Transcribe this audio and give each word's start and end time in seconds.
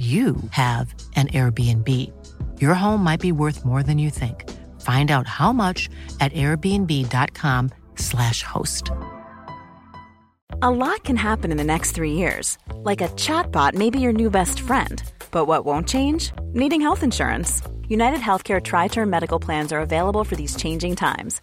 you 0.00 0.36
have 0.52 0.94
an 1.14 1.28
Airbnb. 1.28 1.86
Your 2.58 2.72
home 2.72 3.04
might 3.04 3.20
be 3.20 3.32
worth 3.32 3.66
more 3.66 3.82
than 3.82 3.98
you 3.98 4.08
think. 4.08 4.48
Find 4.80 5.10
out 5.10 5.26
how 5.26 5.52
much 5.52 5.90
at 6.20 6.32
airbnb.com/slash 6.32 8.42
host. 8.42 8.90
A 10.62 10.70
lot 10.70 11.04
can 11.04 11.16
happen 11.16 11.50
in 11.50 11.58
the 11.58 11.64
next 11.64 11.90
three 11.90 12.12
years. 12.12 12.56
Like 12.76 13.02
a 13.02 13.08
chatbot 13.08 13.74
may 13.74 13.90
be 13.90 14.00
your 14.00 14.12
new 14.12 14.30
best 14.30 14.60
friend. 14.60 15.02
But 15.30 15.44
what 15.44 15.66
won't 15.66 15.86
change? 15.86 16.32
Needing 16.54 16.80
health 16.80 17.02
insurance. 17.02 17.60
United 17.88 18.20
Healthcare 18.20 18.62
Tri 18.62 18.88
Term 18.88 19.10
Medical 19.10 19.38
Plans 19.38 19.70
are 19.70 19.80
available 19.80 20.24
for 20.24 20.36
these 20.36 20.56
changing 20.56 20.96
times. 20.96 21.42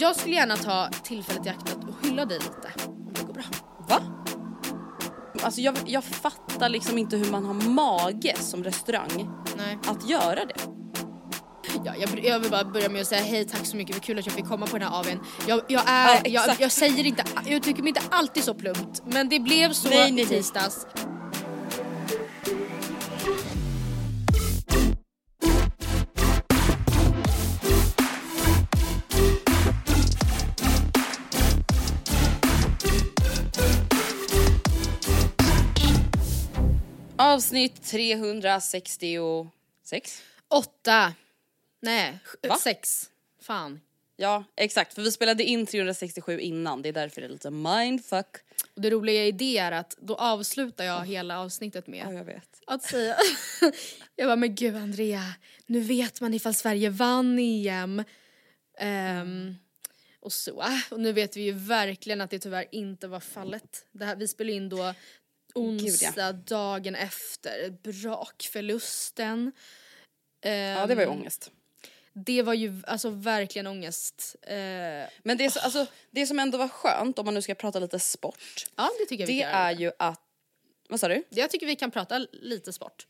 Jag 0.00 0.16
skulle 0.16 0.34
gärna 0.34 0.56
ta 0.56 0.88
tillfället 1.02 1.46
i 1.46 1.48
akt 1.48 1.74
och 1.88 2.06
hylla 2.06 2.24
dig 2.24 2.38
lite. 2.38 2.86
Om 2.86 3.12
det 3.14 3.22
går 3.22 3.32
bra. 3.32 3.42
Va? 3.88 4.02
Alltså 5.42 5.60
jag, 5.60 5.76
jag 5.86 6.04
fattar 6.04 6.68
liksom 6.68 6.98
inte 6.98 7.16
hur 7.16 7.30
man 7.30 7.44
har 7.44 7.54
mage 7.54 8.36
som 8.38 8.64
restaurang 8.64 9.30
Nej. 9.56 9.78
att 9.86 10.08
göra 10.10 10.44
det. 10.44 10.54
Ja, 11.84 11.94
jag, 11.98 12.24
jag 12.24 12.38
vill 12.38 12.50
bara 12.50 12.64
börja 12.64 12.88
med 12.88 13.00
att 13.00 13.06
säga 13.06 13.22
hej, 13.22 13.44
tack 13.44 13.66
så 13.66 13.76
mycket, 13.76 13.96
vad 13.96 14.02
kul 14.02 14.18
att 14.18 14.26
jag 14.26 14.34
fick 14.34 14.48
komma 14.48 14.66
på 14.66 14.78
den 14.78 14.88
här 14.88 14.98
AWn. 15.00 15.20
Jag, 15.46 15.60
jag, 15.68 15.82
är, 15.86 16.20
Ja, 16.24 16.44
jag, 16.46 16.60
jag 16.60 16.72
säger 16.72 17.06
inte, 17.06 17.24
jag 17.44 17.54
uttrycker 17.54 17.82
mig 17.82 17.88
inte 17.88 18.02
alltid 18.10 18.44
så 18.44 18.54
plumpt, 18.54 19.02
men 19.04 19.28
det 19.28 19.40
blev 19.40 19.72
så 19.72 19.88
Nej, 19.88 20.12
nej, 20.12 20.24
i 20.24 20.26
nej. 20.30 20.42
Avsnitt 37.30 37.82
366. 37.82 40.22
Åtta, 40.48 41.14
nej, 41.80 42.18
Va? 42.48 42.56
sex. 42.56 43.10
Fan. 43.42 43.80
Ja, 44.16 44.44
exakt. 44.56 44.94
För 44.94 45.02
vi 45.02 45.12
spelade 45.12 45.44
in 45.44 45.66
367 45.66 46.40
innan. 46.40 46.82
Det 46.82 46.88
är 46.88 46.92
därför 46.92 47.20
det 47.20 47.26
är 47.26 47.30
lite 47.30 47.50
mindfuck. 47.50 48.36
Och 48.74 48.80
det 48.80 48.90
roliga 48.90 49.26
i 49.26 49.32
det 49.32 49.58
är 49.58 49.72
att 49.72 49.96
då 50.00 50.14
avslutar 50.14 50.84
jag 50.84 51.06
hela 51.06 51.40
avsnittet 51.40 51.86
med 51.86 52.06
Ja, 52.06 52.12
jag 52.12 52.24
vet. 52.24 52.60
att 52.66 52.82
säga 52.82 53.16
Jag 54.16 54.28
bara, 54.28 54.36
men 54.36 54.54
gud 54.54 54.76
Andrea, 54.76 55.24
nu 55.66 55.80
vet 55.80 56.20
man 56.20 56.34
ifall 56.34 56.54
Sverige 56.54 56.90
vann 56.90 57.38
EM. 57.38 58.04
Ehm, 58.78 59.54
och 60.20 60.32
så. 60.32 60.64
Och 60.90 61.00
nu 61.00 61.12
vet 61.12 61.36
vi 61.36 61.42
ju 61.42 61.52
verkligen 61.52 62.20
att 62.20 62.30
det 62.30 62.38
tyvärr 62.38 62.66
inte 62.72 63.08
var 63.08 63.20
fallet. 63.20 63.86
Det 63.92 64.04
här, 64.04 64.16
vi 64.16 64.28
spelade 64.28 64.56
in 64.56 64.68
då 64.68 64.94
onsdag 65.54 66.32
dagen 66.32 66.94
efter 66.94 67.70
brakförlusten. 67.70 69.52
Ja, 70.40 70.86
det 70.86 70.94
var 70.94 71.02
ju 71.02 71.08
Ehm, 71.08 71.18
ångest. 71.18 71.50
Det 72.12 72.42
var 72.42 72.54
ju 72.54 72.82
alltså 72.86 73.10
verkligen 73.10 73.66
ångest. 73.66 74.36
Eh, 74.42 74.54
Men 75.22 75.36
det, 75.36 75.44
är 75.44 75.50
så, 75.50 75.60
alltså, 75.60 75.86
det 76.10 76.26
som 76.26 76.38
ändå 76.38 76.58
var 76.58 76.68
skönt, 76.68 77.18
om 77.18 77.24
man 77.24 77.34
nu 77.34 77.42
ska 77.42 77.54
prata 77.54 77.78
lite 77.78 77.98
sport, 77.98 78.66
ja, 78.76 78.90
det 78.98 79.06
tycker 79.06 79.22
jag 79.22 79.26
vi 79.26 79.32
det 79.34 79.42
kan 79.42 79.50
göra. 79.50 79.62
är 79.70 79.72
ju 79.72 79.92
att... 79.98 80.20
Vad 80.88 81.00
sa 81.00 81.08
du? 81.08 81.24
Jag 81.28 81.50
tycker 81.50 81.66
vi 81.66 81.76
kan 81.76 81.90
prata 81.90 82.18
lite 82.32 82.72
sport. 82.72 83.06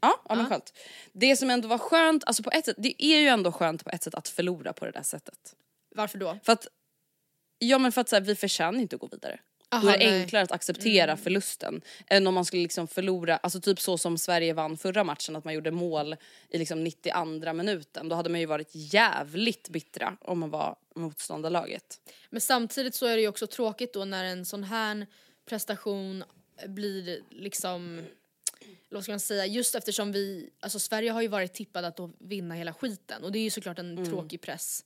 Ja, 0.00 0.22
ja 0.28 0.34
men 0.34 0.46
skönt. 0.46 0.74
Det 1.12 1.36
som 1.36 1.50
ändå 1.50 1.68
var 1.68 1.78
skönt, 1.78 2.24
alltså 2.24 2.42
på 2.42 2.50
ett 2.50 2.64
sätt, 2.64 2.76
det 2.78 3.04
är 3.04 3.18
ju 3.18 3.28
ändå 3.28 3.52
skönt 3.52 3.84
på 3.84 3.90
ett 3.90 4.02
sätt 4.02 4.14
att 4.14 4.28
förlora 4.28 4.72
på 4.72 4.84
det 4.84 4.90
där 4.90 5.02
sättet. 5.02 5.54
Varför 5.94 6.18
då? 6.18 6.38
För 6.44 6.52
att, 6.52 6.66
ja 7.58 7.78
men 7.78 7.92
för 7.92 8.00
att 8.00 8.08
så 8.08 8.16
här, 8.16 8.20
vi 8.20 8.36
förtjänar 8.36 8.80
inte 8.80 8.96
att 8.96 9.00
gå 9.00 9.06
vidare. 9.06 9.40
Då 9.72 9.78
Aha, 9.78 9.94
är 9.94 9.98
det 9.98 10.10
nej. 10.10 10.20
enklare 10.22 10.42
att 10.42 10.52
acceptera 10.52 11.16
förlusten 11.16 11.82
än 12.06 12.26
om 12.26 12.34
man 12.34 12.44
skulle 12.44 12.62
liksom 12.62 12.88
förlora, 12.88 13.36
alltså 13.36 13.60
typ 13.60 13.80
så 13.80 13.98
som 13.98 14.18
Sverige 14.18 14.52
vann 14.52 14.76
förra 14.76 15.04
matchen, 15.04 15.36
att 15.36 15.44
man 15.44 15.54
gjorde 15.54 15.70
mål 15.70 16.16
i 16.48 16.58
liksom 16.58 16.84
92 16.84 17.52
minuten. 17.52 18.08
Då 18.08 18.16
hade 18.16 18.30
man 18.30 18.40
ju 18.40 18.46
varit 18.46 18.70
jävligt 18.72 19.68
bittra 19.68 20.16
om 20.20 20.38
man 20.38 20.50
var 20.50 20.76
motståndarlaget. 20.94 22.00
Men 22.30 22.40
samtidigt 22.40 22.94
så 22.94 23.06
är 23.06 23.16
det 23.16 23.22
ju 23.22 23.28
också 23.28 23.46
tråkigt 23.46 23.92
då 23.92 24.04
när 24.04 24.24
en 24.24 24.44
sån 24.44 24.64
här 24.64 25.06
prestation 25.46 26.24
blir 26.66 27.20
liksom, 27.30 28.02
vad 28.90 29.02
ska 29.02 29.12
man 29.12 29.20
säga, 29.20 29.46
just 29.46 29.74
eftersom 29.74 30.12
vi, 30.12 30.50
alltså 30.60 30.78
Sverige 30.78 31.10
har 31.10 31.22
ju 31.22 31.28
varit 31.28 31.52
tippade 31.52 31.86
att 31.86 31.96
då 31.96 32.10
vinna 32.18 32.54
hela 32.54 32.74
skiten 32.74 33.24
och 33.24 33.32
det 33.32 33.38
är 33.38 33.42
ju 33.42 33.50
såklart 33.50 33.78
en 33.78 34.04
tråkig 34.06 34.40
press 34.40 34.84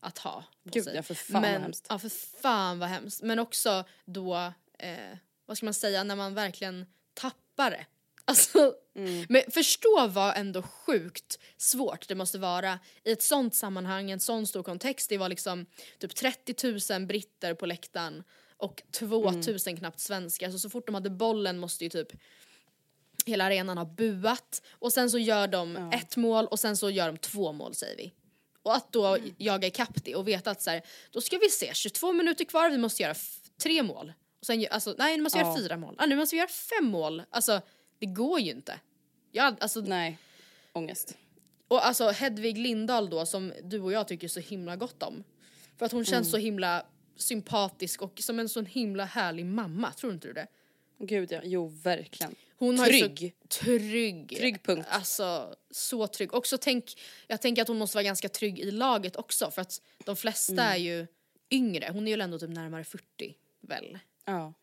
att 0.00 0.18
ha. 0.18 0.44
på. 0.64 0.70
Gud, 0.70 0.84
sig. 0.84 0.94
ja, 0.96 1.02
för 1.02 1.14
fan 1.14 1.42
vad 1.42 1.50
Men, 1.52 1.62
hemskt. 1.62 1.86
Ja 1.88 1.98
för 1.98 2.08
fan 2.42 2.78
vad 2.78 2.88
hemskt. 2.88 3.22
Men 3.22 3.38
också 3.38 3.84
då, 4.04 4.52
eh, 4.78 5.16
vad 5.46 5.56
ska 5.56 5.66
man 5.66 5.74
säga, 5.74 6.04
när 6.04 6.16
man 6.16 6.34
verkligen 6.34 6.86
tappar 7.14 7.70
det. 7.70 7.86
Alltså, 8.24 8.74
Mm. 8.94 9.26
men 9.28 9.42
förstå 9.50 10.06
vad 10.08 10.36
ändå 10.36 10.62
sjukt 10.62 11.38
svårt 11.56 12.08
det 12.08 12.14
måste 12.14 12.38
vara 12.38 12.78
i 13.04 13.12
ett 13.12 13.22
sånt 13.22 13.54
sammanhang, 13.54 14.10
en 14.10 14.20
sån 14.20 14.46
stor 14.46 14.62
kontext. 14.62 15.08
Det 15.08 15.18
var 15.18 15.28
liksom 15.28 15.66
typ 15.98 16.14
30 16.14 16.92
000 16.98 17.06
britter 17.06 17.54
på 17.54 17.66
läktaren 17.66 18.22
och 18.56 18.82
2 18.92 19.06
000 19.30 19.42
Mm. 19.66 19.76
knappt 19.76 20.00
svenskar. 20.00 20.50
Så, 20.50 20.58
så 20.58 20.70
fort 20.70 20.86
de 20.86 20.94
hade 20.94 21.10
bollen 21.10 21.58
måste 21.58 21.84
ju 21.84 21.90
typ 21.90 22.08
hela 23.26 23.44
arenan 23.44 23.78
ha 23.78 23.84
buat. 23.84 24.62
Och 24.70 24.92
sen 24.92 25.10
så 25.10 25.18
gör 25.18 25.46
de 25.48 25.76
ett 25.76 26.16
mål 26.16 26.46
och 26.46 26.60
sen 26.60 26.76
så 26.76 26.90
gör 26.90 27.06
de 27.06 27.18
två 27.18 27.52
mål 27.52 27.74
säger 27.74 27.96
vi. 27.96 28.12
Och 28.62 28.76
att 28.76 28.92
då 28.92 29.06
Mm. 29.06 29.34
jaga 29.38 29.68
ikapp 29.68 30.04
det 30.04 30.14
och 30.14 30.28
veta 30.28 30.50
att 30.50 30.62
så 30.62 30.70
här, 30.70 30.82
då 31.10 31.20
ska 31.20 31.38
vi 31.38 31.48
se, 31.48 31.74
22 31.74 32.12
minuter 32.12 32.44
kvar, 32.44 32.70
vi 32.70 32.78
måste 32.78 33.02
göra 33.02 33.14
tre 33.62 33.82
mål. 33.82 34.12
Och 34.40 34.46
sen, 34.46 34.66
alltså, 34.70 34.94
nej 34.98 35.16
nu 35.16 35.22
måste 35.22 35.38
vi 35.38 35.44
göra 35.44 35.52
Ja. 35.56 35.62
fyra 35.62 35.76
mål, 35.76 35.94
ah, 35.98 36.06
nu 36.06 36.16
måste 36.16 36.34
vi 36.36 36.38
göra 36.38 36.48
fem 36.48 36.84
mål. 36.86 37.22
Alltså 37.30 37.60
det 37.98 38.06
går 38.06 38.40
ju 38.40 38.50
inte. 38.50 38.80
Ja, 39.32 39.56
alltså, 39.60 39.80
Nej, 39.80 40.18
ångest. 40.72 41.16
och 41.68 41.86
alltså 41.86 42.08
Hedvig 42.10 42.58
Lindahl 42.58 43.10
då 43.10 43.26
som 43.26 43.52
du 43.62 43.80
och 43.80 43.92
jag 43.92 44.08
tycker 44.08 44.28
så 44.28 44.40
himla 44.40 44.76
gott 44.76 45.02
om. 45.02 45.24
För 45.78 45.86
att 45.86 45.92
hon 45.92 46.04
känns 46.04 46.26
Mm. 46.26 46.30
så 46.30 46.36
himla 46.36 46.86
sympatisk 47.16 48.02
och 48.02 48.18
som 48.20 48.38
en 48.38 48.48
sån 48.48 48.66
himla 48.66 49.04
härlig 49.04 49.46
mamma, 49.46 49.92
tror 49.92 50.12
inte 50.12 50.28
du 50.28 50.32
det? 50.34 50.46
Gud 50.98 51.32
ja, 51.32 51.40
jo 51.44 51.66
verkligen. 51.68 52.34
Hon 52.60 52.78
Har 52.78 52.86
ju 52.86 52.92
Trygg. 53.00 53.34
så, 53.42 53.48
trygg. 53.64 54.36
Trygg 54.36 54.62
punkt. 54.62 54.86
Alltså 54.90 55.54
så 55.70 56.06
trygg. 56.06 56.34
Också 56.34 56.58
tänk, 56.58 57.00
jag 57.26 57.40
tänker 57.42 57.62
att 57.62 57.68
hon 57.68 57.78
måste 57.78 57.96
vara 57.96 58.04
ganska 58.04 58.28
trygg 58.28 58.58
i 58.58 58.70
laget 58.70 59.16
också 59.16 59.50
för 59.50 59.62
att 59.62 59.80
de 60.04 60.16
flesta 60.16 60.52
Mm. 60.52 60.66
är 60.72 60.76
ju 60.76 61.06
yngre. 61.50 61.90
Hon 61.92 62.08
är 62.08 62.16
ju 62.16 62.22
ändå 62.22 62.38
typ 62.38 62.50
närmare 62.50 62.84
40 62.84 63.34
väl. 63.60 63.98
Ja. 64.24 64.54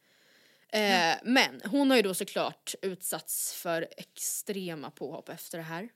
Eh, 0.70 1.16
men 1.24 1.62
hon 1.66 1.90
har 1.90 1.98
ju 1.98 2.04
då 2.04 2.14
såklart 2.14 2.76
utsatts 2.82 3.54
för 3.54 3.88
extrema 3.98 4.92
påhopp 4.92 5.30
efter 5.30 5.58
det 5.58 5.64
här. 5.64 5.90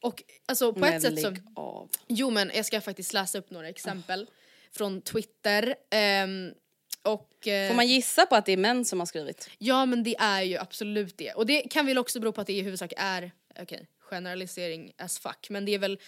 Och 0.00 0.22
alltså 0.46 0.72
på 0.72 0.78
Men 0.78 0.92
ett 0.94 1.02
sätt 1.02 1.20
så... 1.20 1.36
av. 1.56 1.90
Jo 2.08 2.30
men 2.30 2.50
jag 2.54 2.66
ska 2.66 2.80
faktiskt 2.80 3.12
läsa 3.12 3.38
upp 3.38 3.50
några 3.50 3.68
exempel. 3.68 4.30
från 4.72 5.00
Twitter. 5.02 5.74
ehm, 5.90 6.54
och, 7.02 7.48
eh, 7.48 7.68
Får 7.68 7.76
man 7.76 7.86
gissa 7.86 8.26
på 8.26 8.34
att 8.34 8.46
det 8.46 8.52
är 8.52 8.56
män 8.56 8.84
som 8.84 8.98
har 8.98 9.06
skrivit? 9.06 9.50
Ja 9.58 9.86
men 9.86 10.02
det 10.02 10.16
är 10.18 10.42
ju 10.42 10.58
absolut 10.58 11.18
det. 11.18 11.32
Och 11.32 11.46
det 11.46 11.60
kan 11.60 11.86
väl 11.86 11.98
också 11.98 12.20
bero 12.20 12.32
på 12.32 12.40
att 12.40 12.46
det 12.46 12.52
i 12.52 12.62
huvudsak 12.62 12.92
är, 12.96 13.32
okej, 13.60 13.86
generalisering 13.98 14.92
as 14.98 15.18
fuck, 15.18 15.50
men 15.50 15.64
det 15.64 15.74
är 15.74 15.78
väl 15.78 15.98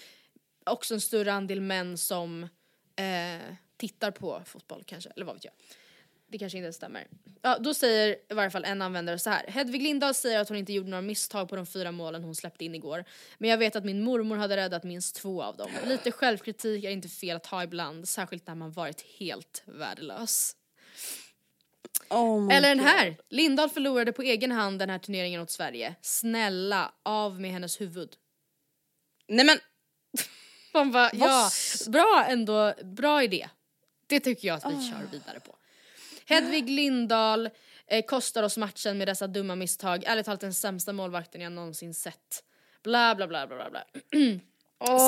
också 0.67 0.95
en 0.95 1.01
större 1.01 1.33
andel 1.33 1.61
män 1.61 1.99
som 1.99 2.43
eh, 2.97 3.43
tittar 3.77 4.11
på 4.11 4.43
fotboll 4.47 4.83
kanske, 4.87 5.11
eller 5.17 5.27
vad 5.27 5.35
vet 5.35 5.45
jag. 5.45 5.55
Det 6.29 6.39
kanske 6.39 6.59
inte 6.59 6.73
stämmer. 6.73 7.07
Ja, 7.43 7.59
då 7.61 7.75
säger 7.75 8.17
i 8.31 8.35
varje 8.35 8.51
fall 8.51 8.65
en 8.65 8.83
användare 8.83 9.19
så 9.19 9.31
här. 9.31 9.47
Hedvig 9.49 9.83
Lindahl 9.83 10.15
säger 10.15 10.39
att 10.41 10.49
hon 10.49 10.59
inte 10.59 10.73
gjorde 10.73 10.91
några 10.91 11.03
misstag 11.03 11.49
på 11.49 11.57
de 11.57 11.67
fyra 11.67 11.93
målen 11.93 12.25
hon 12.25 12.35
släppte 12.35 12.65
in 12.65 12.75
igår. 12.75 13.05
Men 13.39 13.51
jag 13.51 13.59
vet 13.59 13.77
att 13.77 13.85
min 13.85 14.03
mormor 14.03 14.37
hade 14.37 14.57
räddat 14.57 14.85
minst 14.85 15.17
två 15.17 15.43
av 15.43 15.57
dem. 15.57 15.71
Lite 15.87 16.13
självkritik 16.13 16.85
är 16.85 16.91
inte 16.91 17.09
fel 17.09 17.37
att 17.37 17.47
ha 17.47 17.63
ibland, 17.63 18.09
särskilt 18.09 18.47
när 18.47 18.55
man 18.55 18.73
varit 18.73 19.01
helt 19.19 19.63
värdelös. 19.67 20.57
Oh 22.11 22.55
Eller 22.55 22.69
den 22.69 22.81
här. 22.81 23.17
Lindahl 23.31 23.71
förlorade 23.71 24.13
på 24.13 24.23
egen 24.23 24.53
hand 24.53 24.79
den 24.79 24.91
här 24.91 24.99
turneringen 24.99 25.41
åt 25.41 25.51
Sverige. 25.51 25.95
Snälla, 26.01 26.93
av 27.03 27.41
med 27.41 27.51
hennes 27.51 27.81
huvud. 27.81 28.11
Nej 29.29 29.47
men 29.47 29.59
Man 30.75 30.93
bara, 30.93 31.11
ja, 31.15 31.51
bra 31.89 32.27
ändå, 32.29 32.75
bra 32.83 33.23
idé. 33.23 33.49
Det 34.07 34.21
tycker 34.21 34.49
jag 34.49 34.57
att 34.57 34.73
vi 34.73 34.91
kör 34.91 35.07
vidare 35.13 35.41
på. 35.41 35.57
Hedvig 36.27 36.71
Lindahl 36.71 37.51
eh, 37.87 38.05
kostar 38.05 38.43
oss 38.43 38.57
matchen 38.57 38.99
med 38.99 39.09
dessa 39.09 39.27
dumma 39.27 39.55
misstag. 39.55 40.05
Ärligt 40.07 40.27
talat 40.27 40.41
den 40.41 40.55
sämsta 40.55 40.93
målvakten 40.93 41.41
jag 41.41 41.53
någonsin 41.53 41.95
sett. 41.95 42.45
Bla 42.83 43.15
bla 43.15 43.27
bla 43.27 43.47
bla 43.47 43.57
bla. 43.57 43.71
bla. 43.71 43.85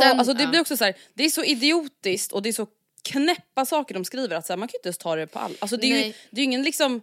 Sen, 0.02 0.18
alltså 0.18 0.34
det 0.34 0.42
ja. 0.42 0.48
blir 0.48 0.60
också 0.60 0.76
så 0.76 0.84
här, 0.84 0.96
det 1.14 1.24
är 1.24 1.30
så 1.30 1.44
idiotiskt 1.44 2.32
och 2.32 2.42
det 2.42 2.48
är 2.48 2.52
så 2.52 2.66
knäppa 3.12 3.66
saker 3.66 3.94
de 3.94 4.04
skriver 4.04 4.36
att 4.36 4.46
så 4.46 4.52
här, 4.52 4.58
man 4.58 4.68
kan 4.68 4.72
ju 4.72 4.78
inte 4.78 4.88
ens 4.88 4.98
ta 4.98 5.16
det 5.16 5.26
på 5.26 5.38
all. 5.38 5.56
Alltså 5.58 5.76
det 5.76 5.86
är 5.92 6.06
ju 6.06 6.12
det 6.30 6.40
är 6.40 6.44
ingen 6.44 6.62
liksom, 6.62 7.00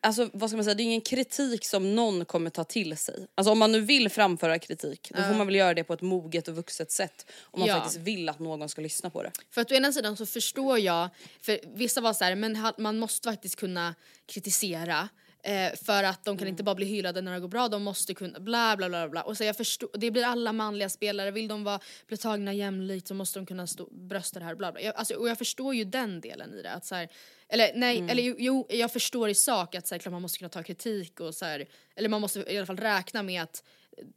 alltså 0.00 0.30
vad 0.32 0.50
ska 0.50 0.56
man 0.56 0.64
säga, 0.64 0.74
det 0.74 0.82
är 0.82 0.84
ingen 0.84 1.00
kritik 1.00 1.64
som 1.66 1.94
någon 1.94 2.24
kommer 2.24 2.50
ta 2.50 2.64
till 2.64 2.96
sig. 2.96 3.26
Alltså 3.34 3.52
om 3.52 3.58
man 3.58 3.72
nu 3.72 3.80
vill 3.80 4.08
framföra 4.08 4.58
kritik 4.58 5.10
då 5.16 5.22
får 5.22 5.34
man 5.34 5.46
väl 5.46 5.56
göra 5.56 5.74
det 5.74 5.84
på 5.84 5.92
ett 5.94 6.02
moget 6.02 6.48
och 6.48 6.54
vuxet 6.56 6.90
sätt. 6.90 7.26
Om 7.42 7.60
man 7.60 7.68
Ja. 7.68 7.74
faktiskt 7.74 8.00
vill 8.00 8.28
att 8.28 8.38
någon 8.38 8.68
ska 8.68 8.80
lyssna 8.80 9.10
på 9.10 9.22
det. 9.22 9.30
För 9.50 9.60
att 9.60 9.70
å 9.70 9.74
ena 9.74 9.92
sidan 9.92 10.16
så 10.16 10.26
förstår 10.26 10.78
jag, 10.78 11.08
för 11.40 11.60
vissa 11.74 12.00
var 12.00 12.12
så 12.12 12.24
här, 12.24 12.34
men 12.34 12.56
ha- 12.56 12.74
man 12.78 12.98
måste 12.98 13.28
faktiskt 13.28 13.56
kunna 13.56 13.94
kritisera. 14.26 15.08
Eh, 15.46 15.72
för 15.76 16.02
att 16.02 16.24
de 16.24 16.38
kan 16.38 16.48
inte 16.48 16.62
bara 16.62 16.74
bli 16.74 16.86
hyllade 16.86 17.20
när 17.20 17.34
det 17.34 17.40
går 17.40 17.48
bra, 17.48 17.68
de 17.68 17.82
måste 17.82 18.14
kunna 18.14 18.40
bla 18.40 18.76
bla 18.76 18.88
bla 18.88 19.08
bla. 19.08 19.22
Och 19.22 19.36
så 19.36 19.44
jag 19.44 19.56
förstår, 19.56 19.90
det 19.94 20.10
blir 20.10 20.24
alla 20.24 20.52
manliga 20.52 20.88
spelare, 20.88 21.30
vill 21.30 21.48
de 21.48 21.64
vara, 21.64 21.80
bli 22.06 22.16
tagna 22.16 22.52
jämlikt 22.52 23.08
så 23.08 23.14
måste 23.14 23.38
de 23.38 23.46
kunna 23.46 23.66
stå, 23.66 23.88
brösta 23.90 24.38
det 24.38 24.44
här 24.44 24.54
bla 24.54 24.72
bla. 24.72 24.80
Jag, 24.80 24.96
alltså, 24.96 25.14
och 25.14 25.28
jag 25.28 25.38
förstår 25.38 25.74
ju 25.74 25.84
den 25.84 26.20
delen 26.20 26.54
i 26.54 26.62
det. 26.62 26.72
Att 26.72 26.84
så 26.84 26.94
här, 26.94 27.08
eller 27.48 27.72
nej, 27.74 28.06
eller 28.10 28.22
jo, 28.22 28.34
jo, 28.38 28.66
jag 28.70 28.92
förstår 28.92 29.28
i 29.28 29.34
sak 29.34 29.74
att 29.74 29.86
så 29.86 29.94
här, 29.94 29.98
klart 29.98 30.12
man 30.12 30.22
måste 30.22 30.38
kunna 30.38 30.48
ta 30.48 30.62
kritik 30.62 31.20
och 31.20 31.34
så 31.34 31.44
här, 31.44 31.66
eller 31.96 32.08
man 32.08 32.20
måste 32.20 32.52
i 32.52 32.56
alla 32.56 32.66
fall 32.66 32.76
räkna 32.76 33.22
med 33.22 33.42
att 33.42 33.62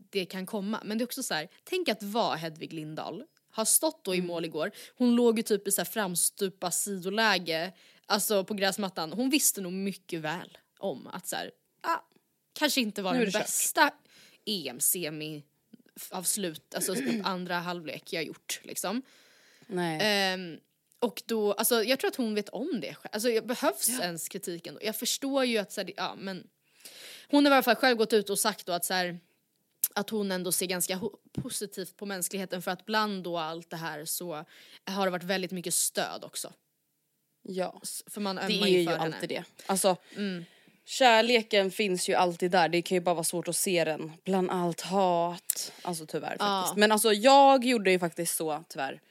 det 0.09 0.25
kan 0.25 0.45
komma. 0.45 0.81
Men 0.85 0.97
det 0.97 1.01
är 1.01 1.05
också 1.05 1.23
så 1.23 1.33
här, 1.33 1.49
tänk 1.63 1.89
att 1.89 2.03
vara 2.03 2.35
Hedvig 2.35 2.73
Lindahl, 2.73 3.23
har 3.51 3.65
stått 3.65 4.05
då 4.05 4.15
i 4.15 4.21
mål 4.21 4.45
igår, 4.45 4.71
hon 4.95 5.15
låg 5.15 5.37
ju 5.39 5.43
typ 5.43 5.67
i 5.67 5.71
så 5.71 5.81
här 5.81 5.85
framstupa 5.85 6.71
sidoläge, 6.71 7.73
alltså 8.05 8.43
på 8.43 8.53
gräsmattan. 8.53 9.13
Hon 9.13 9.29
visste 9.29 9.61
nog 9.61 9.73
mycket 9.73 10.19
väl 10.19 10.57
om 10.79 11.07
att 11.07 11.27
så 11.27 11.35
här, 11.35 11.51
ah, 11.81 11.99
kanske 12.53 12.81
inte 12.81 13.01
var 13.01 13.13
den 13.13 13.31
bästa 13.31 13.91
EM-semi 14.45 15.43
avslut, 16.09 16.75
alltså 16.75 16.95
andra 17.23 17.55
halvlek 17.55 18.13
jag 18.13 18.23
gjort 18.23 18.59
liksom. 18.63 19.01
Nej. 19.67 19.99
Ehm, 20.01 20.59
och 20.99 21.23
då, 21.25 21.53
alltså 21.53 21.83
jag 21.83 21.99
tror 21.99 22.07
att 22.09 22.15
hon 22.15 22.35
vet 22.35 22.49
om 22.49 22.79
det. 22.81 22.95
Alltså 23.11 23.29
jag- 23.29 23.45
behövs 23.47 23.89
ens 23.89 24.29
kritiken 24.29 24.73
då? 24.73 24.79
Jag 24.83 24.95
förstår 24.95 25.45
ju 25.45 25.57
att 25.57 25.71
så 25.71 25.81
här, 25.81 25.91
ja 25.97 26.15
men 26.17 26.47
hon 27.29 27.45
har 27.45 27.51
i 27.51 27.55
alla 27.55 27.63
fall 27.63 27.75
själv 27.75 27.97
gått 27.97 28.13
ut 28.13 28.29
och 28.29 28.39
sagt 28.39 28.65
då 28.65 28.71
att 28.73 28.85
så 28.85 28.93
här, 28.93 29.19
att 29.93 30.09
hon 30.09 30.31
ändå 30.31 30.51
ser 30.51 30.65
ganska 30.65 30.99
positivt 31.33 31.97
på 31.97 32.05
mänskligheten 32.05 32.61
för 32.61 32.71
att 32.71 32.85
bland 32.85 33.23
då 33.23 33.37
allt 33.37 33.69
det 33.69 33.77
här 33.77 34.05
så 34.05 34.45
har 34.85 35.05
det 35.05 35.11
varit 35.11 35.23
väldigt 35.23 35.51
mycket 35.51 35.73
stöd 35.73 36.23
också. 36.23 36.53
ja. 37.41 37.81
För 38.07 38.21
man 38.21 38.35
Det 38.35 38.41
är 38.41 38.67
ju 38.67 38.77
henne. 38.77 38.91
Mm. 38.95 39.13
alltid 39.13 39.29
det. 39.29 39.43
Alltså, 39.65 39.97
Kärleken 40.93 41.71
finns 41.71 42.09
ju 42.09 42.13
alltid 42.13 42.51
där, 42.51 42.69
det 42.69 42.81
kan 42.81 42.95
ju 42.95 43.01
bara 43.01 43.15
vara 43.15 43.23
svårt 43.23 43.47
att 43.47 43.55
se 43.55 43.83
den 43.83 44.11
bland 44.23 44.51
allt 44.51 44.81
hat. 44.81 45.71
Alltså 45.81 46.05
tyvärr 46.05 46.37
faktiskt. 46.37 46.77
Men 46.77 46.91
alltså 46.91 47.13
jag 47.13 47.65
gjorde 47.65 47.91
ju 47.91 47.99
faktiskt 47.99 48.35
så 48.35 48.63
tyvärr. 48.69 49.01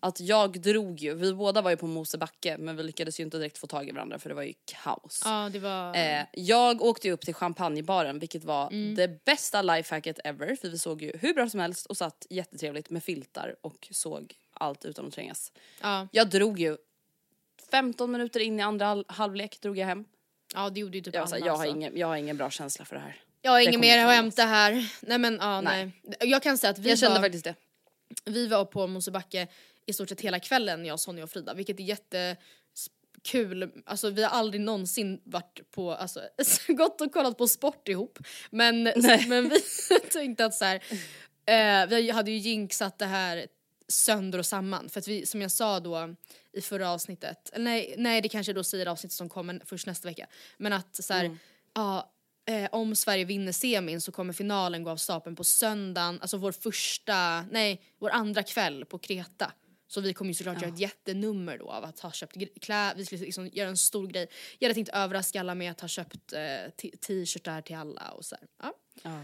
Att 0.00 0.20
jag 0.20 0.60
drog 0.60 1.00
ju, 1.00 1.14
vi 1.14 1.34
båda 1.34 1.62
var 1.62 1.70
ju 1.70 1.76
på 1.76 1.86
Mosebacke 1.86 2.58
men 2.58 2.76
vi 2.76 2.82
lyckades 2.82 3.20
ju 3.20 3.24
inte 3.24 3.36
direkt 3.38 3.58
få 3.58 3.66
tag 3.66 3.88
i 3.88 3.92
varandra 3.92 4.18
för 4.18 4.28
det 4.28 4.34
var 4.34 4.42
ju 4.42 4.52
kaos. 4.64 5.22
Ja 5.24 5.50
det 5.52 5.58
var... 5.58 5.96
Eh, 5.96 6.22
jag 6.32 6.82
åkte 6.82 7.06
ju 7.08 7.12
upp 7.12 7.20
till 7.20 7.34
champagnebaren 7.34 8.18
vilket 8.18 8.44
var 8.44 8.66
Mm. 8.66 8.94
det 8.94 9.24
bästa 9.24 9.62
lifehacket 9.62 10.18
ever 10.24 10.56
för 10.56 10.68
vi 10.68 10.78
såg 10.78 11.02
ju 11.02 11.12
hur 11.20 11.34
bra 11.34 11.48
som 11.48 11.60
helst 11.60 11.86
och 11.86 11.96
satt 11.96 12.26
jättetrevligt 12.30 12.90
med 12.90 13.04
filtar 13.04 13.56
och 13.60 13.88
såg 13.90 14.34
allt 14.52 14.84
utan 14.84 15.06
att 15.06 15.12
trängas. 15.14 15.52
ja, 15.82 16.08
Jag 16.12 16.30
drog 16.30 16.58
ju 16.60 16.76
15 17.70 18.12
minuter 18.12 18.40
in 18.40 18.58
i 18.60 18.62
andra 18.62 18.86
hal- 18.86 19.04
halvlek 19.08 19.60
drog 19.60 19.78
jag 19.78 19.86
hem. 19.86 20.04
Ja 20.54 20.70
det 20.70 20.80
gjorde 20.80 20.96
ju 20.98 21.02
typ 21.02 21.14
Jag, 21.14 21.26
alla, 21.26 21.38
jag, 21.38 21.44
har 21.46 21.50
alltså. 21.52 21.66
ingen, 21.66 21.96
jag 21.98 22.06
har 22.06 22.16
ingen 22.16 22.36
bra 22.36 22.50
känsla 22.50 22.84
för 22.84 22.94
det 22.94 23.00
här. 23.02 23.16
Jag 23.42 23.50
har 23.50 23.60
inget 23.60 23.80
mer 23.80 24.04
att 24.04 24.14
hämta 24.14 24.42
här. 24.42 24.92
Nej 25.00 25.18
men 25.18 25.38
ja, 25.40 25.60
nej. 25.60 25.90
Nej. 26.02 26.30
Jag 26.30 26.42
kan 26.42 26.58
säga 26.58 26.70
att 26.70 26.78
vi 26.78 26.88
Jag 26.88 26.98
kände 26.98 27.14
var, 27.14 27.22
faktiskt 27.22 27.44
det. 27.44 27.54
vi 28.24 28.46
var 28.46 28.64
på 28.64 28.86
Mosebacke 28.86 29.48
i 29.86 29.92
stort 29.92 30.08
sett 30.08 30.20
hela 30.20 30.40
kvällen 30.40 30.84
jag, 30.84 31.00
Sonja 31.00 31.24
och 31.24 31.30
Frida 31.30 31.54
vilket 31.54 31.80
är 31.80 31.84
jättekul. 31.84 33.70
Alltså 33.86 34.10
vi 34.10 34.22
har 34.22 34.30
aldrig 34.30 34.60
någonsin 34.60 35.20
varit 35.24 35.70
på, 35.70 35.92
alltså 35.92 36.20
gått 36.68 37.00
och 37.00 37.12
kollat 37.12 37.38
på 37.38 37.48
sport 37.48 37.88
ihop. 37.88 38.18
Men, 38.50 38.82
men 39.28 39.48
vi 39.48 39.60
tänkte 40.12 40.44
att 40.44 40.54
så 40.54 40.64
här, 40.64 40.82
eh, 41.46 41.88
vi 41.88 42.10
hade 42.10 42.30
ju 42.30 42.36
jinxat 42.36 42.98
det 42.98 43.06
här 43.06 43.46
sönder 43.88 44.38
och 44.38 44.46
samman 44.46 44.88
för 44.88 45.00
att 45.00 45.08
vi 45.08 45.26
som 45.26 45.40
jag 45.42 45.50
sa 45.50 45.80
då 45.80 46.14
i 46.52 46.60
förra 46.60 46.90
avsnittet, 46.90 47.50
nej, 47.56 47.94
nej 47.98 48.20
det 48.20 48.28
kanske 48.28 48.52
då 48.52 48.64
säger 48.64 48.86
avsnittet 48.86 49.16
som 49.16 49.28
kommer 49.28 49.60
först 49.64 49.86
nästa 49.86 50.08
vecka, 50.08 50.26
men 50.56 50.72
att 50.72 51.04
så 51.04 51.12
här, 51.14 51.36
ja 51.74 52.12
eh, 52.48 52.68
om 52.72 52.96
Sverige 52.96 53.24
vinner 53.24 53.52
semin 53.52 54.00
så 54.00 54.12
kommer 54.12 54.32
finalen 54.32 54.82
gå 54.82 54.90
av 54.90 54.96
stapeln 54.96 55.36
på 55.36 55.44
söndagen, 55.44 56.18
alltså 56.20 56.36
vår 56.36 56.52
första, 56.52 57.42
nej 57.42 57.82
vår 57.98 58.10
andra 58.10 58.42
kväll 58.42 58.84
på 58.84 58.98
Kreta. 58.98 59.52
Så 59.90 60.00
vi 60.00 60.14
kommer 60.14 60.30
ju 60.30 60.34
såklart 60.34 60.62
göra 60.62 60.72
ett 60.74 60.80
jättenummer 60.80 61.58
då 61.58 61.70
av 61.70 61.84
att 61.84 62.00
ha 62.00 62.12
köpt 62.12 62.36
gre- 62.36 62.58
klä, 62.60 62.94
vi 62.96 63.06
skulle 63.06 63.20
liksom 63.20 63.48
göra 63.48 63.68
en 63.68 63.76
stor 63.76 64.06
grej. 64.06 64.28
Jag 64.58 64.66
hade 64.68 64.74
tänkt 64.74 64.90
överraska 64.94 65.40
alla 65.40 65.54
med 65.54 65.70
att 65.70 65.80
ha 65.80 65.88
köpt 65.88 66.32
eh, 66.32 66.70
t-shirtar 67.00 67.62
till 67.62 67.76
alla 67.76 68.10
och 68.10 68.24
så 68.24 68.36
här. 68.36 68.48
Ja. 69.02 69.22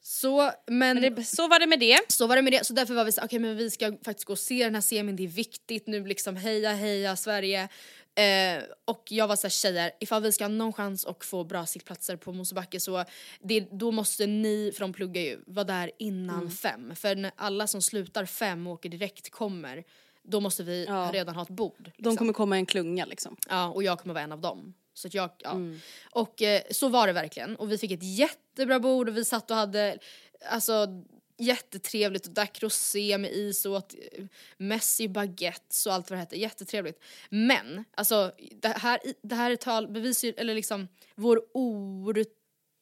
Så, 0.00 0.50
men, 0.66 1.00
Men 1.00 1.14
det, 1.14 1.24
så 1.24 1.48
var 1.48 1.58
det 1.58 1.66
med 1.66 1.80
det. 1.80 2.00
så 2.08 2.26
var 2.26 2.36
det 2.36 2.42
med 2.42 2.52
det. 2.52 2.66
Så 2.66 2.72
därför 2.72 2.94
var 2.94 3.04
vi 3.04 3.12
så 3.12 3.24
okej 3.24 3.38
men 3.38 3.56
vi 3.56 3.70
ska 3.70 3.92
faktiskt 4.04 4.24
gå 4.24 4.32
och 4.32 4.38
se 4.38 4.64
den 4.64 4.74
här 4.74 4.82
semin, 4.82 5.16
det 5.16 5.22
är 5.24 5.28
viktigt 5.28 5.86
nu 5.86 6.06
liksom 6.06 6.36
heja 6.36 6.72
heja 6.72 7.16
Sverige. 7.16 7.68
Eh, 8.14 8.62
och 8.84 9.02
jag 9.08 9.28
var 9.28 9.36
såhär 9.36 9.50
tjejer, 9.50 9.90
ifall 10.00 10.22
vi 10.22 10.32
ska 10.32 10.44
ha 10.44 10.48
någon 10.48 10.72
chans 10.72 11.06
att 11.06 11.24
få 11.24 11.44
bra 11.44 11.66
sittplatser 11.66 12.16
på 12.16 12.32
Mosebacke 12.32 12.80
så 12.80 13.04
det, 13.40 13.60
då 13.60 13.90
måste 13.90 14.26
ni, 14.26 14.72
för 14.74 14.80
de 14.80 14.92
pluggar 14.92 15.22
ju, 15.22 15.38
vara 15.46 15.64
där 15.64 15.90
innan 15.98 16.36
Mm. 16.38 16.50
fem. 16.50 16.94
För 16.96 17.14
när 17.16 17.30
alla 17.36 17.66
som 17.66 17.82
slutar 17.82 18.24
fem 18.24 18.66
och 18.66 18.72
åker 18.72 18.88
direkt 18.88 19.30
kommer, 19.30 19.84
då 20.22 20.40
måste 20.40 20.62
vi 20.62 20.84
Ja. 20.88 21.10
redan 21.12 21.34
ha 21.34 21.42
ett 21.42 21.48
bord. 21.48 21.84
De 21.84 21.92
liksom. 21.96 22.16
kommer 22.16 22.32
komma 22.32 22.56
i 22.56 22.58
en 22.58 22.66
klunga 22.66 23.04
liksom. 23.06 23.36
Ja, 23.48 23.68
och 23.68 23.82
jag 23.82 23.98
kommer 23.98 24.14
vara 24.14 24.24
en 24.24 24.32
av 24.32 24.40
dem. 24.40 24.74
Så 24.98 25.08
jag, 25.12 25.30
ja. 25.38 25.50
Mm. 25.50 25.80
Och 26.10 26.42
eh, 26.42 26.62
så 26.70 26.88
var 26.88 27.06
det 27.06 27.12
verkligen. 27.12 27.56
Och 27.56 27.72
vi 27.72 27.78
fick 27.78 27.90
ett 27.90 28.02
jättebra 28.02 28.80
bord 28.80 29.08
och 29.08 29.16
vi 29.16 29.24
satt 29.24 29.50
och 29.50 29.56
hade 29.56 29.98
alltså 30.50 30.86
jättetrevligt 31.38 32.26
och 32.26 32.32
drack 32.32 32.62
rosé 32.62 33.18
med 33.18 33.32
is 33.32 33.66
och 33.66 33.72
åt 33.72 33.94
eh, 34.12 34.24
Messi 34.56 35.08
baguettes 35.08 35.86
och 35.86 35.92
allt 35.92 36.10
vad 36.10 36.16
det 36.16 36.20
hette. 36.20 36.38
Jättetrevligt. 36.38 37.02
Men 37.30 37.84
alltså 37.94 38.32
det 38.52 38.68
här, 38.68 39.00
det 39.22 39.34
här 39.34 39.50
är 39.50 39.56
tal, 39.56 39.88
bevisar 39.88 40.34
eller 40.36 40.54
liksom 40.54 40.88
vår 41.14 41.42
or, 41.54 42.24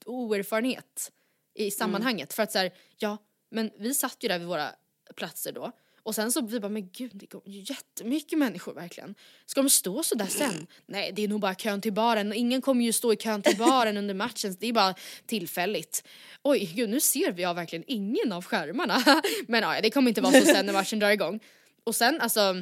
oerfarenhet 0.05 1.13
i 1.55 1.71
sammanhanget. 1.71 2.33
För 2.33 2.43
att 2.43 2.53
så 2.53 2.59
här, 2.59 2.75
ja 2.99 3.19
men 3.51 3.71
vi 3.79 3.95
satt 3.95 4.17
ju 4.25 4.29
där 4.29 4.39
vid 4.39 4.49
våra 4.49 4.69
platser 5.17 5.53
då. 5.53 5.73
Och 6.07 6.15
sen 6.15 6.33
så 6.33 6.41
vi 6.41 6.61
bara, 6.61 6.69
men 6.69 6.89
gud 6.93 7.11
det 7.15 7.27
går 7.27 7.43
ju 7.47 7.61
jättemycket 7.61 8.39
människor 8.39 8.75
verkligen. 8.75 9.15
Ska 9.47 9.63
de 9.63 9.71
stå 9.71 10.03
så 10.03 10.15
där 10.15 10.27
sen? 10.27 10.67
Nej 10.87 11.13
det 11.13 11.25
är 11.25 11.29
nog 11.29 11.41
bara 11.41 11.55
kön 11.55 11.81
till 11.81 11.93
baren. 11.93 12.33
Ingen 12.33 12.63
kommer 12.63 12.85
ju 12.85 12.93
stå 12.93 13.13
i 13.13 13.17
kön 13.17 13.43
till 13.43 13.57
baren 13.57 13.97
under 13.97 14.15
matchen. 14.15 14.57
Det 14.61 14.67
är 14.67 14.73
bara 14.73 14.95
tillfälligt. 15.27 16.05
Oj 16.43 16.73
gud 16.75 16.91
nu 16.91 17.01
ser 17.01 17.33
vi 17.33 17.43
ja 17.43 17.53
verkligen 17.53 17.85
ingen 17.87 18.33
av 18.33 18.45
skärmarna. 18.45 19.23
men 19.49 19.63
ja 19.63 19.81
det 19.83 19.91
kommer 19.91 20.09
inte 20.09 20.21
vara 20.21 20.33
så 20.33 20.47
sen 20.47 20.67
när 20.67 20.73
matchen 20.73 20.99
drar 20.99 21.11
igång. 21.11 21.41
Och 21.85 21.97
sen 21.97 22.21
alltså 22.21 22.55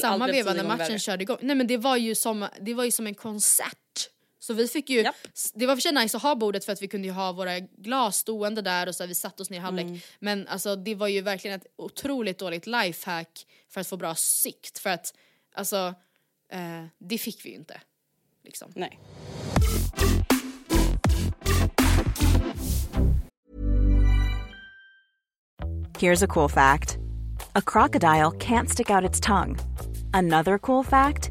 samma 0.00 0.26
veva 0.26 0.52
när 0.52 0.64
matchen 0.64 0.78
värre. 0.78 0.98
körde 0.98 1.22
igång. 1.22 1.38
Nej 1.40 1.56
men 1.56 1.66
det 1.66 1.76
var 1.76 1.96
ju 1.96 2.14
som, 2.14 2.48
det 2.60 2.74
var 2.74 2.84
ju 2.84 2.90
som 2.90 3.06
en 3.06 3.14
konsert. 3.14 4.10
Så 4.46 4.54
vi 4.54 4.68
fick 4.68 4.90
ju, 4.90 5.02
Japp. 5.02 5.16
det 5.54 5.66
var 5.66 5.76
för 5.76 5.80
sig 5.80 5.92
nice 5.92 6.16
att 6.16 6.22
ha 6.22 6.34
bordet 6.34 6.64
för 6.64 6.72
att 6.72 6.82
vi 6.82 6.88
kunde 6.88 7.08
ju 7.08 7.12
ha 7.12 7.32
våra 7.32 7.60
glas 7.60 8.16
stående 8.16 8.62
där 8.62 8.86
och 8.86 8.94
så 8.94 9.02
här, 9.02 9.08
vi 9.08 9.14
satte 9.14 9.42
oss 9.42 9.50
ner 9.50 9.58
i 9.58 9.60
halvlek. 9.60 9.86
Mm. 9.86 9.98
Men 10.18 10.48
alltså 10.48 10.76
det 10.76 10.94
var 10.94 11.08
ju 11.08 11.20
verkligen 11.20 11.60
ett 11.60 11.66
otroligt 11.76 12.38
dåligt 12.38 12.66
lifehack 12.66 13.46
för 13.68 13.80
att 13.80 13.86
få 13.86 13.96
bra 13.96 14.14
sikt. 14.14 14.78
För 14.78 14.90
att 14.90 15.14
Alltså, 15.56 15.94
eh, 16.52 16.84
det 16.98 17.18
fick 17.18 17.44
vi 17.44 17.48
ju 17.48 17.54
inte. 17.56 17.80
Liksom. 18.44 18.72
Nej. 18.74 18.98
Here's 25.98 26.24
a 26.24 26.28
cool 26.28 26.48
fact 26.48 26.98
a 27.54 27.62
crocodile 27.66 28.30
can't 28.38 28.68
stick 28.68 28.90
out 28.90 29.10
its 29.10 29.20
tongue. 29.20 29.56
Another 30.12 30.58
cool 30.58 30.84
fact 30.84 31.30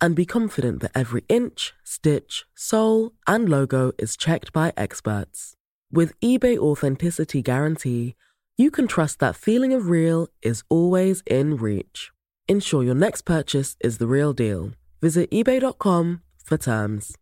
and 0.00 0.14
be 0.14 0.24
confident 0.24 0.80
that 0.80 0.92
every 0.94 1.24
inch, 1.28 1.72
stitch, 1.84 2.44
sole, 2.54 3.12
and 3.26 3.48
logo 3.48 3.92
is 3.98 4.16
checked 4.16 4.52
by 4.52 4.72
experts. 4.76 5.54
With 5.92 6.18
eBay 6.20 6.56
Authenticity 6.58 7.42
Guarantee, 7.42 8.14
you 8.56 8.70
can 8.70 8.86
trust 8.86 9.18
that 9.20 9.36
feeling 9.36 9.72
of 9.72 9.88
real 9.88 10.28
is 10.42 10.62
always 10.68 11.22
in 11.26 11.56
reach. 11.56 12.10
Ensure 12.48 12.82
your 12.82 12.94
next 12.94 13.22
purchase 13.22 13.76
is 13.80 13.98
the 13.98 14.06
real 14.06 14.32
deal. 14.32 14.70
Visit 15.00 15.30
eBay.com 15.30 16.20
for 16.44 16.56
terms. 16.56 17.16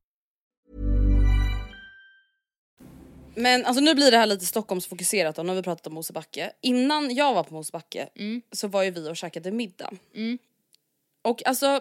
Men 3.34 3.66
alltså 3.66 3.80
nu 3.80 3.94
blir 3.94 4.10
det 4.10 4.16
här 4.16 4.26
lite 4.26 4.46
Stockholmsfokuserat 4.46 5.36
då, 5.36 5.42
nu 5.42 5.48
har 5.48 5.56
vi 5.56 5.62
pratat 5.62 5.86
om 5.86 5.94
Mosebacke. 5.94 6.52
Innan 6.62 7.14
jag 7.14 7.34
var 7.34 7.42
på 7.42 7.54
Mosebacke 7.54 8.08
så 8.52 8.68
var 8.68 8.82
ju 8.82 8.90
vi 8.90 9.08
och 9.08 9.16
käkade 9.16 9.50
middag. 9.50 9.90
Och 11.22 11.46
alltså, 11.46 11.80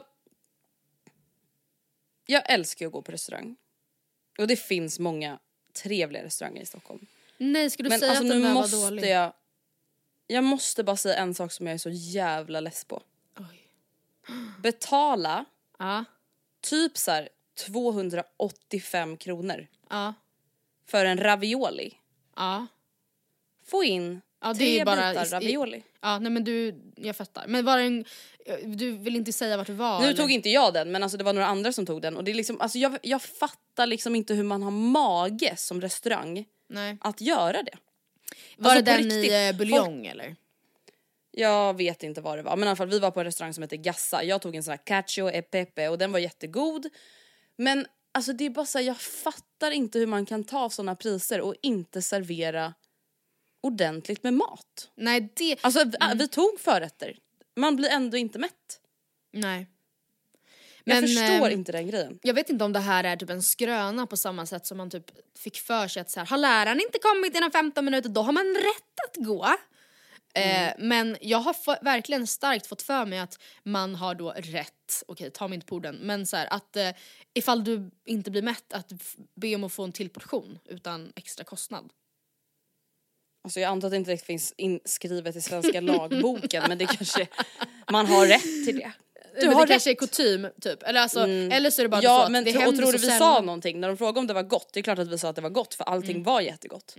jag 2.27 2.49
älskar 2.51 2.85
att 2.85 2.91
gå 2.91 3.01
på 3.01 3.11
restaurang. 3.11 3.55
Och 4.37 4.47
det 4.47 4.55
finns 4.55 4.99
många 4.99 5.39
trevliga 5.73 6.23
restauranger 6.23 6.61
i 6.61 6.65
Stockholm. 6.65 7.05
Nej, 7.37 7.69
ska 7.69 7.83
du 7.83 7.89
Men 7.89 7.99
säga 7.99 8.11
alltså 8.11 8.23
att 8.23 8.29
den 8.29 8.39
nu 8.41 8.47
där 8.47 8.53
var 8.53 8.61
måste 8.61 8.77
dålig? 8.77 9.09
jag, 9.09 9.33
jag 10.27 10.43
måste 10.43 10.83
bara 10.83 10.97
säga 10.97 11.15
en 11.15 11.33
sak 11.35 11.51
som 11.51 11.67
jag 11.67 11.73
är 11.73 11.77
så 11.77 11.89
jävla 11.89 12.59
less 12.59 12.85
på. 12.85 13.03
Oj. 13.39 13.67
Betala 14.61 15.45
Ja, 15.79 16.05
typ 16.61 16.97
så 16.97 17.11
här 17.11 17.29
285 17.55 19.17
kronor 19.17 19.67
ja, 19.89 20.13
för 20.85 21.05
en 21.05 21.17
ravioli. 21.17 21.93
ja. 22.35 22.67
Få 23.65 23.83
in 23.83 24.21
Ja, 24.41 24.47
det 24.47 24.53
tre 24.59 24.79
är 24.79 24.85
bara 24.85 25.09
bitar 25.09 25.25
i- 25.25 25.29
ravioli. 25.29 25.83
Ja, 26.01 26.19
nej 26.19 26.31
men 26.31 26.43
du, 26.43 26.81
jag 26.95 27.15
fattar. 27.15 27.47
Men 27.47 27.65
var 27.65 27.77
en, 27.77 28.05
du 28.65 28.91
vill 28.91 29.15
inte 29.15 29.33
säga 29.33 29.57
vart 29.57 29.67
det 29.67 29.73
var? 29.73 29.99
Nu 29.99 30.05
eller? 30.05 30.17
tog 30.17 30.31
inte 30.31 30.49
jag 30.49 30.73
den 30.73 30.91
men 30.91 31.03
alltså 31.03 31.17
det 31.17 31.23
var 31.23 31.33
några 31.33 31.47
andra 31.47 31.71
som 31.71 31.85
tog 31.85 32.01
den 32.01 32.17
och 32.17 32.23
det 32.23 32.31
är 32.31 32.35
liksom, 32.35 32.61
alltså 32.61 32.77
jag, 32.77 32.97
jag 33.01 33.21
fattar 33.21 33.87
liksom 33.87 34.15
inte 34.15 34.33
hur 34.33 34.43
man 34.43 34.63
har 34.63 34.71
mage 34.71 35.53
som 35.57 35.81
restaurang 35.81 36.45
Nej. 36.69 36.97
att 37.01 37.21
göra 37.21 37.63
det. 37.63 37.77
Var 38.57 38.71
Alltså, 38.71 38.85
det 38.85 38.91
den 38.91 39.03
riktigt, 39.03 39.31
i 39.31 39.47
eh, 39.49 39.55
buljong 39.57 40.05
eller? 40.05 40.35
Jag 41.31 41.77
vet 41.77 42.03
inte 42.03 42.21
vad 42.21 42.37
det 42.37 42.41
var 42.43 42.55
men 42.55 42.63
i 42.67 42.69
alla 42.69 42.75
fall 42.75 42.87
vi 42.87 42.99
var 42.99 43.11
på 43.11 43.19
en 43.19 43.25
restaurang 43.25 43.53
som 43.53 43.63
heter 43.63 43.77
Gassa. 43.77 44.23
Jag 44.23 44.41
tog 44.41 44.55
en 44.55 44.63
sån 44.63 44.71
här 44.71 44.85
cacio 44.85 45.29
e 45.31 45.41
pepe 45.41 45.87
och 45.89 45.97
den 45.97 46.11
var 46.11 46.19
jättegod. 46.19 46.87
Men 47.55 47.85
alltså 48.11 48.33
det 48.33 48.45
är 48.45 48.49
bara 48.49 48.65
så 48.65 48.77
här, 48.77 48.85
jag 48.85 48.97
fattar 48.97 49.71
inte 49.71 49.99
hur 49.99 50.07
man 50.07 50.25
kan 50.25 50.43
ta 50.43 50.69
såna 50.69 50.95
priser 50.95 51.41
och 51.41 51.55
inte 51.61 52.01
servera 52.01 52.73
ordentligt 53.61 54.23
med 54.23 54.33
mat. 54.33 54.91
Nej, 54.95 55.33
det... 55.35 55.57
Alltså 55.61 55.83
vi, 55.83 55.97
vi 56.15 56.27
tog 56.27 56.59
förrätter. 56.59 57.17
Man 57.55 57.75
blir 57.75 57.89
ändå 57.89 58.17
inte 58.17 58.39
mätt. 58.39 58.79
Nej. 59.33 59.67
Jag 60.83 60.95
Men, 60.95 61.01
förstår 61.01 61.47
ehm, 61.47 61.51
inte 61.51 61.71
den 61.71 61.87
grejen. 61.87 62.19
Jag 62.21 62.33
vet 62.33 62.49
inte 62.49 62.65
om 62.65 62.73
det 62.73 62.79
här 62.79 63.03
är 63.03 63.15
typ 63.15 63.29
en 63.29 63.43
skröna 63.43 64.07
på 64.07 64.17
samma 64.17 64.45
sätt 64.45 64.65
som 64.65 64.77
man 64.77 64.89
typ 64.89 65.11
fick 65.39 65.57
för 65.57 65.87
sig 65.87 66.01
att 66.01 66.11
så 66.11 66.19
här, 66.19 66.27
har 66.27 66.37
läraren 66.37 66.81
inte 66.81 66.99
kommit 66.99 67.37
inom 67.37 67.51
15 67.51 67.85
minuter 67.85 68.09
då 68.09 68.21
har 68.21 68.31
man 68.31 68.55
rätt 68.55 68.99
att 69.07 69.25
gå. 69.25 69.55
Eh, 70.33 70.73
men 70.77 71.17
jag 71.21 71.37
har 71.37 71.83
verkligen 71.83 72.27
starkt 72.27 72.67
fått 72.67 72.81
för 72.81 73.05
mig 73.05 73.19
att 73.19 73.39
man 73.63 73.95
har 73.95 74.15
då 74.15 74.33
rätt, 74.37 75.03
okej 75.07 75.31
ta 75.31 75.47
mig 75.47 75.55
inte 75.55 75.67
på 75.67 75.75
orden, 75.75 75.95
men 75.95 76.25
så 76.25 76.37
här, 76.37 76.47
att 76.53 76.75
eh, 76.75 76.89
ifall 77.33 77.63
du 77.63 77.91
inte 78.05 78.31
blir 78.31 78.41
mätt 78.41 78.73
att 78.73 78.91
be 79.35 79.55
om 79.55 79.63
att 79.63 79.73
få 79.73 79.83
en 79.83 79.91
till 79.91 80.09
portion 80.09 80.59
utan 80.65 81.13
extra 81.15 81.43
kostnad. 81.43 81.93
Alltså 83.47 83.59
jag 83.59 83.69
antar 83.69 83.87
att 83.87 83.91
det 83.91 83.97
inte 83.97 84.17
finns 84.17 84.53
inskrivet 84.57 85.35
i 85.35 85.41
svenska 85.41 85.81
lagboken 85.91 86.63
men 86.67 86.77
det 86.77 86.85
kanske, 86.85 87.27
man 87.91 88.05
har 88.05 88.27
rätt 88.27 88.65
till 88.65 88.79
det. 88.79 88.91
Du 89.39 89.45
men 89.47 89.55
har 89.55 89.65
det 89.65 89.73
kanske 89.73 89.89
är 89.89 89.93
rätt. 89.93 90.01
Mm. 90.01 90.07
kutym 90.09 90.47
typ, 90.61 90.83
eller, 90.83 91.01
alltså, 91.01 91.19
eller 91.27 91.69
så 91.69 91.81
är 91.81 91.83
det 91.83 91.89
bara 91.89 92.01
så 92.01 92.05
Ja 92.07 92.25
att 92.25 92.31
men 92.31 92.43
det 92.43 92.51
tro, 92.51 92.59
och 92.59 92.63
händer 92.65 92.81
tror 92.83 92.91
så 92.91 92.97
du 92.97 93.01
vi 93.01 93.07
sa 93.07 93.17
sällan. 93.17 93.45
någonting 93.45 93.79
när 93.79 93.87
de 93.87 93.97
frågade 93.97 94.19
om 94.19 94.27
det 94.27 94.33
var 94.33 94.43
gott? 94.43 94.69
Det 94.73 94.79
är 94.79 94.81
klart 94.81 94.99
att 94.99 95.07
vi 95.07 95.17
sa 95.17 95.29
att 95.29 95.35
det 95.35 95.41
var 95.41 95.49
gott 95.49 95.73
för 95.73 95.83
allting 95.83 96.11
Mm. 96.11 96.23
var 96.23 96.41
jättegott. 96.41 96.95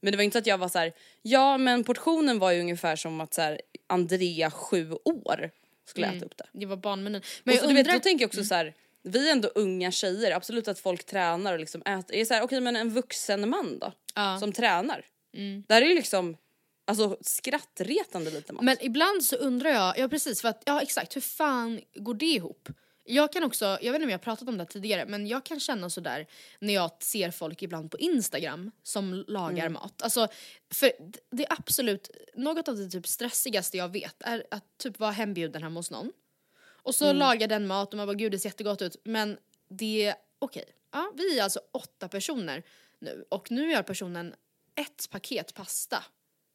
Men 0.00 0.12
det 0.12 0.16
var 0.16 0.22
inte 0.24 0.34
så 0.34 0.38
att 0.38 0.46
jag 0.46 0.58
var 0.58 0.68
så 0.68 0.78
här: 0.78 0.92
ja 1.22 1.58
men 1.58 1.84
portionen 1.84 2.38
var 2.38 2.50
ju 2.52 2.60
ungefär 2.60 2.96
som 2.96 3.20
att 3.20 3.34
så 3.34 3.42
här, 3.42 3.60
Andrea 3.86 4.50
sju 4.50 4.92
år 4.92 5.50
skulle 5.88 6.06
äta 6.06 6.24
upp 6.24 6.36
det. 6.36 6.46
Det 6.52 6.66
var 6.66 6.76
barnmenyn. 6.76 7.22
Men 7.44 7.54
och 7.54 7.58
så, 7.58 7.64
jag 7.64 7.70
du 7.70 7.74
vet, 7.74 7.86
undrar, 7.86 7.94
då 7.94 8.00
tänker 8.00 8.22
jag 8.22 8.28
också 8.28 8.44
så 8.44 8.54
här. 8.54 8.74
vi 9.02 9.28
är 9.28 9.32
ändå 9.32 9.48
unga 9.54 9.90
tjejer, 9.90 10.32
absolut 10.32 10.68
att 10.68 10.78
folk 10.78 11.04
tränar 11.06 11.52
och 11.52 11.60
liksom 11.60 11.82
äter. 11.82 12.14
Är 12.14 12.18
det 12.18 12.26
så 12.26 12.34
här, 12.34 12.42
okej 12.42 12.60
men 12.60 12.76
en 12.76 12.90
vuxen 12.90 13.50
man 13.50 13.78
då? 13.78 13.92
Ja. 14.14 14.38
Som 14.40 14.52
tränar. 14.52 15.04
Där 15.66 15.82
är 15.82 15.86
ju 15.86 15.94
liksom, 15.94 16.36
alltså 16.84 17.18
skrattretande 17.20 18.30
lite 18.30 18.52
mat. 18.52 18.62
Men 18.62 18.76
ibland 18.80 19.24
så 19.24 19.36
undrar 19.36 19.70
jag, 19.70 19.98
ja 19.98 20.08
precis 20.08 20.40
för 20.40 20.48
att, 20.48 20.62
ja 20.66 20.82
exakt 20.82 21.16
hur 21.16 21.20
fan 21.20 21.80
går 21.94 22.14
det 22.14 22.26
ihop? 22.26 22.68
Jag 23.08 23.32
kan 23.32 23.44
också, 23.44 23.64
jag 23.64 23.92
vet 23.92 23.94
inte 23.94 24.04
om 24.04 24.10
jag 24.10 24.18
har 24.18 24.22
pratat 24.22 24.48
om 24.48 24.58
det 24.58 24.64
tidigare 24.64 25.06
men 25.06 25.26
jag 25.26 25.44
kan 25.44 25.60
känna 25.60 25.90
sådär 25.90 26.26
när 26.58 26.74
jag 26.74 26.90
ser 27.00 27.30
folk 27.30 27.62
ibland 27.62 27.90
på 27.90 27.98
Instagram 27.98 28.70
som 28.82 29.24
lagar 29.28 29.68
mat. 29.68 30.02
Alltså 30.02 30.28
för 30.70 30.92
det 31.30 31.46
är 31.46 31.52
absolut, 31.52 32.10
något 32.34 32.68
av 32.68 32.76
det 32.76 32.88
typ 32.90 33.06
stressigaste 33.06 33.76
jag 33.76 33.88
vet 33.88 34.16
är 34.20 34.46
att 34.50 34.78
typ 34.78 34.98
vara 34.98 35.10
hembjuden 35.10 35.62
hemma 35.62 35.78
hos 35.80 35.90
någon. 35.90 36.12
Och 36.66 36.94
så 36.94 37.12
lagar 37.12 37.48
den 37.48 37.66
mat 37.66 37.92
och 37.92 37.96
man 37.96 38.06
bara 38.06 38.14
gud 38.14 38.32
det 38.32 38.38
ser 38.38 38.48
jättegott 38.48 38.82
ut 38.82 38.96
men 39.04 39.38
det 39.68 40.06
är 40.06 40.14
okej. 40.38 40.64
Ja, 40.92 41.12
vi 41.16 41.38
är 41.38 41.42
alltså 41.42 41.60
åtta 41.72 42.08
personer 42.08 42.62
nu 42.98 43.24
och 43.28 43.50
nu 43.50 43.70
gör 43.70 43.82
personen 43.82 44.34
ett 44.76 45.10
paket 45.10 45.54
pasta 45.54 46.04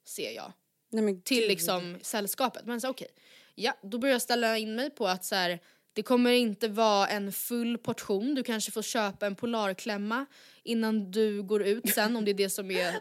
ser 0.07 0.31
jag 0.31 0.53
Nej, 0.91 1.21
till 1.21 1.47
liksom 1.47 1.97
sällskapet. 2.01 2.65
Men 2.65 2.81
så 2.81 2.89
okej, 2.89 3.07
ja 3.55 3.77
då 3.83 3.97
börjar 3.97 4.13
jag 4.15 4.21
ställa 4.21 4.57
in 4.57 4.75
mig 4.75 4.89
på 4.89 5.07
att 5.07 5.25
så 5.25 5.35
här, 5.35 5.59
Det 5.93 6.03
kommer 6.03 6.31
inte 6.31 6.67
vara 6.67 7.07
en 7.07 7.31
full 7.31 7.77
portion, 7.77 8.35
du 8.35 8.43
kanske 8.43 8.71
får 8.71 8.81
köpa 8.81 9.25
en 9.27 9.35
polarklämma 9.35 10.25
innan 10.63 11.11
du 11.11 11.43
går 11.43 11.63
ut 11.63 11.89
sen 11.93 12.15
om 12.15 12.25
det 12.25 12.31
är 12.31 12.35
det 12.35 12.49
som 12.49 12.71
är 12.71 12.95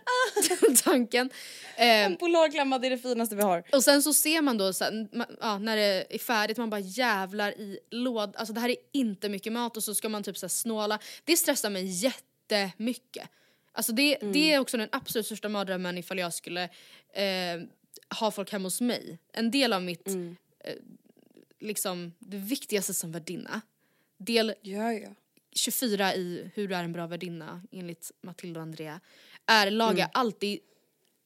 tanken. 0.85 1.31
Eh, 1.77 1.87
En 2.05 2.17
polarklämma 2.17 2.79
det 2.79 2.87
är 2.87 2.91
det 2.91 2.99
finaste 2.99 3.37
vi 3.37 3.43
har. 3.43 3.65
och 3.73 3.85
sen 3.85 4.03
så 4.03 4.15
ser 4.15 4.43
man 4.43 4.59
då 4.59 4.71
ma- 4.71 5.37
ja, 5.41 5.59
när 5.59 5.77
det 5.77 6.15
är 6.15 6.19
färdigt, 6.19 6.57
man 6.57 6.71
bara 6.71 6.81
jävlar 6.81 7.53
i 7.53 7.79
låd. 7.91 8.37
Alltså 8.37 8.53
det 8.55 8.61
här 8.61 8.69
är 8.69 8.77
inte 8.93 9.29
mycket 9.29 9.53
mat 9.53 9.77
och 9.77 9.85
så 9.85 9.95
ska 9.95 10.09
man 10.09 10.23
typ 10.23 10.39
så 10.39 10.49
snåla. 10.49 10.99
Det 11.25 11.37
stressar 11.37 11.71
mig 11.71 11.85
jättemycket. 11.87 13.29
Alltså 13.73 13.93
det, 13.93 14.19
det 14.33 14.53
är 14.53 14.59
också 14.59 14.77
den 14.77 14.89
absolut 14.93 15.27
största 15.27 15.49
mardrömmen 15.49 15.99
ifall 15.99 16.19
jag 16.19 16.35
skulle 16.35 16.65
eh, 17.13 17.61
ha 18.21 18.31
folk 18.31 18.53
hemma 18.53 18.67
hos 18.67 18.81
mig. 18.81 19.19
En 19.33 19.51
del 19.51 19.73
av 19.73 19.83
mitt, 19.83 20.09
eh, 20.09 20.75
liksom 21.61 22.13
det 22.19 22.37
viktigaste 22.37 22.95
som 22.95 23.13
värdinna. 23.13 23.61
Del 24.19 24.55
Ja, 24.63 24.93
ja. 24.93 25.09
24 25.53 26.15
i 26.15 26.51
Hur 26.55 26.69
du 26.69 26.75
är 26.75 26.85
en 26.85 26.93
bra 26.93 27.07
värdinna 27.07 27.63
enligt 27.73 28.11
Matilda 28.23 28.61
och 28.61 28.63
Andrea 28.63 29.01
är 29.47 29.71
laga 29.71 30.11
alltid 30.13 30.59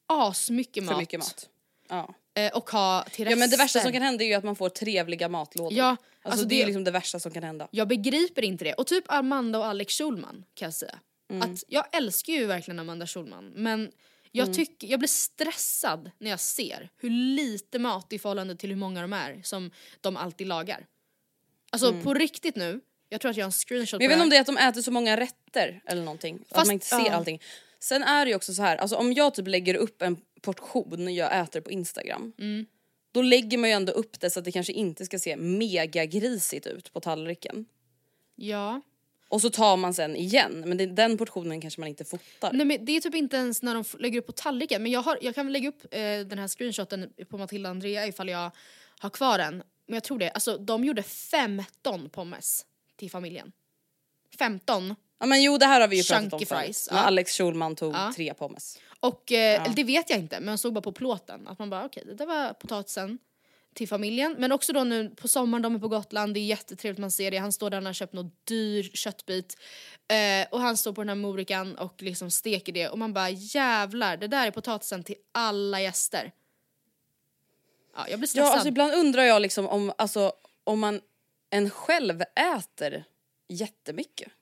asmycket 0.07 0.85
mat. 0.85 0.93
För 0.95 1.01
mycket 1.01 1.21
mat. 1.21 1.49
Ja. 1.89 2.15
Eh, 2.35 2.53
och 2.57 2.71
ha 2.71 3.05
till 3.11 3.31
ja 3.31 3.37
men 3.37 3.51
det 3.51 3.57
värsta 3.57 3.81
som 3.81 3.93
kan 3.93 4.03
hända 4.03 4.25
är 4.25 4.29
ju 4.29 4.35
att 4.35 4.45
man 4.45 4.57
får 4.57 4.69
trevliga 4.69 5.29
matlådor. 5.29 5.73
Ja, 5.79 5.89
alltså, 5.89 6.07
alltså 6.23 6.47
det, 6.47 6.55
är 6.55 6.59
det- 6.59 6.67
liksom 6.67 6.85
det 6.85 6.91
värsta 6.91 7.21
som 7.21 7.33
kan 7.33 7.43
hända. 7.43 7.69
Jag 7.71 7.89
begriper 7.89 8.43
inte 8.43 8.65
det. 8.65 8.73
Och 8.75 8.87
typ 8.87 9.05
Amanda 9.09 9.59
och 9.59 9.67
Alex 9.67 9.95
Schulman 9.99 10.45
kan 10.55 10.67
jag 10.67 10.75
säga. 10.75 10.99
Att 11.43 11.64
jag 11.69 11.97
älskar 11.97 12.33
ju 12.33 12.47
verkligen 12.47 12.79
Amanda 12.79 13.07
Schulman 13.07 13.53
men 13.55 13.93
jag, 14.33 14.55
tycker, 14.55 14.88
jag 14.88 14.99
blir 15.00 15.09
stressad 15.09 16.11
när 16.19 16.31
jag 16.31 16.41
ser 16.41 16.91
hur 16.97 17.11
lite 17.11 17.79
mat 17.79 18.12
i 18.12 18.19
förhållande 18.19 18.57
till 18.57 18.71
hur 18.71 18.76
många 18.76 19.00
de 19.00 19.12
är 19.12 19.41
som 19.43 19.71
de 20.00 20.17
alltid 20.17 20.47
lagar. 20.47 20.87
Alltså 21.71 21.93
på 22.03 22.14
riktigt 22.14 22.57
nu, 22.57 22.81
jag 23.09 23.21
tror 23.21 23.31
att 23.31 23.37
jag 23.37 23.45
har 23.45 23.49
en 23.49 23.53
screenshot 23.53 23.99
Men 23.99 24.05
jag 24.05 24.09
vet 24.09 24.17
inte 24.17 24.25
om 24.25 24.31
det 24.31 24.37
är 24.37 24.41
att 24.41 24.47
de 24.47 24.57
äter 24.57 24.83
så 24.83 24.91
många 24.91 25.17
rätter 25.17 25.83
eller 25.87 26.03
någonting. 26.03 26.38
att 26.50 26.57
Fast- 26.57 26.67
man 26.67 26.73
inte 26.73 26.87
ser 26.87 26.97
ja. 26.97 27.12
allting. 27.12 27.41
Sen 27.79 28.03
är 28.03 28.25
det 28.25 28.29
ju 28.29 28.37
också 28.37 28.55
så 28.55 28.62
här, 28.62 28.76
alltså 28.76 28.97
om 28.97 29.12
jag 29.12 29.35
typ 29.35 29.49
lägger 29.49 29.75
upp 29.75 30.03
en 30.03 30.17
portion 30.41 31.14
jag 31.14 31.41
äter 31.41 31.61
på 31.61 31.71
Instagram. 31.71 32.33
Mm. 32.38 32.67
Då 33.12 33.23
lägger 33.23 33.59
man 33.59 33.71
ju 33.71 33.75
ändå 33.75 33.93
upp 33.93 34.21
det 34.21 34.31
så 34.31 34.38
att 34.38 34.45
det 34.45 34.53
kanske 34.53 34.73
inte 34.73 35.07
ska 35.07 35.19
se 35.19 35.37
mega 35.37 36.05
grisigt 36.05 36.67
ut 36.67 36.93
på 36.93 37.00
tallriken. 37.00 37.67
Ja. 38.35 38.81
Och 39.35 39.41
så 39.41 39.50
tar 39.50 39.76
man 39.76 39.95
sen 39.95 40.17
igen, 40.17 40.62
men 40.67 40.76
det, 40.76 40.87
den 40.87 41.19
portionen 41.19 41.61
kanske 41.61 41.81
man 41.81 41.88
inte 41.88 42.05
fotar. 42.05 42.53
Nej 42.53 42.67
men 42.67 42.85
det 42.85 42.97
är 42.97 43.00
typ 43.00 43.14
inte 43.14 43.37
ens 43.37 43.62
när 43.62 43.75
de 43.75 43.85
lägger 43.99 44.19
upp 44.19 44.26
på 44.26 44.33
tallriken 44.33 44.83
men 44.83 44.93
jag, 44.93 45.03
har, 45.03 45.19
jag 45.21 45.35
kan 45.35 45.47
väl 45.47 45.53
lägga 45.53 45.69
upp 45.69 45.83
eh, 45.91 46.00
den 46.00 46.38
här 46.38 46.49
screenshoten 46.49 47.11
på 47.31 47.38
Matilda 47.38 47.69
och 47.69 47.71
Andrea 47.71 48.07
ifall 48.07 48.29
jag 48.29 48.50
har 48.99 49.11
kvar 49.11 49.38
den. 49.38 49.55
Men 49.87 49.95
jag 49.95 50.05
tror 50.05 50.19
det, 50.19 50.31
alltså 50.31 50.59
de 50.59 50.85
gjorde 50.85 51.03
15 51.03 52.09
pommes 52.11 52.67
till 52.97 53.11
familjen. 53.11 53.53
15 54.38 54.95
Ja 55.19 55.26
men 55.26 55.43
jo 55.43 55.59
det 55.59 55.67
här 55.67 55.81
har 55.81 55.88
vi 55.88 55.97
ju 55.97 56.03
pratat 56.05 56.33
om 56.33 56.47
fries, 56.47 56.88
ja. 56.91 56.97
Alex 56.99 57.37
Schulman 57.37 57.76
tog 57.76 57.95
Ja. 57.95 58.12
tre 58.17 58.35
pommes. 58.35 58.79
Och 59.00 59.33
eh, 59.33 59.62
eller 59.64 59.75
det 59.75 59.85
vet 59.85 60.11
jag 60.11 60.19
inte 60.19 60.41
men 60.41 60.49
jag 60.49 60.59
såg 60.59 60.73
bara 60.73 60.81
på 60.83 60.93
plåten 60.93 61.49
att 61.49 61.59
man 61.59 61.71
bara 61.71 61.85
okej 61.85 62.03
det 62.07 62.14
där 62.14 62.26
var 62.26 62.53
potatisen 62.53 63.19
till 63.75 63.88
familjen. 63.88 64.37
Men 64.38 64.52
också 64.52 64.73
då 64.73 64.85
nu 64.85 65.11
på 65.11 65.28
sommaren, 65.28 65.62
de 65.62 65.75
är 65.75 65.78
på 65.78 65.88
Gotland, 65.88 66.35
det 66.35 66.40
är 66.40 66.45
jättetrevligt 66.45 67.00
man 67.00 67.11
ser 67.11 67.31
det. 67.31 67.37
Han 67.37 67.52
står 67.52 67.71
där 67.71 67.78
och 67.78 67.85
har 67.85 67.93
köpt 67.93 68.12
någon 68.12 68.31
dyr 68.45 68.90
köttbit. 68.95 69.57
Eh, 70.09 70.47
och 70.50 70.61
han 70.61 70.76
står 70.76 70.93
på 70.93 71.00
den 71.00 71.09
här 71.09 71.16
morikan 71.16 71.75
och 71.75 72.02
liksom 72.02 72.31
steker 72.31 72.73
det 72.73 72.88
och 72.88 72.99
man 72.99 73.12
bara 73.12 73.31
jävlar 73.31 74.16
det 74.16 74.26
där 74.26 74.47
är 74.47 74.50
potatisen 74.50 75.04
till 75.04 75.16
alla 75.33 75.81
gäster. 75.81 76.33
Ja 77.97 78.07
jag 78.09 78.19
blir 78.19 78.28
stressad. 78.28 78.49
Ja 78.49 78.52
alltså 78.52 78.69
ibland 78.69 78.95
undrar 78.95 79.23
jag 79.23 79.43
liksom 79.43 79.66
om, 79.66 79.93
alltså, 79.99 80.33
om 80.64 80.81
man 80.81 81.00
en 81.50 81.71
själv 81.71 82.23
äter 82.57 83.04
jättemycket. 83.49 84.33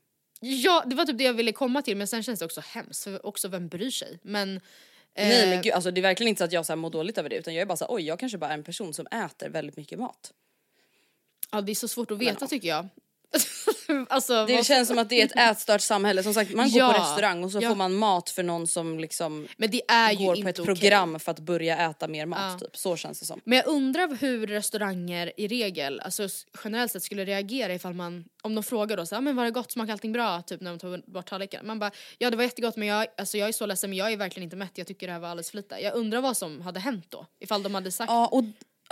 Ja, 0.41 0.83
det 0.87 0.97
var 0.97 1.05
typ 1.05 1.19
det 1.19 1.25
jag 1.25 1.35
ville 1.35 1.53
komma 1.53 1.83
till 1.83 1.97
men 1.97 2.09
sen 2.09 2.23
känns 2.23 2.39
det 2.39 2.45
också 2.45 2.63
hemskt 2.67 3.05
för 3.05 3.27
också 3.27 3.49
vem 3.49 3.69
bryr 3.69 3.91
sig? 3.91 4.19
Men... 4.23 4.61
eh, 5.15 5.29
Nej 5.29 5.51
men 5.51 5.63
gud, 5.63 5.73
alltså 5.73 5.91
det 5.91 6.01
är 6.01 6.03
verkligen 6.03 6.29
inte 6.29 6.39
så 6.39 6.45
att 6.45 6.53
jag 6.53 6.67
så 6.67 6.73
här 6.73 6.77
mår 6.77 6.91
dåligt 6.91 7.19
över 7.19 7.29
det 7.29 7.37
utan 7.37 7.55
jag 7.55 7.63
är 7.63 7.67
bara 7.67 7.77
så 7.77 7.85
här, 7.85 7.95
oj 7.95 8.03
jag 8.03 8.19
kanske 8.19 8.39
bara 8.39 8.51
är 8.51 8.55
en 8.55 8.65
person 8.65 8.95
som 8.95 9.07
äter 9.07 9.49
väldigt 9.49 9.77
mycket 9.77 9.99
mat. 9.99 10.33
Ja 11.51 11.61
det 11.61 11.73
är 11.73 11.75
så 11.75 11.89
svårt 11.89 12.11
att 12.11 12.19
veta 12.19 12.47
tycker 12.47 12.69
jag. 12.69 12.89
alltså, 14.09 14.47
Det 14.47 14.67
känns 14.67 14.89
som 14.89 14.99
att 14.99 15.09
det 15.09 15.21
är 15.21 15.25
ett 15.25 15.37
ätstört 15.53 15.81
samhälle, 15.81 16.23
som 16.23 16.35
sagt 16.35 16.55
man 16.55 16.71
går 16.71 16.79
Ja, 16.79 16.93
på 16.93 17.01
restaurang 17.01 17.45
och 17.45 17.53
så 17.53 17.59
ja. 17.63 17.69
får 17.69 17.77
man 17.77 17.95
mat 17.95 18.31
för 18.31 18.43
någon 18.43 18.67
som 18.67 19.01
liksom 19.01 19.47
går 19.59 20.43
på 20.43 20.49
ett 20.49 20.65
program 20.65 21.21
för 21.21 21.31
att 21.33 21.41
börja 21.41 21.91
äta 21.91 22.09
mer 22.09 22.27
mat 22.27 22.39
Ja. 22.53 22.59
typ. 22.59 22.77
Så 22.77 22.97
känns 22.97 23.21
det 23.21 23.27
som. 23.27 23.41
Men 23.45 23.57
jag 23.57 23.67
undrar 23.67 24.17
hur 24.17 24.47
restauranger 24.47 25.33
i 25.37 25.49
regel, 25.49 26.01
alltså 26.01 26.29
generellt 26.65 26.93
sett 26.93 27.03
skulle 27.03 27.25
reagera 27.25 27.75
ifall 27.75 27.95
man, 27.95 28.25
om 28.43 28.55
de 28.55 28.65
frågar 28.65 28.97
då 28.97 29.07
så 29.07 29.15
här, 29.15 29.23
men 29.23 29.37
var 29.37 29.45
det 29.45 29.51
gott, 29.51 29.73
smakade 29.73 29.93
allting 29.93 30.13
bra? 30.13 30.43
Typ 30.43 30.61
när 30.61 30.71
de 30.71 30.79
tog 30.79 31.13
bort 31.13 31.27
tallriken. 31.27 31.67
Man 31.67 31.79
bara, 31.79 31.91
ja 32.19 32.31
det 32.31 32.37
var 32.37 32.45
jättegott 32.45 32.77
men 32.77 32.89
jag, 32.89 33.07
alltså, 33.19 33.39
jag 33.39 33.49
är 33.49 33.53
så 33.53 33.67
ledsen 33.67 33.91
men 33.91 33.97
jag 33.99 34.13
är 34.13 34.17
verkligen 34.17 34.45
inte 34.45 34.57
mätt, 34.57 34.73
jag 34.75 34.87
tycker 34.87 35.07
det 35.07 35.13
här 35.13 35.21
var 35.21 35.29
alldeles 35.29 35.51
för 35.51 35.57
lite. 35.57 35.77
Jag 35.79 35.95
undrar 35.95 36.21
vad 36.21 36.37
som 36.37 36.61
hade 36.61 36.81
hänt 36.81 37.07
då, 37.09 37.27
ifall 37.41 37.63
de 37.63 37.75
hade 37.75 37.93
sagt 37.93 38.11
Ja 38.11 38.27
och 38.27 38.45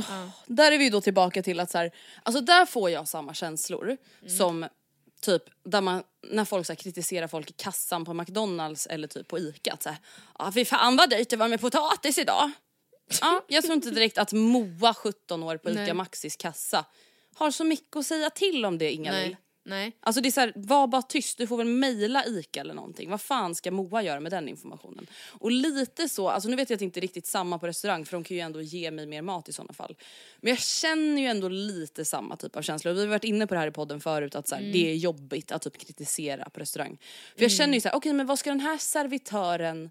åh, 0.08 0.28
där 0.46 0.72
är 0.72 0.78
vi 0.78 0.90
då 0.90 1.00
tillbaka 1.00 1.42
till 1.42 1.60
att 1.60 1.70
så 1.70 1.78
här, 1.78 1.90
alltså 2.22 2.40
där 2.40 2.66
får 2.66 2.90
jag 2.90 3.08
samma 3.08 3.34
känslor 3.34 3.96
som 4.28 4.66
typ 5.20 5.42
där 5.64 5.80
man, 5.80 6.02
när 6.22 6.44
folk 6.44 6.66
så 6.66 6.72
här, 6.72 6.76
kritiserar 6.76 7.26
folk 7.26 7.50
i 7.50 7.52
kassan 7.52 8.04
på 8.04 8.14
McDonalds 8.14 8.86
eller 8.86 9.08
typ 9.08 9.28
på 9.28 9.38
Ica 9.38 9.72
att 9.72 9.82
så 9.82 9.88
här, 9.88 9.98
ah, 10.32 10.52
fy 10.52 10.64
fan 10.64 10.96
vad 10.96 11.10
dyrt 11.10 11.30
det 11.30 11.36
var 11.36 11.48
med 11.48 11.60
potatis 11.60 12.18
idag. 12.18 12.50
ja, 13.20 13.44
jag 13.48 13.64
tror 13.64 13.74
inte 13.74 13.90
direkt 13.90 14.18
att 14.18 14.32
Moa 14.32 14.94
17 14.94 15.42
år 15.42 15.56
på 15.56 15.70
Ica 15.70 15.80
Nej. 15.80 15.94
Maxis 15.94 16.36
kassa 16.36 16.84
har 17.34 17.50
så 17.50 17.64
mycket 17.64 17.96
att 17.96 18.06
säga 18.06 18.30
till 18.30 18.64
om 18.64 18.78
det 18.78 18.92
Inga 18.92 19.12
nej, 19.12 19.36
nej. 19.64 19.96
Alltså 20.00 20.20
det 20.20 20.28
är 20.28 20.30
såhär, 20.30 20.52
var 20.56 20.86
bara 20.86 21.02
tyst, 21.02 21.38
du 21.38 21.46
får 21.46 21.56
väl 21.56 21.66
mejla 21.66 22.26
ICA 22.26 22.60
eller 22.60 22.74
någonting. 22.74 23.10
Vad 23.10 23.20
fan 23.20 23.54
ska 23.54 23.70
Moa 23.70 24.02
göra 24.02 24.20
med 24.20 24.32
den 24.32 24.48
informationen? 24.48 25.06
Och 25.28 25.50
lite 25.50 26.08
så, 26.08 26.28
alltså 26.28 26.48
nu 26.48 26.56
vet 26.56 26.70
jag 26.70 26.76
att 26.76 26.78
det 26.78 26.84
inte 26.84 27.00
är 27.00 27.02
riktigt 27.02 27.26
samma 27.26 27.58
på 27.58 27.66
restaurang 27.66 28.04
för 28.04 28.16
de 28.16 28.24
kan 28.24 28.36
ju 28.36 28.40
ändå 28.40 28.62
ge 28.62 28.90
mig 28.90 29.06
mer 29.06 29.22
mat 29.22 29.48
i 29.48 29.52
sådana 29.52 29.72
fall. 29.72 29.96
Men 30.40 30.50
jag 30.50 30.58
känner 30.58 31.22
ju 31.22 31.28
ändå 31.28 31.48
lite 31.48 32.04
samma 32.04 32.36
typ 32.36 32.56
av 32.56 32.62
känslor. 32.62 32.92
Vi 32.92 33.00
har 33.00 33.06
varit 33.06 33.24
inne 33.24 33.46
på 33.46 33.54
det 33.54 33.60
här 33.60 33.68
i 33.68 33.70
podden 33.70 34.00
förut 34.00 34.34
att 34.34 34.48
så 34.48 34.54
här, 34.54 34.62
det 34.62 34.90
är 34.90 34.94
jobbigt 34.94 35.52
att 35.52 35.62
typ 35.62 35.78
kritisera 35.78 36.50
på 36.50 36.60
restaurang. 36.60 36.98
För 37.36 37.42
jag 37.42 37.52
känner 37.52 37.74
ju 37.74 37.80
såhär, 37.80 37.96
okej 37.96 38.12
men 38.12 38.26
vad 38.26 38.38
ska 38.38 38.50
den 38.50 38.60
här 38.60 38.78
servitören 38.78 39.90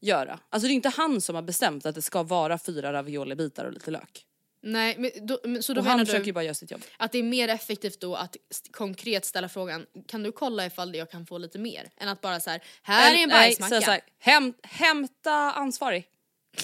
göra? 0.00 0.38
Alltså 0.48 0.66
det 0.66 0.72
är 0.72 0.74
inte 0.74 0.88
han 0.88 1.20
som 1.20 1.34
har 1.34 1.42
bestämt 1.42 1.86
att 1.86 1.94
det 1.94 2.02
ska 2.02 2.22
vara 2.22 2.58
fyra 2.58 2.92
raviolibitar 2.92 3.64
och 3.64 3.72
lite 3.72 3.90
lök. 3.90 4.26
Nej, 4.66 4.96
men 4.98 5.10
då, 5.26 5.38
men, 5.44 5.62
så 5.62 5.72
då 5.74 5.80
Och 5.80 5.86
han 5.86 5.96
menar 5.96 6.04
försöker 6.04 6.24
du 6.24 6.28
ju 6.28 6.32
bara 6.32 6.44
göra 6.44 6.54
sitt 6.54 6.70
jobb. 6.70 6.82
att 6.96 7.12
det 7.12 7.18
är 7.18 7.22
mer 7.22 7.48
effektivt 7.48 8.00
då 8.00 8.14
att 8.16 8.36
konkret 8.70 9.24
ställa 9.24 9.48
frågan, 9.48 9.86
kan 10.08 10.22
du 10.22 10.32
kolla 10.32 10.66
ifall 10.66 10.94
jag 10.94 11.10
kan 11.10 11.26
få 11.26 11.38
lite 11.38 11.58
mer? 11.58 11.90
Än 11.96 12.08
att 12.08 12.20
bara 12.20 12.40
så 12.40 12.50
här, 12.50 12.62
här 12.82 13.14
är 13.14 13.18
en 13.22 13.28
Nej, 13.28 13.48
bajsmacka. 13.58 13.80
så 13.84 13.90
här, 13.90 14.00
häm, 14.18 14.54
hämta 14.62 15.32
ansvarig. 15.32 16.06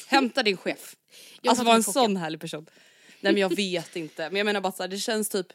Hämta 0.06 0.42
din 0.42 0.56
chef. 0.56 0.96
Jag 1.42 1.50
alltså 1.50 1.64
var 1.64 1.74
en 1.74 1.82
sån 1.82 2.16
härlig 2.16 2.40
person. 2.40 2.66
Nej 3.20 3.32
men 3.32 3.40
jag 3.42 3.56
vet 3.56 3.96
inte. 3.96 4.22
Men 4.30 4.36
jag 4.36 4.44
menar 4.44 4.60
bara 4.60 4.72
så 4.72 4.82
här, 4.82 4.88
det 4.88 4.98
känns 4.98 5.28
typ... 5.28 5.46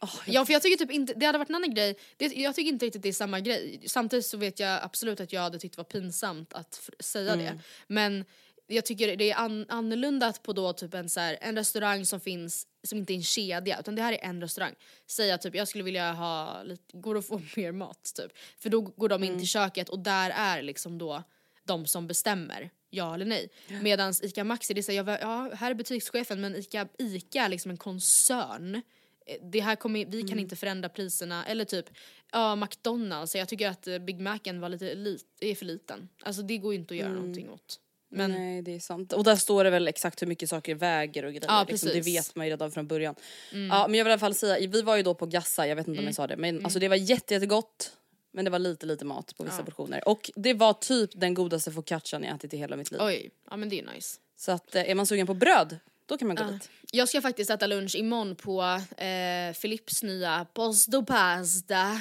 åh, 0.00 0.10
jag- 0.26 0.34
Ja 0.34 0.44
för 0.46 0.52
jag 0.52 0.62
tycker 0.62 0.76
typ 0.76 0.90
inte, 0.92 1.12
det 1.16 1.26
hade 1.26 1.38
varit 1.38 1.48
en 1.48 1.54
annan 1.54 1.74
grej, 1.74 1.96
det, 2.16 2.26
jag 2.26 2.54
tycker 2.54 2.68
inte 2.72 2.86
riktigt 2.86 3.02
det 3.02 3.08
är 3.08 3.12
samma 3.12 3.40
grej. 3.40 3.80
Samtidigt 3.86 4.26
så 4.26 4.36
vet 4.36 4.60
jag 4.60 4.82
absolut 4.82 5.20
att 5.20 5.32
jag 5.32 5.40
hade 5.40 5.58
tyckt 5.58 5.74
det 5.76 5.80
var 5.80 5.84
pinsamt 6.00 6.52
att 6.52 6.90
säga 7.00 7.32
Mm. 7.32 7.44
det. 7.46 7.58
Men 7.86 8.24
jag 8.66 8.84
tycker 8.84 9.16
det 9.16 9.30
är 9.30 9.36
an, 9.36 9.66
annorlunda 9.68 10.26
att 10.26 10.42
på 10.42 10.52
då 10.52 10.72
typ 10.72 10.94
en, 10.94 11.08
så 11.08 11.20
här, 11.20 11.38
en 11.40 11.56
restaurang 11.56 12.04
som 12.06 12.20
finns, 12.20 12.66
som 12.82 12.98
inte 12.98 13.12
är 13.12 13.14
en 13.14 13.22
kedja 13.22 13.80
utan 13.80 13.94
det 13.94 14.02
här 14.02 14.12
är 14.12 14.18
en 14.24 14.40
restaurang. 14.40 14.74
Säga 15.06 15.38
typ 15.38 15.54
jag 15.54 15.68
skulle 15.68 15.84
vilja 15.84 16.12
ha 16.12 16.62
lite, 16.62 16.82
går 16.96 17.14
det 17.14 17.18
att 17.18 17.26
få 17.26 17.40
mer 17.56 17.72
mat 17.72 18.12
typ? 18.16 18.32
För 18.58 18.70
då 18.70 18.80
går 18.80 19.08
de 19.08 19.22
in 19.22 19.28
Mm. 19.28 19.38
till 19.40 19.48
köket 19.48 19.88
och 19.88 19.98
där 19.98 20.30
är 20.30 20.62
liksom 20.62 20.98
då 20.98 21.22
de 21.64 21.86
som 21.86 22.06
bestämmer 22.06 22.70
ja 22.90 23.14
eller 23.14 23.24
nej. 23.26 23.48
Medan 23.82 24.14
ICA 24.22 24.44
Maxi 24.44 24.74
det 24.74 24.80
är 24.80 24.82
så 24.82 24.92
här, 24.92 25.18
ja 25.20 25.50
här 25.54 25.70
är 25.70 25.74
butikschefen 25.74 26.40
men 26.40 26.56
ICA, 26.56 26.88
ICA 26.98 27.42
är 27.44 27.48
liksom 27.48 27.70
en 27.70 27.76
koncern 27.76 28.82
Eh, 29.28 29.36
det 29.42 29.60
här 29.60 29.76
kommer, 29.76 30.06
vi 30.06 30.16
Mm. 30.20 30.28
kan 30.28 30.38
inte 30.38 30.56
förändra 30.56 30.88
priserna. 30.88 31.46
Eller 31.46 31.64
typ, 31.64 31.86
ja 32.32 32.56
McDonalds, 32.56 33.34
jag 33.34 33.48
tycker 33.48 33.68
att 33.68 33.86
eh, 33.86 33.98
Big 33.98 34.20
Macen 34.20 34.60
var 34.60 34.68
lite 34.68 34.94
lit, 34.94 35.24
är 35.40 35.54
för 35.54 35.64
liten. 35.64 36.08
Alltså 36.22 36.42
det 36.42 36.58
går 36.58 36.72
ju 36.74 36.78
inte 36.80 36.94
att 36.94 36.98
göra 37.00 37.12
någonting 37.12 37.50
åt. 37.50 37.80
Men 38.16 38.30
Nej 38.30 38.62
det 38.62 38.74
är 38.74 38.80
sant. 38.80 39.12
Och 39.12 39.24
där 39.24 39.36
står 39.36 39.64
det 39.64 39.70
väl 39.70 39.88
exakt 39.88 40.22
hur 40.22 40.26
mycket 40.26 40.48
saker 40.48 40.74
väger 40.74 41.24
och 41.24 41.32
grejer. 41.32 41.46
Ja, 41.48 41.66
liksom, 41.68 41.90
det 41.92 42.00
vet 42.00 42.36
man 42.36 42.46
ju 42.46 42.50
redan 42.50 42.70
från 42.70 42.86
början. 42.86 43.14
Ja 43.50 43.86
men 43.88 43.94
jag 43.98 44.04
vill 44.04 44.10
i 44.10 44.12
alla 44.12 44.18
fall 44.18 44.34
säga, 44.34 44.68
vi 44.68 44.82
var 44.82 44.96
ju 44.96 45.02
då 45.02 45.14
på 45.14 45.26
Gassa, 45.26 45.66
jag 45.66 45.76
vet 45.76 45.88
inte 45.88 46.00
om 46.00 46.06
jag 46.06 46.14
sa 46.14 46.26
det. 46.26 46.36
Men 46.36 46.64
alltså 46.64 46.78
det 46.78 46.88
var 46.88 46.96
jätte, 46.96 47.34
jättegott. 47.34 47.92
Men 48.32 48.44
det 48.44 48.50
var 48.50 48.58
lite 48.58 48.86
lite 48.86 49.04
mat 49.04 49.36
på 49.36 49.44
vissa 49.44 49.62
portioner. 49.62 50.08
Och 50.08 50.30
det 50.34 50.54
var 50.54 50.72
typ 50.72 51.10
den 51.14 51.34
godaste 51.34 51.72
focaccian 51.72 52.22
jag 52.22 52.34
ätit 52.34 52.54
i 52.54 52.56
hela 52.56 52.76
mitt 52.76 52.90
liv. 52.90 53.00
oj, 53.02 53.30
ja 53.50 53.56
men 53.56 53.68
det 53.68 53.78
är 53.80 53.94
nice. 53.94 54.18
Så 54.36 54.52
att 54.52 54.74
eh, 54.74 54.90
är 54.90 54.94
man 54.94 55.06
sugen 55.06 55.26
på 55.26 55.34
bröd, 55.34 55.78
då 56.06 56.18
kan 56.18 56.28
man 56.28 56.36
gå 56.36 56.44
dit. 56.44 56.70
Jag 56.92 57.08
ska 57.08 57.20
faktiskt 57.20 57.50
äta 57.50 57.66
lunch 57.66 57.94
imorgon 57.96 58.36
på 58.36 58.62
eh, 58.96 59.54
Philips 59.60 60.02
nya 60.02 60.46
Posto 60.54 61.04
Pasta. 61.04 62.00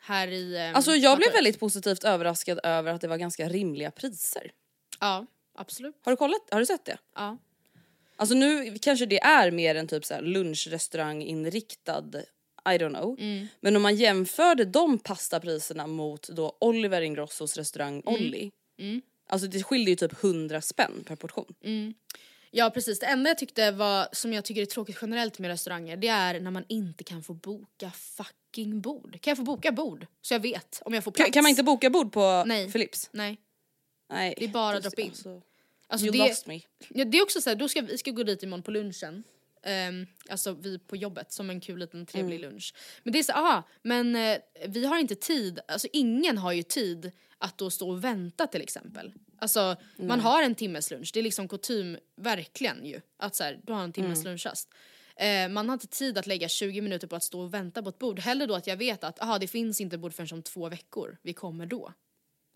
Här 0.00 0.28
i... 0.28 0.56
Eh, 0.56 0.76
Alltså 0.76 0.94
jag 0.94 1.18
blev 1.18 1.32
väldigt 1.32 1.60
positivt 1.60 2.04
överraskad 2.04 2.60
över 2.62 2.92
att 2.92 3.00
det 3.00 3.08
var 3.08 3.16
ganska 3.16 3.48
rimliga 3.48 3.90
priser. 3.90 4.50
Ja, 5.00 5.26
absolut. 5.60 5.96
Har 6.02 6.12
du 6.12 6.16
kollat? 6.16 6.40
Har 6.50 6.60
du 6.60 6.66
sett 6.66 6.84
det? 6.84 6.98
Ja. 7.14 7.38
Alltså 8.16 8.34
nu 8.34 8.78
kanske 8.78 9.06
det 9.06 9.20
är 9.20 9.50
mer 9.50 9.74
en 9.74 9.88
typ 9.88 10.04
så 10.04 10.14
här 10.14 10.22
lunchrestauranginriktad 10.22 12.04
I 12.64 12.78
don't 12.78 12.94
know. 12.94 13.16
Mm. 13.20 13.46
Men 13.60 13.76
om 13.76 13.82
man 13.82 13.96
jämförde 13.96 14.64
de 14.64 14.98
pastapriserna 14.98 15.86
mot 15.86 16.28
då 16.28 16.56
Oliver 16.60 17.02
Ingrossos 17.02 17.56
restaurang 17.56 18.02
Mm. 18.06 18.14
Olli. 18.14 18.52
Alltså 19.28 19.48
det 19.48 19.62
skiljer 19.62 19.88
ju 19.88 19.96
typ 19.96 20.24
100 20.24 20.60
spänn 20.60 21.04
per 21.06 21.16
portion. 21.16 21.54
Ja 22.50 22.70
precis, 22.70 22.98
det 22.98 23.06
enda 23.06 23.30
jag 23.30 23.38
tyckte 23.38 23.70
var, 23.70 24.08
som 24.12 24.32
jag 24.32 24.44
tycker 24.44 24.62
är 24.62 24.66
tråkigt 24.66 24.98
generellt 25.02 25.38
med 25.38 25.48
restauranger, 25.50 25.96
det 25.96 26.08
är 26.08 26.40
när 26.40 26.50
man 26.50 26.64
inte 26.68 27.04
kan 27.04 27.22
få 27.22 27.34
boka 27.34 27.90
fucking 27.90 28.80
bord. 28.80 29.20
Kan 29.20 29.30
jag 29.30 29.38
få 29.38 29.44
boka 29.44 29.72
bord? 29.72 30.06
Så 30.22 30.34
jag 30.34 30.40
vet 30.40 30.82
om 30.84 30.94
jag 30.94 31.04
får 31.04 31.10
plats. 31.10 31.26
Kan, 31.26 31.32
kan 31.32 31.42
man 31.42 31.50
inte 31.50 31.62
boka 31.62 31.90
bord 31.90 32.12
på 32.12 32.44
Nej. 32.46 32.72
Philips? 32.72 33.08
Nej. 33.12 33.38
Nej. 34.10 34.34
Det 34.38 34.44
är 34.44 34.48
bara 34.48 34.80
drop 34.80 34.98
in. 34.98 35.08
Alltså, 35.08 35.42
Alltså 35.88 36.06
you 36.06 36.12
det, 36.12 36.28
lost 36.28 36.46
me. 36.46 36.60
ja, 36.88 37.04
det 37.04 37.18
är 37.18 37.22
också 37.22 37.40
så 37.40 37.50
här, 37.50 37.56
då 37.56 37.68
ska 37.68 37.80
vi 37.80 37.98
ska 37.98 38.10
gå 38.10 38.22
dit 38.22 38.42
imorgon 38.42 38.62
på 38.62 38.70
lunchen. 38.70 39.24
Ehm, 39.62 40.06
alltså 40.28 40.52
vi 40.52 40.78
på 40.78 40.96
jobbet 40.96 41.32
som 41.32 41.50
en 41.50 41.60
kul 41.60 41.78
liten 41.78 42.06
trevlig 42.06 42.36
Mm. 42.38 42.50
lunch. 42.50 42.74
Men 43.02 43.12
det 43.12 43.18
är 43.18 43.22
så, 43.22 43.32
aha, 43.32 43.62
men 43.82 44.16
eh, 44.16 44.38
vi 44.68 44.84
har 44.86 44.98
inte 44.98 45.14
tid, 45.14 45.60
alltså 45.68 45.88
ingen 45.92 46.38
har 46.38 46.52
ju 46.52 46.62
tid 46.62 47.12
att 47.38 47.58
då 47.58 47.70
stå 47.70 47.90
och 47.90 48.04
vänta 48.04 48.46
till 48.46 48.62
exempel. 48.62 49.12
Alltså 49.38 49.76
man 49.96 50.20
har 50.20 50.42
en 50.42 50.54
timmes 50.54 50.90
lunch, 50.90 51.10
det 51.14 51.18
är 51.20 51.22
liksom 51.22 51.48
kutym 51.48 51.98
verkligen 52.16 52.84
ju. 52.86 53.00
Att 53.16 53.34
så 53.36 53.44
här, 53.44 53.60
du 53.64 53.72
har 53.72 53.82
en 53.84 53.92
timmes 53.92 54.18
Mm. 54.18 54.30
lunchrast. 54.30 54.68
Eh, 55.16 55.48
man 55.48 55.68
har 55.68 55.72
inte 55.74 55.86
tid 55.86 56.18
att 56.18 56.26
lägga 56.26 56.48
20 56.48 56.80
minuter 56.80 57.06
på 57.06 57.16
att 57.16 57.24
stå 57.24 57.40
och 57.40 57.54
vänta 57.54 57.82
på 57.82 57.88
ett 57.88 57.98
bord. 57.98 58.18
Hellre 58.20 58.46
då 58.46 58.54
att 58.54 58.66
jag 58.66 58.76
vet 58.76 59.04
att 59.04 59.20
aha, 59.22 59.38
det 59.38 59.48
finns 59.48 59.80
inte 59.80 59.98
bord 59.98 60.14
förrän 60.14 60.28
om 60.32 60.42
två 60.42 60.68
veckor, 60.68 61.18
vi 61.22 61.32
kommer 61.32 61.66
då. 61.66 61.92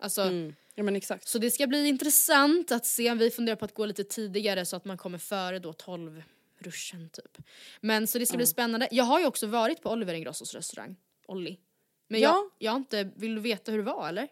Alltså, 0.03 0.21
Mm. 0.21 0.55
Ja 0.75 0.83
men 0.83 0.95
exakt. 0.95 1.27
så 1.27 1.37
det 1.39 1.51
ska 1.51 1.67
bli 1.67 1.87
intressant 1.87 2.71
att 2.71 2.85
se 2.85 3.11
om 3.11 3.17
vi 3.17 3.31
funderar 3.31 3.55
på 3.55 3.65
att 3.65 3.73
gå 3.73 3.85
lite 3.85 4.03
tidigare 4.03 4.65
så 4.65 4.75
att 4.75 4.85
man 4.85 4.97
kommer 4.97 5.17
före 5.17 5.59
då 5.59 5.73
12 5.73 6.23
ruschen 6.59 7.09
typ. 7.09 7.37
Men 7.81 8.07
så 8.07 8.19
det 8.19 8.25
ska 8.25 8.37
bli 8.37 8.45
spännande. 8.45 8.87
Jag 8.91 9.03
har 9.03 9.19
ju 9.19 9.25
också 9.25 9.47
varit 9.47 9.81
på 9.81 9.91
Oliver 9.91 10.13
Ingrossos 10.13 10.53
restaurang, 10.55 10.95
Olli. 11.27 11.59
Men 12.07 12.19
Ja. 12.21 12.29
jag, 12.29 12.51
jag 12.57 12.71
har 12.71 12.77
inte, 12.77 13.09
vill 13.15 13.35
du 13.35 13.41
veta 13.41 13.71
hur 13.71 13.77
det 13.77 13.83
var 13.85 14.09
eller? 14.09 14.27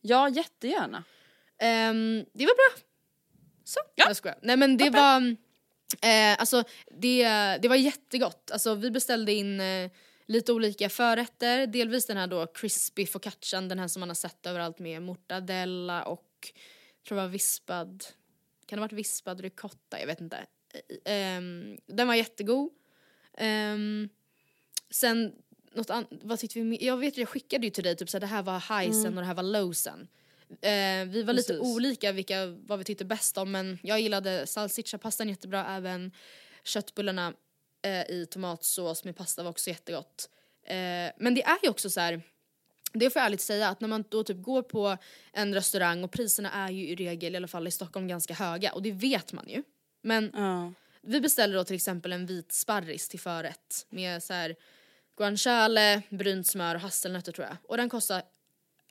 Ja 0.00 0.28
jättegärna. 0.28 1.04
Ehm, 1.58 2.24
det 2.32 2.44
var 2.46 2.54
bra. 2.74 2.82
Så, 3.64 3.80
ja. 3.94 4.04
jag 4.06 4.16
skojar. 4.16 4.38
Nej 4.42 4.56
men 4.56 4.76
det 4.76 4.90
var, 4.90 5.36
eh, 6.02 6.40
alltså 6.40 6.64
det, 6.90 7.24
det 7.62 7.68
var 7.68 7.76
jättegott. 7.76 8.50
Alltså 8.50 8.74
vi 8.74 8.90
beställde 8.90 9.32
in 9.32 9.60
eh, 9.60 9.90
lite 10.30 10.52
olika 10.52 10.88
förrätter, 10.88 11.66
delvis 11.66 12.06
den 12.06 12.16
här 12.16 12.26
då 12.26 12.46
crispy 12.46 13.06
focaccian, 13.06 13.68
den 13.68 13.78
här 13.78 13.88
som 13.88 14.00
man 14.00 14.08
har 14.08 14.14
sett 14.14 14.46
överallt 14.46 14.78
med 14.78 15.02
mortadella 15.02 16.02
och 16.02 16.52
tror 17.08 17.16
det 17.16 17.22
var 17.22 17.28
vispad, 17.28 18.04
kan 18.66 18.76
det 18.76 18.80
ha 18.80 18.84
varit 18.84 18.92
vispad 18.92 19.40
ricotta, 19.40 20.00
jag 20.00 20.06
vet 20.06 20.20
inte. 20.20 20.46
Ehm, 21.04 21.78
den 21.86 22.08
var 22.08 22.14
jättegod. 22.14 22.70
Ehm, 23.34 24.08
sen 24.90 25.32
något 25.72 25.90
annat, 25.90 26.08
vad 26.10 26.38
tyckte 26.38 26.58
vi 26.58 26.64
mer? 26.64 26.78
Jag 26.84 26.96
vet 26.96 27.16
jag 27.16 27.28
skickade 27.28 27.66
ju 27.66 27.70
till 27.70 27.84
dig 27.84 27.96
typ 27.96 28.10
så 28.10 28.16
här, 28.16 28.20
det 28.20 28.26
här 28.26 28.42
var 28.42 28.82
highsen 28.82 29.14
och 29.18 29.22
det 29.22 29.26
här 29.26 29.34
var 29.34 29.42
lowsen. 29.42 30.08
Eh, 30.50 31.04
vi 31.08 31.22
var 31.22 31.32
lite 31.32 31.52
Mm. 31.52 31.62
Precis. 31.62 31.76
olika 31.76 32.12
vilka, 32.12 32.46
vad 32.46 32.78
vi 32.78 32.84
tyckte 32.84 33.04
bäst 33.04 33.38
om 33.38 33.50
men 33.50 33.78
jag 33.82 34.00
gillade 34.00 34.46
salsiccia-pastan 34.46 35.28
jättebra, 35.28 35.76
även 35.76 36.12
köttbullarna 36.64 37.34
eh, 37.82 38.10
i 38.10 38.26
tomatsås 38.30 39.04
med 39.04 39.16
pasta 39.16 39.42
var 39.42 39.50
också 39.50 39.70
jättegott. 39.70 40.30
Eh, 40.62 41.12
men 41.16 41.34
det 41.34 41.42
är 41.42 41.58
ju 41.62 41.68
också 41.68 41.90
så 41.90 42.00
här. 42.00 42.22
Det 42.92 43.10
får 43.10 43.20
jag 43.20 43.26
ärligt 43.26 43.40
säga 43.40 43.68
att 43.68 43.80
när 43.80 43.88
man 43.88 44.04
då 44.08 44.24
typ 44.24 44.42
går 44.42 44.62
på 44.62 44.96
en 45.32 45.54
restaurang 45.54 46.04
och 46.04 46.10
priserna 46.12 46.52
är 46.52 46.70
ju 46.70 46.88
i 46.88 46.94
regel, 46.96 47.34
i 47.34 47.36
alla 47.36 47.48
fall 47.48 47.66
i 47.66 47.70
Stockholm, 47.70 48.08
ganska 48.08 48.34
höga 48.34 48.72
och 48.72 48.82
det 48.82 48.92
vet 48.92 49.32
man 49.32 49.48
ju. 49.48 49.62
Men 50.02 50.30
Ja. 50.34 50.72
vi 51.02 51.20
beställde 51.20 51.56
då 51.56 51.64
till 51.64 51.76
exempel 51.76 52.12
en 52.12 52.26
vit 52.26 52.52
sparris 52.52 53.08
till 53.08 53.20
förrätt 53.20 53.86
med 53.90 54.22
så 54.22 54.32
här 54.32 54.56
guanciale, 55.16 56.02
brynt 56.10 56.46
smör 56.46 56.74
och 56.74 56.80
hasselnötter 56.80 57.32
tror 57.32 57.46
jag. 57.46 57.56
Och 57.68 57.76
den 57.76 57.88
kostar, 57.88 58.22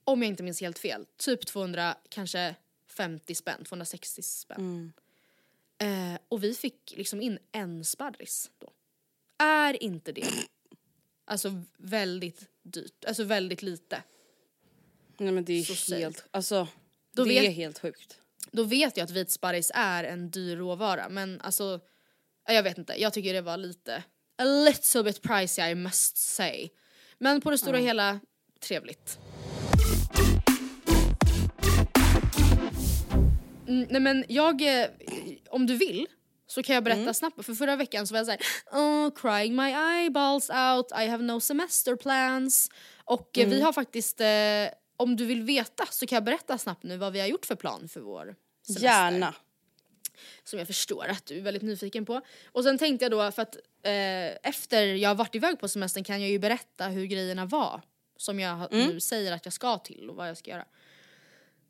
om 0.03 0.21
jag 0.21 0.29
inte 0.29 0.43
minns 0.43 0.61
helt 0.61 0.79
fel, 0.79 1.05
typ 1.17 1.45
200, 1.45 1.95
kanske 2.09 2.55
50 2.87 3.35
spänn, 3.35 3.63
260 3.63 4.21
spänn. 4.21 4.93
Eh, 5.77 6.19
och 6.29 6.43
vi 6.43 6.53
fick 6.53 6.93
liksom 6.97 7.21
in 7.21 7.39
en 7.51 7.85
sparris 7.85 8.51
då. 8.59 8.71
Är 9.39 9.83
inte 9.83 10.11
det 10.11 10.27
alltså 11.25 11.63
väldigt 11.77 12.49
dyrt, 12.63 13.05
alltså 13.07 13.23
väldigt 13.23 13.61
lite. 13.61 14.03
Nej 15.17 15.31
men 15.31 15.45
det 15.45 15.53
är 15.53 15.63
Så 15.63 15.75
säg. 15.75 15.99
helt, 16.01 16.25
alltså 16.31 16.67
Då 17.13 17.23
det 17.23 17.29
vet- 17.29 17.43
är 17.43 17.51
helt 17.51 17.79
sjukt. 17.79 18.19
Då 18.51 18.63
vet 18.63 18.97
jag 18.97 19.03
att 19.03 19.11
vit 19.11 19.31
sparris 19.31 19.71
är 19.75 20.03
en 20.03 20.31
dyr 20.31 20.55
råvara 20.55 21.09
men 21.09 21.41
alltså 21.41 21.79
jag 22.47 22.63
vet 22.63 22.77
inte, 22.77 23.01
jag 23.01 23.13
tycker 23.13 23.33
det 23.33 23.41
var 23.41 23.57
lite 23.57 24.03
a 24.37 24.43
little 24.43 25.03
bit 25.03 25.21
pricey 25.21 25.71
I 25.71 25.75
must 25.75 26.17
say. 26.17 26.69
Men 27.17 27.41
på 27.41 27.51
det 27.51 27.57
stora 27.57 27.77
hela 27.77 28.19
trevligt. 28.59 29.19
Mm, 33.67 33.87
nej 33.89 34.01
men 34.01 34.25
jag, 34.29 34.81
eh, 34.81 34.87
om 35.49 35.65
du 35.65 35.75
vill 35.75 36.07
så 36.51 36.63
kan 36.63 36.75
jag 36.75 36.83
berätta 36.83 37.13
snabbt, 37.13 37.45
för 37.45 37.53
förra 37.53 37.75
veckan 37.75 38.07
så 38.07 38.13
var 38.13 38.19
jag 38.19 38.25
såhär 38.25 38.41
oh, 38.71 39.11
crying 39.15 39.55
my 39.55 39.71
eyeballs 39.71 40.49
out, 40.49 40.91
I 40.91 41.07
have 41.07 41.23
no 41.23 41.39
semester 41.39 41.95
plans. 41.95 42.69
Och 43.05 43.37
eh, 43.37 43.47
vi 43.49 43.61
har 43.61 43.73
faktiskt, 43.73 44.21
eh, 44.21 44.27
om 44.97 45.15
du 45.15 45.25
vill 45.25 45.41
veta 45.43 45.85
så 45.91 46.07
kan 46.07 46.15
jag 46.15 46.23
berätta 46.23 46.57
snabbt 46.57 46.83
nu 46.83 46.97
vad 46.97 47.13
vi 47.13 47.19
har 47.19 47.27
gjort 47.27 47.45
för 47.45 47.55
plan 47.55 47.87
för 47.89 47.99
vår 47.99 48.35
semester 48.67 48.87
Gärna. 48.87 49.33
som 50.43 50.59
jag 50.59 50.67
förstår 50.67 51.05
att 51.07 51.25
du 51.25 51.37
är 51.37 51.41
väldigt 51.41 51.63
nyfiken 51.63 52.05
på. 52.05 52.21
Och 52.51 52.63
sen 52.63 52.77
tänkte 52.77 53.05
jag 53.05 53.11
då 53.11 53.31
för 53.31 53.41
att 53.41 53.55
eh, 53.83 54.49
efter 54.49 54.83
jag 54.83 55.09
har 55.09 55.15
varit 55.15 55.35
iväg 55.35 55.59
på 55.59 55.67
semestern 55.67 56.03
kan 56.03 56.21
jag 56.21 56.29
ju 56.29 56.39
berätta 56.39 56.87
hur 56.87 57.05
grejerna 57.05 57.45
var 57.45 57.81
som 58.17 58.39
jag 58.39 58.55
ha- 58.55 58.67
nu 58.71 58.99
säger 58.99 59.31
att 59.31 59.45
jag 59.45 59.53
ska 59.53 59.77
till 59.77 60.09
och 60.09 60.15
vad 60.15 60.29
jag 60.29 60.37
ska 60.37 60.51
göra. 60.51 60.65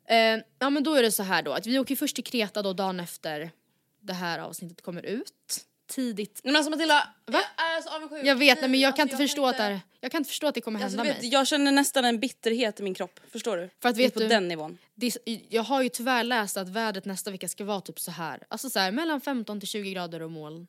Eh, 0.08 0.42
ja 0.58 0.70
men 0.70 0.82
då 0.82 0.94
är 0.94 1.02
det 1.02 1.12
så 1.12 1.22
här 1.22 1.42
då 1.42 1.52
att 1.52 1.66
vi 1.66 1.78
åker 1.78 1.96
först 1.96 2.14
till 2.14 2.24
Kreta 2.24 2.62
då 2.62 2.72
dagen 2.72 3.00
efter 3.00 3.50
det 4.00 4.12
här 4.12 4.38
avsnittet 4.38 4.82
kommer 4.82 5.02
ut. 5.02 5.66
Tidigt. 5.88 6.40
Men 6.44 6.56
alltså 6.56 6.70
Matilda, 6.70 7.08
Va? 7.26 7.40
jag 7.56 7.76
är 7.76 7.80
så 7.82 7.90
avundsjuk. 7.90 8.24
Jag 8.24 8.36
vet 8.36 8.60
nej, 8.60 8.70
men 8.70 8.80
jag 8.80 8.96
kan 8.96 9.02
Alltså, 9.02 9.14
inte 9.14 9.28
förstå 9.28 9.46
att 9.46 9.56
det 9.56 9.62
här, 9.62 9.80
jag 10.00 10.12
kan 10.12 10.18
inte 10.18 10.28
förstå 10.28 10.46
att 10.46 10.54
det 10.54 10.60
kommer 10.60 10.82
Alltså, 10.82 10.98
hända 10.98 11.12
vet, 11.12 11.22
mig. 11.22 11.32
jag 11.32 11.46
känner 11.46 11.72
nästan 11.72 12.04
en 12.04 12.20
bitterhet 12.20 12.80
i 12.80 12.82
min 12.82 12.94
kropp, 12.94 13.20
förstår 13.32 13.56
du? 13.56 13.70
För 13.82 13.88
att 13.88 13.96
vet 13.96 14.14
på 14.14 14.20
du- 14.20 14.28
den 14.28 14.48
nivån. 14.48 14.78
Det, 14.94 15.16
jag 15.48 15.62
har 15.62 15.82
ju 15.82 15.88
tyvärr 15.88 16.24
läst 16.24 16.56
att 16.56 16.68
vädret 16.68 17.04
nästa 17.04 17.30
vecka 17.30 17.48
ska 17.48 17.64
vara 17.64 17.80
typ 17.80 18.00
så 18.00 18.10
här. 18.10 18.42
Alltså 18.48 18.70
så 18.70 18.78
här, 18.78 18.92
mellan 18.92 19.20
15 19.20 19.60
till 19.60 19.68
20 19.68 19.90
grader 19.92 20.22
och 20.22 20.30
moln. 20.30 20.66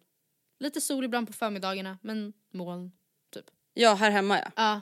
Lite 0.60 0.82
sol 0.82 1.04
ibland 1.06 1.28
på 1.28 1.34
förmiddagarna 1.34 1.98
men 2.02 2.34
moln. 2.54 2.92
Typ. 3.34 3.46
Ja, 3.74 3.94
här 3.94 4.12
hemma 4.12 4.40
ja. 4.40 4.52
Ja. 4.56 4.82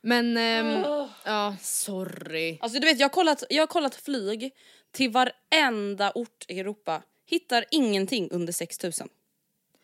Men, 0.00 0.36
ehm, 0.36 0.84
ja 1.24 1.56
sorry. 1.60 2.58
Alltså 2.60 2.80
du 2.80 2.86
vet 2.86 2.98
jag 3.00 3.04
har 3.08 3.12
kollat, 3.12 3.44
jag 3.50 3.62
har 3.62 3.66
kollat 3.66 3.94
flyg 3.94 4.50
till 4.92 5.10
varenda 5.10 6.12
ort 6.14 6.44
i 6.48 6.60
Europa. 6.60 7.02
Hittar 7.32 7.64
ingenting 7.70 8.28
under 8.30 8.52
6000. 8.52 9.08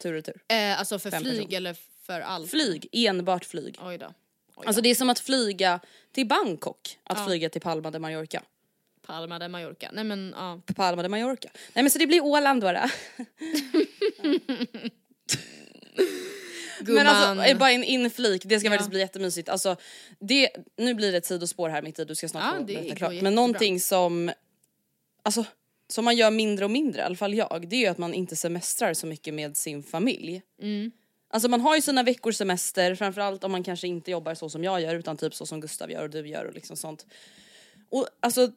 Tur 0.03 0.15
och 0.15 0.25
tur. 0.25 0.41
Eh, 0.49 0.79
alltså 0.79 0.99
för 0.99 1.11
Fem 1.11 1.23
flyg 1.23 1.37
personer. 1.39 1.57
eller 1.57 1.77
för 2.03 2.21
allt? 2.21 2.51
Flyg, 2.51 2.89
enbart 2.93 3.45
flyg. 3.45 3.77
Oj 3.83 3.99
då. 3.99 4.07
Oj 4.07 4.13
då. 4.57 4.63
Alltså 4.67 4.83
det 4.83 4.89
är 4.89 4.95
som 4.95 5.11
att 5.11 5.19
flyga 5.21 5.81
till 6.13 6.27
Bangkok, 6.27 6.99
att 7.05 7.27
flyga 7.27 7.49
till 7.51 7.61
Palma 7.61 7.91
de 7.91 7.99
Mallorca. 7.99 8.43
Palma 9.07 9.39
de 9.39 9.49
Mallorca. 9.49 9.91
Nej 9.93 10.05
men 10.05 10.35
ja. 10.37 10.61
Palma 10.75 11.03
de 11.03 11.09
Mallorca. 11.09 11.49
Nej 11.73 11.83
men 11.83 11.91
så 11.91 11.99
det 11.99 12.07
blir 12.07 12.25
Åland 12.25 12.63
bara. 12.63 12.91
Men 16.81 17.07
alltså 17.07 17.29
Gumman. 17.29 17.41
eh, 17.41 17.59
bara 17.59 17.71
en 17.73 17.85
inflik, 17.85 18.43
det 18.45 18.61
ska 18.61 18.67
Ja. 18.67 18.71
faktiskt 18.73 18.91
bli 18.91 18.99
jättemysigt. 19.01 19.49
Alltså, 19.49 19.77
det, 20.19 20.51
nu 20.77 20.95
blir 20.95 21.13
det 21.13 21.19
ett 21.19 21.27
sidospår 21.27 21.69
här 21.69 21.83
mitt 21.83 21.99
i, 21.99 22.05
du 22.05 22.15
ska 22.15 22.29
snart 22.29 22.45
Ja, 22.45 22.59
få 22.59 22.65
det 22.65 22.75
berätta 22.75 22.97
klart. 22.97 23.15
Men 23.23 23.35
någonting 23.35 23.81
som, 23.81 24.33
alltså, 25.23 25.45
som 25.89 26.05
man 26.05 26.17
gör 26.17 26.31
mindre 26.31 26.65
och 26.65 26.71
mindre, 26.71 27.01
i 27.01 27.05
alla 27.05 27.17
fall 27.17 27.35
jag, 27.35 27.67
det 27.69 27.77
är 27.77 27.81
ju 27.81 27.87
att 27.87 27.99
man 27.99 28.15
inte 28.15 28.37
semestrar 28.37 28.95
så 28.95 29.07
mycket 29.07 29.35
med 29.35 29.57
sin 29.57 29.83
familj. 29.83 30.43
Mm. 30.63 30.91
Alltså 31.31 31.49
man 31.49 31.61
har 31.61 31.75
ju 31.77 31.83
sina 31.83 32.03
veckors 32.03 32.37
semester, 32.37 32.95
framförallt 32.95 33.45
om 33.45 33.53
man 33.53 33.63
kanske 33.65 33.89
inte 33.89 34.11
jobbar 34.11 34.35
så 34.35 34.49
som 34.49 34.65
jag 34.65 34.81
gör 34.81 34.95
utan 34.95 35.17
typ 35.17 35.35
så 35.35 35.47
som 35.47 35.61
Gustav 35.61 35.91
gör 35.91 36.03
och 36.03 36.11
du 36.11 36.29
gör 36.29 36.45
och 36.45 36.55
liksom 36.55 36.77
sånt. 36.77 37.07
Och 37.91 38.07
alltså 38.21 38.53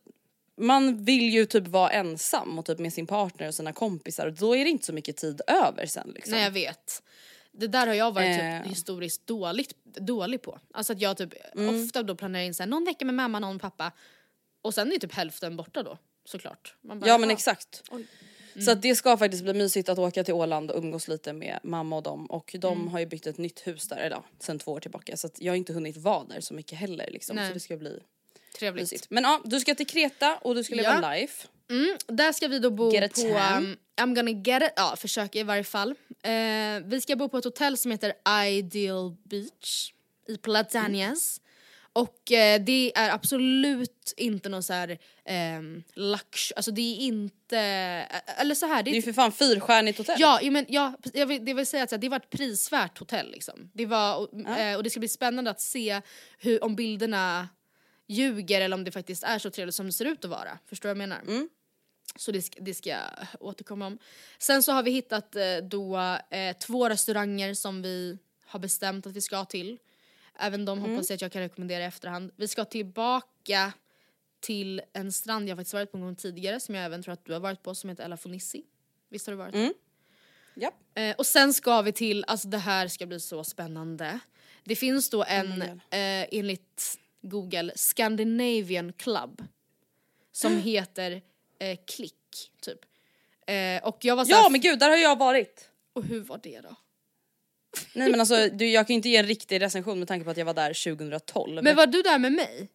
man 0.57 1.05
vill 1.05 1.29
ju 1.33 1.45
typ 1.45 1.67
vara 1.67 1.89
ensam 1.89 2.59
och 2.59 2.65
typ 2.65 2.79
med 2.79 2.93
sin 2.93 3.07
partner 3.07 3.47
och 3.47 3.55
sina 3.55 3.73
kompisar 3.73 4.27
och 4.27 4.33
då 4.33 4.55
är 4.55 4.63
det 4.63 4.69
inte 4.69 4.85
så 4.85 4.93
mycket 4.93 5.17
tid 5.17 5.41
över 5.47 5.85
sen 5.85 6.11
liksom. 6.15 6.33
Nej 6.33 6.43
jag 6.43 6.51
vet. 6.51 7.03
Det 7.51 7.67
där 7.67 7.87
har 7.87 7.93
jag 7.93 8.11
varit 8.11 8.39
Eh. 8.41 8.61
typ 8.61 8.71
historiskt 8.71 9.27
dåligt, 9.27 9.75
dålig 9.83 10.41
på. 10.41 10.59
Alltså 10.73 10.93
att 10.93 11.01
jag 11.01 11.17
typ 11.17 11.33
Mm. 11.55 11.83
ofta 11.83 12.03
då 12.03 12.15
planerar 12.15 12.43
in 12.43 12.53
så 12.53 12.63
här, 12.63 12.69
någon 12.69 12.85
vecka 12.85 13.05
med 13.05 13.15
mamma, 13.15 13.39
någon 13.39 13.59
pappa. 13.59 13.91
Och 14.61 14.73
sen 14.73 14.91
är 14.91 14.97
typ 14.97 15.13
hälften 15.13 15.57
borta 15.57 15.83
då 15.83 15.97
såklart. 16.25 16.75
Bara, 16.81 17.07
Ja 17.07 17.17
men 17.17 17.29
"Ah." 17.29 17.33
exakt. 17.33 17.83
Oj. 17.91 18.05
Så 18.65 18.71
att 18.71 18.81
det 18.81 18.95
ska 18.95 19.17
faktiskt 19.17 19.43
bli 19.43 19.53
mysigt 19.53 19.89
att 19.89 19.99
åka 19.99 20.23
till 20.23 20.33
Åland 20.33 20.71
och 20.71 20.77
umgås 20.83 21.07
lite 21.07 21.33
med 21.33 21.59
mamma 21.63 21.95
och 21.95 22.03
dem 22.03 22.25
och 22.25 22.55
de 22.59 22.73
Mm. 22.77 22.87
har 22.87 22.99
ju 22.99 23.05
byggt 23.05 23.27
ett 23.27 23.37
nytt 23.37 23.67
hus 23.67 23.87
där, 23.87 24.09
ja, 24.09 24.23
sen 24.39 24.59
två 24.59 24.71
år 24.71 24.79
tillbaka 24.79 25.17
så 25.17 25.27
att 25.27 25.41
jag 25.41 25.51
har 25.51 25.57
inte 25.57 25.73
hunnit 25.73 25.97
vara 25.97 26.23
där 26.23 26.41
så 26.41 26.53
mycket 26.53 26.77
heller 26.77 27.09
liksom 27.11 27.35
Nej. 27.35 27.47
så 27.47 27.53
det 27.53 27.59
ska 27.59 27.77
bli 27.77 27.99
Trevligt. 28.59 28.81
mysigt. 28.83 29.07
Men 29.09 29.23
ja, 29.23 29.41
du 29.45 29.59
ska 29.59 29.75
till 29.75 29.87
Kreta 29.87 30.37
och 30.37 30.55
du 30.55 30.63
ska 30.63 30.75
leva 30.75 30.99
Ja. 31.01 31.11
life. 31.13 31.47
Mm, 31.69 31.97
där 32.07 32.31
ska 32.31 32.47
vi 32.47 32.59
då 32.59 32.69
bo 32.69 32.91
Get 32.93 33.13
på 33.15 33.21
um, 33.21 33.77
I'm 33.95 34.15
gonna 34.15 34.31
get 34.31 34.63
it, 34.63 34.73
ja 34.75 34.95
försöka 34.97 35.39
i 35.39 35.43
varje 35.43 35.63
fall. 35.63 35.89
Eh, 36.23 36.31
vi 36.85 36.99
ska 37.01 37.15
bo 37.15 37.29
på 37.29 37.37
ett 37.37 37.43
hotell 37.45 37.77
som 37.77 37.91
heter 37.91 38.13
Ideal 38.47 39.15
Beach 39.23 39.93
i 40.27 40.37
Platanias. 40.37 41.41
Och 41.93 42.31
eh, 42.31 42.61
det 42.61 42.91
är 42.95 43.09
absolut 43.09 44.13
inte 44.17 44.49
någon 44.49 44.63
så 44.63 44.73
här 44.73 44.97
ehm, 45.25 45.83
lux, 45.93 46.51
alltså 46.51 46.71
det 46.71 46.81
är 46.81 46.97
inte, 46.97 47.57
eh, 47.57 48.41
eller 48.41 48.55
så 48.55 48.65
här, 48.65 48.83
det 48.83 48.91
Det 48.91 48.93
är 48.93 48.95
ju 48.95 49.01
för 49.01 49.13
fan 49.13 49.31
fyrstjärnigt 49.31 49.97
hotell. 49.97 50.15
Ja, 50.19 50.39
men 50.43 50.65
ja, 50.69 50.93
jag 51.13 51.25
vill, 51.25 51.45
det 51.45 51.53
vill 51.53 51.65
säga 51.65 51.83
att 51.83 52.01
det 52.01 52.09
var 52.09 52.17
ett 52.17 52.29
prisvärt 52.29 52.97
hotell 52.97 53.31
liksom. 53.31 53.69
Det 53.73 53.85
var, 53.85 54.17
och, 54.17 54.29
Ja. 54.45 54.57
eh, 54.57 54.75
och 54.77 54.83
det 54.83 54.89
ska 54.89 54.99
bli 54.99 55.09
spännande 55.09 55.51
att 55.51 55.61
se 55.61 56.01
hur, 56.37 56.63
om 56.63 56.75
bilderna 56.75 57.49
ljuger 58.07 58.61
eller 58.61 58.75
om 58.77 58.83
det 58.83 58.91
faktiskt 58.91 59.23
är 59.23 59.39
så 59.39 59.49
trevligt 59.49 59.75
som 59.75 59.85
det 59.85 59.91
ser 59.93 60.05
ut 60.05 60.25
att 60.25 60.31
vara. 60.31 60.59
Förstår 60.65 60.89
du 60.89 60.93
vad 60.95 61.01
jag 61.03 61.09
menar? 61.09 61.21
Mm. 61.27 61.49
Så 62.15 62.31
det 62.31 62.41
ska, 62.41 62.61
det 62.61 62.73
ska 62.73 62.89
jag 62.89 62.99
återkomma 63.39 63.87
om. 63.87 63.97
Sen 64.39 64.63
så 64.63 64.71
har 64.71 64.83
vi 64.83 64.91
hittat 64.91 65.35
eh, 65.35 65.57
då 65.63 65.97
eh, 66.29 66.57
två 66.57 66.89
restauranger 66.89 67.53
som 67.53 67.81
vi 67.81 68.17
har 68.45 68.59
bestämt 68.59 69.07
att 69.07 69.13
vi 69.15 69.21
ska 69.21 69.45
till. 69.45 69.77
Även 70.39 70.65
de 70.65 70.79
hoppas 70.79 71.09
jag 71.09 71.15
att 71.15 71.21
jag 71.21 71.31
kan 71.31 71.41
rekommendera 71.41 71.83
i 71.83 71.85
efterhand. 71.85 72.31
Vi 72.35 72.47
ska 72.47 72.65
tillbaka 72.65 73.73
till 74.39 74.81
en 74.93 75.11
strand 75.11 75.49
jag 75.49 75.57
faktiskt 75.57 75.73
varit 75.73 75.91
på 75.91 75.97
en 75.97 76.03
gång 76.03 76.15
tidigare 76.15 76.59
som 76.59 76.75
jag 76.75 76.85
även 76.85 77.03
tror 77.03 77.13
att 77.13 77.25
du 77.25 77.33
har 77.33 77.39
varit 77.39 77.63
på 77.63 77.75
som 77.75 77.89
heter 77.89 78.03
Ella 78.03 78.17
Fonissi. 78.17 78.63
Visst 79.09 79.27
har 79.27 79.31
du 79.33 79.37
varit 79.37 79.55
Mm. 79.55 79.73
Japp. 80.55 80.73
Eh, 80.95 81.15
och 81.15 81.25
sen 81.25 81.53
ska 81.53 81.81
vi 81.81 81.91
till, 81.91 82.25
alltså 82.27 82.47
det 82.47 82.57
här 82.57 82.87
ska 82.87 83.05
bli 83.05 83.19
så 83.19 83.43
spännande. 83.43 84.19
Det 84.63 84.75
finns 84.75 85.09
då 85.09 85.23
en, 85.23 85.61
eh, 85.61 85.79
enligt 86.31 86.99
Google, 87.21 87.71
Scandinavian 87.75 88.93
Club. 88.93 89.43
Som 90.31 90.57
heter 90.61 91.21
eh, 91.59 91.79
Klick, 91.87 92.51
typ. 92.61 92.79
Eh, 93.47 93.83
och 93.87 94.05
jag 94.05 94.15
var 94.15 94.25
såhär, 94.25 94.43
Ja 94.43 94.49
men 94.49 94.61
gud, 94.61 94.79
där 94.79 94.89
har 94.89 94.97
jag 94.97 95.17
varit. 95.19 95.69
och 95.93 96.03
hur 96.03 96.21
var 96.21 96.39
det 96.43 96.61
då? 96.61 96.75
Nej 97.93 98.11
men 98.11 98.19
alltså 98.19 98.47
du, 98.47 98.69
jag 98.69 98.87
kan 98.87 98.93
ju 98.93 98.95
inte 98.95 99.09
ge 99.09 99.17
en 99.17 99.25
riktig 99.25 99.61
recension 99.61 99.99
med 99.99 100.07
tanke 100.07 100.25
på 100.25 100.31
att 100.31 100.37
jag 100.37 100.45
var 100.45 100.53
där 100.53 100.95
2012. 100.95 101.63
Men 101.63 101.75
var 101.75 101.87
du 101.87 102.01
där 102.01 102.19
med 102.19 102.31
mig? 102.31 102.69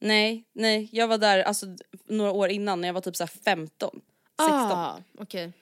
Nej, 0.00 0.44
nej 0.52 0.88
jag 0.92 1.08
var 1.08 1.18
där 1.18 1.42
alltså 1.42 1.66
några 2.04 2.30
år 2.32 2.48
innan 2.48 2.80
när 2.80 2.88
jag 2.88 2.92
var 2.92 3.00
typ 3.00 3.16
så 3.16 3.22
här 3.22 3.30
15, 3.44 3.90
16. 3.90 4.00
Ah, 4.38 5.02
okej. 5.18 5.52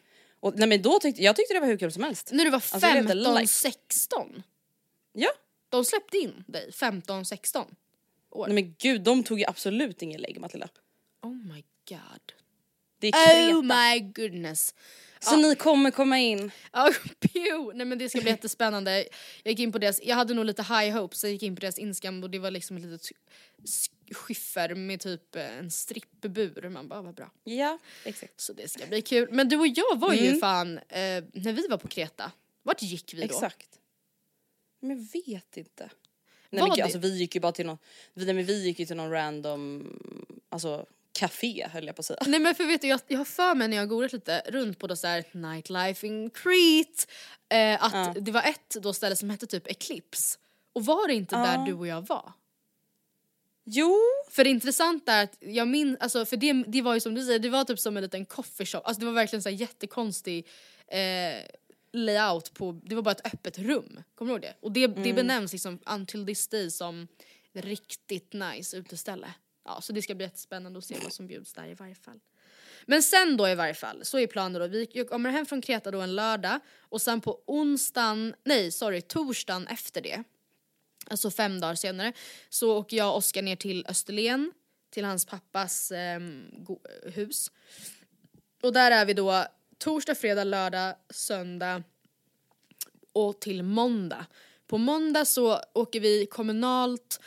Och, 0.40 0.58
nej 0.58 0.68
men 0.68 0.82
då 0.82 0.98
tyckte 0.98 1.22
jag 1.22 1.36
tyckte 1.36 1.54
det 1.54 1.60
var 1.60 1.66
hur 1.66 1.78
kul 1.78 1.92
som 1.92 2.02
helst. 2.02 2.30
När 2.32 2.44
du 2.44 2.50
var 2.50 2.56
Alltså, 2.56 2.86
jag 2.86 2.94
levde 2.94 3.12
15, 3.14 3.34
life. 3.34 3.46
16? 3.46 4.42
Ja. 5.12 5.30
De 5.68 5.84
släppte 5.84 6.18
in 6.18 6.44
dig 6.46 6.72
15, 6.72 7.24
16 7.24 7.74
år? 8.30 8.46
Nej 8.46 8.54
men 8.54 8.74
gud, 8.78 9.02
de 9.02 9.24
tog 9.24 9.38
ju 9.38 9.44
absolut 9.46 10.02
ingen 10.02 10.20
lägg 10.20 10.40
Matilda. 10.40 10.68
Oh 11.22 11.32
my 11.34 11.64
god. 11.88 12.32
Det 12.98 13.06
är 13.08 13.12
Kreta. 13.12 13.58
Oh 13.58 13.62
my 13.62 14.00
goodness. 14.00 14.74
Så 15.20 15.36
ni 15.36 15.54
kommer 15.54 15.90
komma 15.90 16.18
in. 16.18 16.50
Ja, 16.72 16.92
pew! 17.20 17.72
Nej 17.74 17.86
men 17.86 17.98
det 17.98 18.08
ska 18.08 18.20
bli 18.20 18.30
jättespännande. 18.30 18.96
Jag 19.42 19.50
gick 19.52 19.58
in 19.58 19.72
på 19.72 19.78
deras, 19.78 20.00
jag 20.02 20.16
hade 20.16 20.34
nog 20.34 20.44
lite 20.44 20.62
high 20.62 20.90
hopes, 20.98 21.22
jag 21.24 21.32
gick 21.32 21.42
in 21.42 21.56
på 21.56 21.60
deras 21.60 21.78
Instagram 21.78 22.22
och 22.22 22.30
det 22.30 22.38
var 22.38 22.50
liksom 22.50 22.76
ett 22.76 22.82
litet 22.82 23.02
sk- 23.64 24.14
skiffer 24.14 24.74
med 24.74 25.00
typ 25.00 25.36
eh, 25.36 25.58
en 25.58 25.70
strippbur. 25.70 26.68
Man 26.68 26.88
bara, 26.88 27.02
vad 27.02 27.14
bra. 27.14 27.30
Ja, 27.44 27.78
exakt. 28.04 28.40
Så 28.40 28.52
det 28.52 28.68
ska 28.68 28.86
bli 28.86 29.02
kul. 29.02 29.28
Men 29.30 29.48
du 29.48 29.56
och 29.56 29.66
jag 29.66 29.98
var 29.98 30.12
ju 30.14 30.26
Mm. 30.26 30.40
fan, 30.40 30.78
eh, 30.78 31.24
när 31.32 31.52
vi 31.52 31.66
var 31.68 31.78
på 31.78 31.88
Kreta, 31.88 32.32
vart 32.62 32.82
gick 32.82 33.14
vi 33.14 33.18
då? 33.18 33.24
Exakt. 33.24 33.68
Men 34.80 34.90
jag 34.90 35.22
vet 35.26 35.56
inte. 35.56 35.90
Nej 36.50 36.62
men 36.68 36.82
alltså 36.82 36.98
vi 36.98 37.18
gick 37.18 37.34
ju 37.34 37.40
bara 37.40 37.52
till 37.52 37.66
någon, 37.66 37.78
vi, 38.14 38.24
nej, 38.24 38.34
men 38.34 38.44
vi 38.44 38.64
gick 38.64 38.78
ju 38.78 38.86
till 38.86 38.96
någon 38.96 39.10
random, 39.10 39.88
alltså 40.48 40.86
café 41.18 41.68
höll 41.72 41.86
jag 41.86 41.96
på 41.96 42.00
att 42.00 42.06
säga. 42.06 42.18
Nej 42.26 42.40
men 42.40 42.54
för 42.54 42.64
vet 42.64 42.80
du, 42.80 42.88
jag, 42.88 43.00
jag 43.08 43.18
har 43.18 43.24
för 43.24 43.54
mig 43.54 43.68
när 43.68 43.76
jag 43.76 43.88
googlat 43.88 44.12
lite 44.12 44.42
runt 44.48 44.78
på 44.78 44.86
då 44.86 44.96
så 44.96 45.06
här 45.06 45.24
nightlife 45.32 46.06
in 46.06 46.30
Crete, 46.30 47.06
eh, 47.48 47.84
att 47.84 47.92
Ja. 47.92 48.14
det 48.20 48.30
var 48.32 48.42
ett 48.42 48.76
då 48.82 48.92
ställe 48.92 49.16
som 49.16 49.30
hette 49.30 49.46
typ 49.46 49.66
Eclipse. 49.70 50.38
Och 50.72 50.84
var 50.84 51.08
det 51.08 51.14
inte 51.14 51.34
Ja. 51.34 51.40
där 51.42 51.66
du 51.66 51.72
och 51.72 51.86
jag 51.86 52.06
var? 52.06 52.32
Jo! 53.64 53.96
För 54.30 54.44
det 54.44 54.50
intressanta 54.50 55.12
är 55.12 55.24
att 55.24 55.36
jag 55.40 55.68
minns, 55.68 55.98
alltså 56.00 56.26
för 56.26 56.36
det, 56.36 56.52
det 56.52 56.82
var 56.82 56.94
ju 56.94 57.00
som 57.00 57.14
du 57.14 57.22
säger, 57.24 57.38
det 57.38 57.48
var 57.48 57.64
typ 57.64 57.78
som 57.78 57.96
en 57.96 58.02
liten 58.02 58.24
coffee 58.26 58.66
shop, 58.66 58.78
alltså 58.84 59.00
det 59.00 59.06
var 59.06 59.12
verkligen 59.12 59.42
så 59.42 59.48
här 59.48 59.56
jättekonstig 59.56 60.46
eh, 60.88 61.44
layout 61.92 62.54
på, 62.54 62.80
det 62.84 62.94
var 62.94 63.02
bara 63.02 63.10
ett 63.10 63.26
öppet 63.34 63.58
rum, 63.58 64.02
kommer 64.14 64.28
du 64.28 64.32
ihåg 64.34 64.42
det? 64.42 64.54
Och 64.60 64.72
det, 64.72 64.86
det 64.86 65.12
benämns 65.12 65.52
liksom 65.52 65.78
until 65.86 66.26
this 66.26 66.48
day 66.48 66.70
som 66.70 67.08
riktigt 67.52 68.32
nice 68.32 68.76
uteställe. 68.76 69.28
Ja 69.66 69.80
så 69.80 69.92
det 69.92 70.02
ska 70.02 70.14
bli 70.14 70.26
jättespännande 70.26 70.78
att 70.78 70.84
se 70.84 70.96
vad 71.02 71.12
som 71.12 71.26
bjuds 71.26 71.52
där 71.52 71.68
i 71.68 71.74
varje 71.74 71.94
fall. 71.94 72.20
Men 72.86 73.02
sen 73.02 73.36
då 73.36 73.48
i 73.48 73.54
varje 73.54 73.74
fall, 73.74 74.04
så 74.04 74.18
är 74.18 74.26
planen 74.26 74.60
då, 74.60 74.66
vi 74.66 75.04
kommer 75.08 75.30
hem 75.30 75.46
från 75.46 75.62
Kreta 75.62 75.90
då 75.90 76.00
en 76.00 76.14
lördag 76.14 76.60
och 76.78 77.02
sen 77.02 77.20
på 77.20 77.42
onsdagen, 77.46 78.34
nej 78.44 78.72
sorry 78.72 79.00
torsdagen 79.00 79.66
efter 79.66 80.00
det 80.00 80.24
alltså 81.10 81.30
fem 81.30 81.60
dagar 81.60 81.74
senare, 81.74 82.12
så 82.48 82.76
åker 82.76 82.96
jag 82.96 83.10
och 83.10 83.16
Oskar 83.16 83.42
ner 83.42 83.56
till 83.56 83.86
Österlen, 83.88 84.52
till 84.90 85.04
hans 85.04 85.24
pappas 85.24 85.90
eh, 85.90 86.20
hus. 87.02 87.50
Och 88.62 88.72
där 88.72 88.90
är 88.90 89.06
vi 89.06 89.14
då 89.14 89.44
torsdag, 89.78 90.14
fredag, 90.14 90.44
lördag, 90.44 90.94
söndag 91.10 91.82
och 93.12 93.40
till 93.40 93.62
måndag. 93.62 94.26
På 94.66 94.78
måndag 94.78 95.24
så 95.24 95.60
åker 95.74 96.00
vi 96.00 96.26
kommunalt 96.26 97.20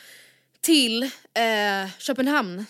till 0.60 1.02
eh, 1.02 1.90
Köpenhamn. 1.98 2.64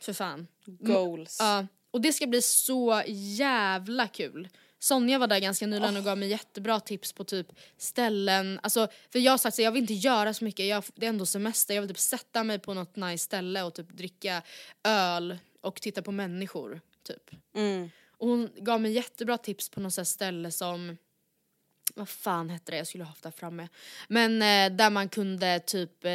För 0.00 0.12
fan. 0.12 0.46
Goals. 0.66 1.36
Ja, 1.40 1.66
och 1.90 2.00
det 2.00 2.12
ska 2.12 2.26
bli 2.26 2.42
så 2.42 3.02
jävla 3.06 4.08
kul. 4.08 4.48
Sonja 4.78 5.18
var 5.18 5.26
där 5.26 5.40
ganska 5.40 5.66
nyligen 5.66 5.96
och 5.96 6.04
gav 6.04 6.18
mig 6.18 6.28
jättebra 6.28 6.80
tips 6.80 7.12
på 7.12 7.24
typ 7.24 7.46
ställen, 7.76 8.60
alltså 8.62 8.88
för 9.12 9.18
jag 9.18 9.32
har 9.32 9.38
sagt 9.38 9.56
så 9.56 9.62
jag 9.62 9.72
vill 9.72 9.82
inte 9.82 9.94
göra 9.94 10.34
så 10.34 10.44
mycket, 10.44 10.66
jag, 10.66 10.84
det 10.94 11.06
är 11.06 11.10
ändå 11.10 11.26
semester, 11.26 11.74
jag 11.74 11.82
vill 11.82 11.88
typ 11.88 11.98
sätta 11.98 12.44
mig 12.44 12.58
på 12.58 12.74
något 12.74 12.96
nice 12.96 13.24
ställe 13.24 13.62
och 13.62 13.74
typ 13.74 13.88
dricka 13.88 14.42
öl 14.84 15.38
och 15.60 15.80
titta 15.80 16.02
på 16.02 16.12
människor 16.12 16.80
typ. 17.02 17.30
Mm. 17.54 17.90
Och 18.10 18.28
hon 18.28 18.50
gav 18.56 18.80
mig 18.80 18.92
jättebra 18.92 19.38
tips 19.38 19.68
på 19.68 19.80
något 19.80 20.06
ställe 20.06 20.50
som 20.50 20.96
vad 21.94 22.08
fan 22.08 22.50
hette 22.50 22.72
det? 22.72 22.78
Jag 22.78 22.86
skulle 22.86 23.04
ha 23.04 23.08
haft 23.08 23.22
det 23.22 23.32
framme. 23.32 23.68
Men 24.08 24.42
eh, 24.42 24.76
där 24.76 24.90
man 24.90 25.08
kunde 25.08 25.60
typ 25.60 26.04
eh, 26.04 26.10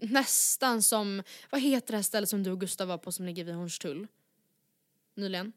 nästan 0.00 0.82
som, 0.82 1.22
vad 1.50 1.60
heter 1.60 1.92
det 1.92 1.96
här 1.96 2.02
stället 2.02 2.28
som 2.28 2.42
du 2.42 2.50
och 2.50 2.60
Gustav 2.60 2.88
var 2.88 2.98
på 2.98 3.12
som 3.12 3.26
ligger 3.26 3.44
vid 3.44 3.54
Hornstull? 3.54 4.06
Nyligen? 5.14 5.52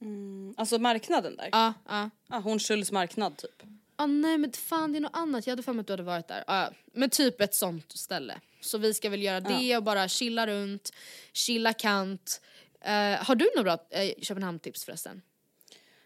Mm. 0.00 0.54
Alltså 0.56 0.78
marknaden 0.78 1.36
där. 1.36 1.48
Ja, 1.52 1.74
ja. 1.88 2.10
Ah, 2.28 2.38
Hornstulls 2.38 2.92
marknad 2.92 3.36
typ. 3.36 3.62
Ah, 3.96 4.06
nej 4.06 4.38
men 4.38 4.52
fan 4.52 4.92
det 4.92 4.98
är 4.98 5.00
något 5.00 5.16
annat, 5.16 5.46
jag 5.46 5.52
hade 5.52 5.62
för 5.62 5.72
mig 5.72 5.80
att 5.80 5.86
du 5.86 5.92
hade 5.92 6.02
varit 6.02 6.28
där. 6.28 6.44
Ah, 6.46 6.68
men 6.92 7.10
typ 7.10 7.40
ett 7.40 7.54
sånt 7.54 7.92
ställe. 7.92 8.40
Så 8.60 8.78
vi 8.78 8.94
ska 8.94 9.10
väl 9.10 9.22
göra 9.22 9.40
det 9.40 9.76
och 9.76 9.82
bara 9.82 10.08
chilla 10.08 10.46
runt, 10.46 10.92
chilla 11.32 11.72
kant. 11.72 12.40
Eh, 12.80 13.24
har 13.24 13.34
du 13.34 13.50
några 13.56 13.76
bra 13.76 13.98
eh, 14.00 14.12
Köpenhamn-tips 14.22 14.84
förresten? 14.84 15.22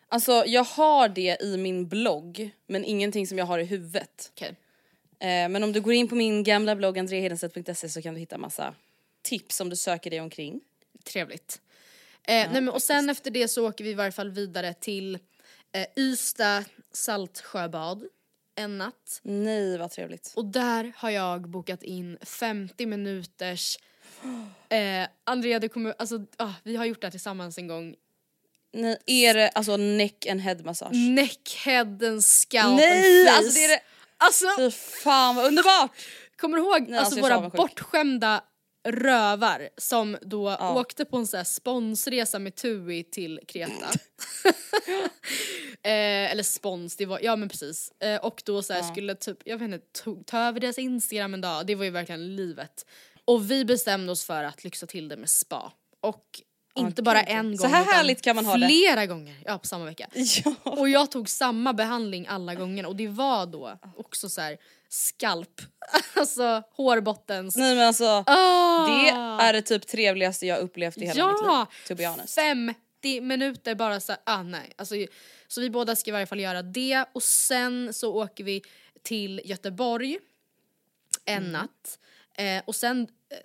Alltså 0.08 0.44
jag 0.46 0.64
har 0.64 1.08
det 1.08 1.42
i 1.42 1.56
min 1.56 1.88
blogg 1.88 2.50
men 2.66 2.84
ingenting 2.84 3.26
som 3.26 3.38
jag 3.38 3.46
har 3.46 3.58
i 3.58 3.64
huvudet. 3.64 4.32
Okej. 4.34 4.56
Eh, 5.20 5.48
men 5.48 5.62
om 5.64 5.72
du 5.72 5.80
går 5.80 5.92
in 5.92 6.08
på 6.08 6.14
min 6.14 6.44
gamla 6.44 6.76
blogg 6.76 6.98
andreahedenstedt.se 6.98 7.88
så 7.88 8.02
kan 8.02 8.14
du 8.14 8.20
hitta 8.20 8.38
massa 8.38 8.74
tips 9.22 9.60
om 9.60 9.70
du 9.70 9.76
söker 9.76 10.10
dig 10.10 10.20
omkring. 10.20 10.60
Trevligt. 11.04 11.60
Eh, 12.26 12.34
nej, 12.52 12.60
men, 12.60 12.68
och 12.68 12.82
sen 12.82 13.10
efter 13.10 13.30
det 13.30 13.48
så 13.48 13.68
åker 13.68 13.84
vi 13.84 13.90
i 13.90 13.94
varje 13.94 14.12
fall 14.12 14.30
vidare 14.30 14.74
till 14.74 15.18
eh, 15.72 15.86
Ystad 15.96 16.64
Saltsjöbad 16.92 18.04
en 18.54 18.78
natt. 18.78 19.20
Nej 19.22 19.78
vad 19.78 19.90
trevligt. 19.90 20.32
Och 20.36 20.44
där 20.44 20.92
har 20.96 21.10
jag 21.10 21.48
bokat 21.48 21.82
in 21.82 22.18
50 22.22 22.86
minuters 22.86 23.78
Eh, 24.68 25.08
Andrea, 25.24 25.58
det 25.58 25.68
kommer, 25.68 25.94
alltså, 25.98 26.26
ah, 26.36 26.52
vi 26.62 26.76
har 26.76 26.84
gjort 26.84 27.00
det 27.00 27.06
här 27.06 27.10
tillsammans 27.10 27.58
en 27.58 27.68
gång. 27.68 27.94
Nej, 28.72 28.96
är 29.06 29.34
det 29.34 29.48
alltså 29.48 29.76
neck 29.76 30.26
and 30.26 30.40
head 30.40 30.56
massage? 30.64 30.94
Neckhead 30.94 31.98
and 32.08 32.24
scalp 32.24 32.76
Nej! 32.76 33.20
and 33.20 33.28
face. 33.28 33.38
Alltså 33.38 33.54
det 33.54 33.64
är 33.64 33.68
det, 33.68 33.80
Alltså, 34.18 34.46
fy 34.56 34.70
fan 34.70 35.36
vad 35.36 35.46
underbart! 35.46 35.90
kommer 36.40 36.56
du 36.58 36.62
ihåg 36.64 36.88
Nej, 36.88 36.98
alltså, 36.98 37.20
alltså, 37.20 37.36
våra 37.40 37.48
bortskämda 37.50 38.44
rövar 38.88 39.68
som 39.76 40.16
då 40.22 40.56
Ja. 40.60 40.80
åkte 40.80 41.04
på 41.04 41.16
en 41.16 41.26
sån 41.26 41.36
här 41.38 41.44
sponsresa 41.44 42.38
med 42.38 42.54
TUI 42.54 43.04
till 43.04 43.40
Kreta. 43.48 43.86
eh, 45.82 46.32
eller 46.32 46.42
spons, 46.42 46.96
det 46.96 47.06
var, 47.06 47.20
ja 47.22 47.36
men 47.36 47.48
precis. 47.48 47.92
Eh, 48.02 48.16
och 48.16 48.42
då 48.44 48.62
så 48.62 48.72
här 48.72 48.82
skulle 48.82 49.14
typ, 49.14 49.38
jag 49.44 49.58
vet 49.58 49.64
inte, 49.72 50.02
to, 50.04 50.22
ta 50.26 50.38
över 50.38 50.60
deras 50.60 50.78
Instagram 50.78 51.34
en 51.34 51.40
dag, 51.40 51.66
det 51.66 51.74
var 51.74 51.84
ju 51.84 51.90
verkligen 51.90 52.36
livet. 52.36 52.86
Och 53.24 53.50
vi 53.50 53.64
bestämde 53.64 54.12
oss 54.12 54.24
för 54.24 54.44
att 54.44 54.64
lyxa 54.64 54.86
till 54.86 55.08
det 55.08 55.16
med 55.16 55.30
spa. 55.30 55.72
Och 56.00 56.24
Inte 56.78 57.02
bara 57.02 57.18
gud, 57.22 57.28
ja. 57.28 57.34
en 57.34 57.48
gång 57.48 57.58
Så 57.58 57.66
här 57.66 57.84
härligt 57.84 58.22
kan 58.22 58.36
man 58.36 58.46
ha 58.46 58.56
det. 58.56 58.66
flera 58.66 59.06
gånger 59.06 59.36
ja, 59.44 59.58
på 59.58 59.66
samma 59.66 59.84
vecka. 59.84 60.08
Ja. 60.44 60.54
Och 60.62 60.88
jag 60.88 61.10
tog 61.10 61.28
samma 61.28 61.72
behandling 61.72 62.26
alla 62.26 62.54
gånger 62.54 62.86
och 62.86 62.96
det 62.96 63.08
var 63.08 63.46
då 63.46 63.78
också 63.96 64.28
så 64.28 64.40
här 64.40 64.56
skalp, 64.88 65.60
alltså 66.14 66.62
hårbottens. 66.76 67.56
Nej 67.56 67.74
men 67.76 67.86
alltså 67.86 68.24
Ah! 68.26 68.86
det 68.86 69.08
är 69.44 69.52
det 69.52 69.62
typ 69.62 69.86
trevligaste 69.86 70.46
jag 70.46 70.58
upplevt 70.58 70.96
i 70.96 71.00
hela 71.06 71.26
mitt 71.26 71.42
liv. 71.42 71.66
To 71.88 71.94
be 71.94 72.06
honest. 72.08 72.34
50 72.34 73.20
minuter 73.20 73.74
bara 73.74 74.00
så 74.00 74.12
här, 74.12 74.20
ah 74.24 74.42
nej. 74.42 74.72
Alltså, 74.76 74.94
så 75.48 75.60
vi 75.60 75.70
båda 75.70 75.96
ska 75.96 76.10
i 76.10 76.12
varje 76.12 76.26
fall 76.26 76.40
göra 76.40 76.62
det 76.62 77.04
och 77.12 77.22
sen 77.22 77.94
så 77.94 78.14
åker 78.14 78.44
vi 78.44 78.62
till 79.02 79.40
Göteborg 79.44 80.18
en 81.24 81.38
Mm. 81.38 81.52
natt. 81.52 81.98
Eh, 82.34 82.62
och 82.66 82.76
sen 82.76 83.00
eh, 83.30 83.36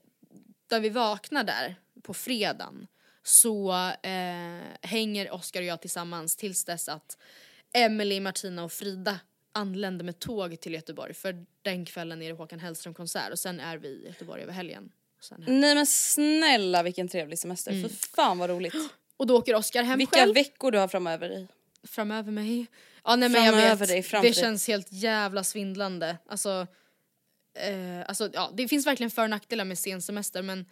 där 0.69 0.80
vi 0.80 0.89
vaknar 0.89 1.43
där 1.43 1.76
på 2.04 2.13
fredagen 2.13 2.88
så 3.24 3.72
eh, 4.04 4.60
hänger 4.82 5.32
Oskar 5.34 5.62
och 5.62 5.66
jag 5.68 5.82
tillsammans 5.82 6.36
tills 6.36 6.66
dess 6.66 6.90
att 6.90 7.18
Emily, 7.74 8.20
Martina 8.20 8.64
och 8.64 8.72
Frida 8.72 9.20
anländer 9.52 10.06
med 10.06 10.20
tåg 10.20 10.60
till 10.60 10.74
Göteborg 10.74 11.14
för 11.14 11.46
den 11.62 11.86
kvällen 11.86 12.22
är 12.22 12.30
det 12.30 12.36
Håkan 12.38 12.60
Hellström 12.60 12.94
konsert 12.94 13.32
och 13.32 13.40
sen 13.40 13.60
är 13.60 13.78
vi 13.78 13.88
i 13.88 14.06
Göteborg 14.08 14.42
över 14.44 14.54
helgen. 14.54 14.92
Nej 15.38 15.76
men 15.76 15.86
snälla 15.86 16.84
vilken 16.84 17.08
trevlig 17.08 17.40
semester, 17.40 17.72
Mm. 17.72 17.90
för 17.90 17.96
fan 18.16 18.38
vad 18.38 18.50
roligt. 18.50 18.74
och 19.18 19.28
då 19.28 19.38
åker 19.38 19.56
Oskar 19.56 19.84
hem 19.84 19.98
Vilka 19.98 20.20
själv. 20.20 20.34
veckor 20.34 20.72
du 20.72 20.78
har 20.78 20.88
framöver 20.88 21.30
i. 21.30 21.48
framöver 21.88 22.32
mig. 22.32 22.66
Ja 23.04 23.16
nej 23.16 23.30
men 23.30 23.44
jag 23.44 23.54
Framöver 23.54 23.86
vet, 23.86 24.12
dig, 24.12 24.22
det 24.22 24.34
känns 24.34 24.68
helt 24.68 24.88
jävla 24.92 25.44
svindlande. 25.44 26.18
Alltså, 26.28 26.68
eh, 27.60 28.02
alltså 28.08 28.30
ja, 28.34 28.52
det 28.54 28.68
finns 28.68 28.88
verkligen 28.88 29.12
för 29.12 29.24
och 29.24 29.30
nackdelar 29.30 29.66
med 29.66 29.80
sen 29.80 30.02
semester 30.02 30.42
men 30.42 30.66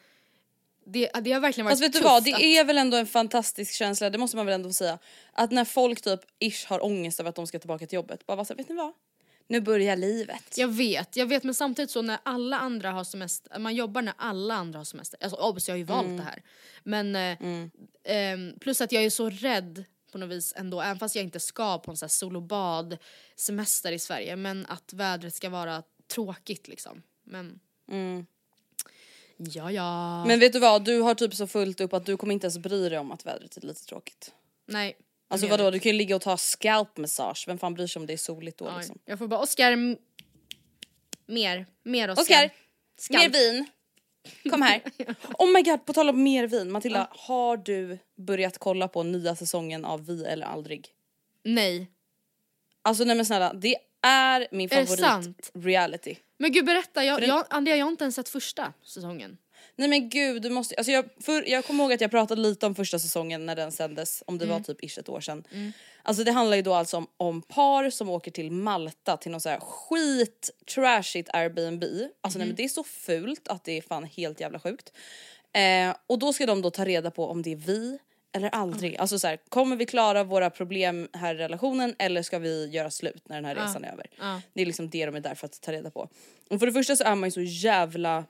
det, 0.86 1.10
det 1.22 1.32
har 1.32 1.40
verkligen 1.40 1.66
varit 1.66 1.72
Fast 1.72 1.84
vet 1.84 1.94
du 1.94 2.00
vad, 2.00 2.24
det 2.24 2.34
att- 2.34 2.42
är 2.42 2.64
väl 2.64 2.78
ändå 2.78 2.98
en 2.98 3.08
fantastisk 3.08 3.74
känsla, 3.74 4.10
det 4.10 4.18
måste 4.18 4.38
man 4.38 4.46
väl 4.46 4.56
ändå 4.56 4.70
få 4.70 4.74
säga. 4.74 5.00
Att 5.34 5.52
när 5.52 5.66
folk 5.66 6.02
typ 6.02 6.20
ish 6.40 6.66
har 6.68 6.86
ångest 6.86 7.20
över 7.20 7.30
att 7.30 7.36
de 7.36 7.48
ska 7.48 7.60
tillbaka 7.60 7.88
till 7.88 7.96
jobbet, 7.96 8.26
bara 8.26 8.36
vara 8.38 8.56
vet 8.56 8.70
ni 8.70 8.76
vad? 8.76 8.94
Nu 9.48 9.62
börjar 9.62 9.96
livet. 9.96 10.58
Jag 10.58 10.68
vet, 10.68 11.16
jag 11.16 11.26
vet 11.26 11.44
men 11.44 11.54
samtidigt 11.56 11.92
så 11.92 12.02
när 12.02 12.18
alla 12.24 12.58
andra 12.60 12.92
har 12.92 13.04
semester, 13.04 13.60
man 13.60 13.76
jobbar 13.76 14.02
när 14.02 14.14
alla 14.18 14.56
andra 14.56 14.80
har 14.80 14.84
semester. 14.86 15.20
Alltså 15.24 15.40
obviously 15.40 15.72
jag 15.72 15.74
har 15.74 15.78
ju 15.78 15.84
valt 15.84 16.06
Mm. 16.06 16.18
det 16.18 16.24
här. 16.24 16.42
Men 16.84 17.16
eh, 17.16 17.38
ehm, 18.16 18.54
plus 18.60 18.82
att 18.82 18.92
jag 18.92 19.04
är 19.04 19.10
så 19.10 19.30
rädd 19.30 19.84
på 20.12 20.18
något 20.18 20.30
vis 20.30 20.54
ändå, 20.58 20.82
även 20.82 21.00
fast 21.00 21.16
jag 21.16 21.24
inte 21.26 21.40
ska 21.40 21.78
på 21.80 21.92
en 21.92 21.98
sån 21.98 22.06
här 22.06 22.10
solobad 22.10 22.98
semester 23.36 23.92
i 23.92 24.00
Sverige. 24.00 24.36
Men 24.36 24.66
att 24.66 24.94
vädret 24.94 25.36
ska 25.36 25.50
vara 25.50 25.84
tråkigt 26.14 26.68
liksom. 26.68 27.04
Men 27.24 27.60
ja 29.46 29.72
ja. 29.72 30.26
Men 30.26 30.40
vet 30.40 30.54
du 30.54 30.60
vad, 30.60 30.86
du 30.86 31.00
har 31.02 31.16
typ 31.16 31.34
så 31.36 31.48
fullt 31.48 31.82
upp 31.82 31.94
att 31.94 32.06
du 32.06 32.18
kommer 32.18 32.34
inte 32.34 32.46
ens 32.46 32.58
bry 32.58 32.90
dig 32.90 33.00
om 33.00 33.12
att 33.12 33.26
vädret 33.26 33.58
är 33.58 33.62
lite 33.62 33.86
tråkigt. 33.86 34.32
Nej. 34.68 34.98
Alltså 35.30 35.48
vadå, 35.48 35.72
du 35.72 35.80
kan 35.80 35.92
ju 35.92 35.98
ligga 35.98 36.16
och 36.16 36.22
ta 36.22 36.38
scalp 36.38 36.98
massage, 36.98 37.44
vem 37.48 37.58
fan 37.58 37.74
bryr 37.74 37.88
sig 37.88 38.00
om 38.00 38.06
det 38.06 38.14
är 38.14 38.18
soligt 38.18 38.58
då 38.58 38.66
Ja, 38.66 38.78
liksom? 38.78 39.00
Jag 39.06 39.20
får 39.20 39.28
bara 39.28 39.40
Oskar, 39.40 39.72
m- 39.72 39.98
mer, 41.26 41.66
mer 41.84 42.10
Oskar. 42.12 42.22
Oskar, 42.22 42.50
Skalp. 42.98 43.22
mer 43.24 43.30
vin. 43.30 43.66
Kom 44.52 44.62
här. 44.62 44.82
Oh 45.40 45.54
my 45.54 45.62
god, 45.62 45.86
på 45.86 45.94
tal 45.94 46.10
om 46.10 46.24
mer 46.24 46.48
vin. 46.48 46.72
Matilda, 46.72 47.08
har 47.12 47.58
du 47.58 48.00
börjat 48.18 48.58
kolla 48.58 48.88
på 48.88 49.04
nya 49.04 49.36
säsongen 49.36 49.86
av 49.86 50.06
Vi 50.06 50.26
eller 50.26 50.46
aldrig? 50.46 50.88
Nej. 51.44 51.88
Alltså 52.82 53.04
nej 53.04 53.16
men 53.16 53.26
snälla, 53.26 53.54
det 53.54 53.76
är 54.02 54.48
min 54.52 54.70
Är 54.72 54.76
det 54.76 54.86
favorit 54.86 55.00
sant? 55.00 55.52
reality. 55.54 56.16
Men 56.42 56.52
gud 56.52 56.66
berätta, 56.66 57.04
jag, 57.04 57.24
jag, 57.24 57.46
Andrea 57.50 57.76
jag 57.76 57.86
har 57.86 57.92
inte 57.92 58.04
ens 58.04 58.16
sett 58.16 58.30
första 58.30 58.74
säsongen. 58.84 59.38
Nej 59.76 59.90
men 59.90 60.10
gud, 60.10 60.42
du 60.42 60.50
måste, 60.50 60.76
alltså 60.76 60.92
jag, 60.92 61.06
för, 61.20 61.50
jag 61.50 61.66
kommer 61.66 61.84
ihåg 61.84 61.94
att 61.94 62.02
jag 62.02 62.12
pratade 62.12 62.42
lite 62.42 62.66
om 62.66 62.76
första 62.76 63.00
säsongen 63.00 63.46
när 63.46 63.56
den 63.56 63.72
sändes, 63.72 64.24
om 64.28 64.38
det 64.38 64.46
var 64.46 64.60
typ 64.60 64.84
ish 64.84 64.98
ett 65.00 65.10
år 65.10 65.22
sedan. 65.22 65.44
Alltså 66.04 66.24
det 66.24 66.32
handlar 66.32 66.58
ju 66.58 66.64
då 66.64 66.74
alltså 66.74 66.98
om, 66.98 67.08
om 67.18 67.42
par 67.42 67.90
som 67.90 68.10
åker 68.10 68.32
till 68.32 68.52
Malta 68.52 69.18
till 69.18 69.32
någon 69.32 69.42
så 69.42 69.50
här 69.50 69.60
skit 69.60 70.50
trashigt 70.76 71.30
Airbnb. 71.34 71.84
Alltså 72.22 72.40
nej 72.40 72.48
men 72.48 72.56
det 72.56 72.64
är 72.64 72.70
så 72.70 72.84
fult 72.84 73.48
att 73.48 73.64
det 73.64 73.78
är 73.78 73.82
fan 73.82 74.04
helt 74.04 74.40
jävla 74.40 74.60
sjukt. 74.60 74.94
Eh, 75.54 75.96
och 76.08 76.20
då 76.20 76.34
ska 76.34 76.46
de 76.46 76.62
då 76.62 76.70
ta 76.70 76.86
reda 76.86 77.12
på 77.12 77.28
om 77.28 77.42
det 77.42 77.52
är 77.52 77.56
vi 77.56 78.00
eller 78.34 78.50
aldrig. 78.50 78.98
Alltså 78.98 79.20
så 79.20 79.28
här, 79.28 79.38
kommer 79.50 79.76
vi 79.76 79.86
klara 79.86 80.24
våra 80.24 80.50
problem 80.50 81.10
här 81.14 81.36
i 81.36 81.38
relationen 81.38 81.96
eller 82.00 82.22
ska 82.22 82.40
vi 82.40 82.70
göra 82.70 82.92
slut 82.92 83.30
när 83.30 83.36
den 83.36 83.46
här 83.46 83.56
resan 83.56 83.84
är 83.84 83.92
över? 83.92 84.08
Det 84.54 84.62
är 84.62 84.66
liksom 84.66 84.90
det 84.90 85.06
de 85.06 85.16
är 85.16 85.20
där 85.20 85.36
för 85.36 85.46
att 85.46 85.62
ta 85.62 85.72
reda 85.72 85.92
på. 85.92 86.10
Och 86.50 86.60
för 86.60 86.66
det 86.66 86.74
första 86.74 86.96
så 86.96 87.04
är 87.04 87.16
man 87.16 87.28
ju 87.28 87.32
så 87.32 87.42
jävla 87.42 88.26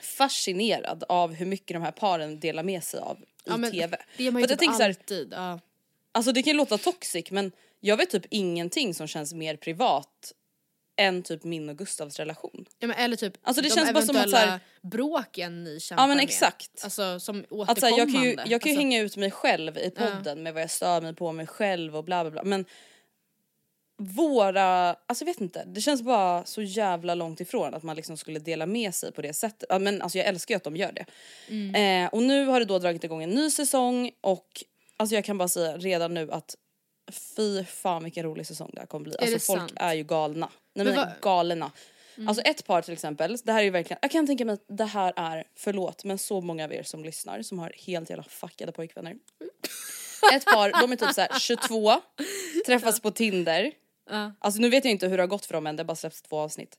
fascinerad 0.00 1.04
av 1.08 1.34
hur 1.34 1.46
mycket 1.46 1.74
de 1.74 1.82
här 1.82 1.90
paren 1.92 2.40
delar 2.40 2.62
med 2.62 2.84
sig 2.84 3.00
av 3.00 3.18
i 3.44 3.50
men 3.50 3.70
TV. 3.70 3.96
Det 4.16 4.26
är 4.26 4.30
man 4.30 4.42
ju 4.42 4.48
typ 4.48 4.58
tänker 4.58 4.78
här, 4.78 4.88
alltid. 4.88 5.32
Ja. 5.32 5.60
Alltså 6.12 6.32
det 6.32 6.42
kan 6.42 6.50
ju 6.50 6.56
låta 6.56 6.78
toxic 6.78 7.30
men 7.30 7.52
jag 7.80 7.96
vet 7.96 8.10
typ 8.10 8.26
ingenting 8.30 8.94
som 8.94 9.06
känns 9.06 9.34
mer 9.34 9.56
privat 9.56 10.32
än 10.96 11.22
typ 11.22 11.44
min 11.44 11.68
och 11.68 11.78
Gustavs 11.78 12.18
relation. 12.18 12.64
Ja, 12.78 12.86
men 12.86 12.96
eller 12.96 13.16
typ 13.16 13.32
Alltså, 13.42 13.62
det 13.62 13.68
de 13.68 13.74
känns 13.74 13.92
bara 13.92 14.02
som 14.06 14.16
att 14.16 14.30
så 14.30 14.36
här- 14.36 14.60
bråken 14.82 15.64
ni 15.64 15.80
kämpar 15.80 16.02
Ja 16.02 16.06
men 16.06 16.16
med. 16.16 16.24
exakt. 16.24 16.70
Alltså 16.84 17.20
som 17.20 17.36
återkommande. 17.50 17.70
Alltså, 17.70 17.88
jag 17.88 18.12
kan 18.12 18.22
ju, 18.22 18.28
jag 18.30 18.36
kan 18.38 18.48
ju 18.50 18.54
Alltså, 18.54 18.68
hänga 18.68 19.00
ut 19.00 19.16
mig 19.16 19.30
själv 19.30 19.78
i 19.78 19.90
podden 19.90 20.42
med 20.42 20.54
vad 20.54 20.62
jag 20.62 20.70
stör 20.70 21.00
mig 21.00 21.14
på 21.14 21.32
mig 21.32 21.46
själv 21.46 21.96
och 21.96 22.04
bla 22.04 22.24
bla 22.24 22.30
bla 22.30 22.42
men 22.44 22.64
våra, 23.98 24.88
alltså 25.06 25.24
jag 25.24 25.26
vet 25.26 25.40
inte, 25.40 25.64
det 25.66 25.80
känns 25.80 26.02
bara 26.02 26.44
så 26.44 26.62
jävla 26.62 27.14
långt 27.14 27.40
ifrån 27.40 27.74
att 27.74 27.82
man 27.82 27.96
liksom 27.96 28.16
skulle 28.16 28.38
dela 28.38 28.66
med 28.66 28.94
sig 28.94 29.12
på 29.12 29.22
det 29.22 29.32
sättet. 29.32 29.66
Ja, 29.68 29.78
men 29.78 30.02
alltså 30.02 30.18
jag 30.18 30.26
älskar 30.26 30.54
ju 30.54 30.56
att 30.56 30.64
de 30.64 30.76
gör 30.76 30.92
det. 30.92 31.04
Mm. 31.48 32.04
Eh, 32.04 32.10
och 32.14 32.22
nu 32.22 32.46
har 32.46 32.60
det 32.60 32.66
då 32.66 32.78
dragit 32.78 33.04
igång 33.04 33.22
en 33.22 33.30
ny 33.30 33.50
säsong 33.50 34.10
och 34.20 34.64
alltså 34.96 35.14
jag 35.14 35.24
kan 35.24 35.38
bara 35.38 35.48
säga 35.48 35.76
redan 35.76 36.14
nu 36.14 36.32
att 36.32 36.56
fy 37.36 37.64
fan 37.64 38.04
vilken 38.04 38.24
rolig 38.24 38.46
säsong 38.46 38.70
det 38.72 38.80
här 38.80 38.86
kommer 38.86 39.04
bli. 39.04 39.14
Är 39.18 39.22
Alltså 39.22 39.52
folk 39.52 39.60
sant? 39.60 39.72
är 39.76 39.94
ju 39.94 40.02
galna. 40.04 40.48
Nej 40.76 40.84
Men 40.84 40.94
men, 40.94 40.96
vad- 40.96 41.06
Mm. 41.06 41.18
galna. 41.20 41.72
Alltså 42.28 42.42
ett 42.42 42.66
par 42.66 42.82
till 42.82 42.92
exempel, 42.92 43.36
det 43.44 43.52
här 43.52 43.60
är 43.60 43.64
ju 43.64 43.70
verkligen, 43.70 43.98
jag 44.02 44.10
kan 44.10 44.26
tänka 44.26 44.44
mig 44.44 44.52
att 44.52 44.64
det 44.68 44.84
här 44.84 45.12
är, 45.16 45.44
förlåt 45.56 46.04
men 46.04 46.18
så 46.18 46.40
många 46.40 46.64
av 46.64 46.72
er 46.72 46.82
som 46.82 47.04
lyssnar 47.04 47.42
som 47.42 47.58
har 47.58 47.72
helt 47.86 48.10
jävla 48.10 48.22
fuckade 48.24 48.72
pojkvänner. 48.72 49.16
Ett 50.34 50.44
par, 50.44 50.80
de 50.80 50.92
är 50.92 50.96
typ 50.96 51.12
såhär 51.14 51.38
22, 51.38 51.92
träffas 52.66 53.00
på 53.00 53.10
Tinder. 53.10 53.72
Ja. 54.10 54.32
Alltså 54.38 54.60
nu 54.60 54.68
vet 54.70 54.84
jag 54.84 54.90
inte 54.92 55.08
hur 55.08 55.16
det 55.16 55.22
har 55.22 55.28
gått 55.28 55.46
för 55.46 55.54
dem 55.54 55.66
än, 55.66 55.76
det 55.76 55.80
har 55.82 55.86
bara 55.86 55.96
släppts 55.96 56.22
två 56.22 56.38
avsnitt. 56.38 56.78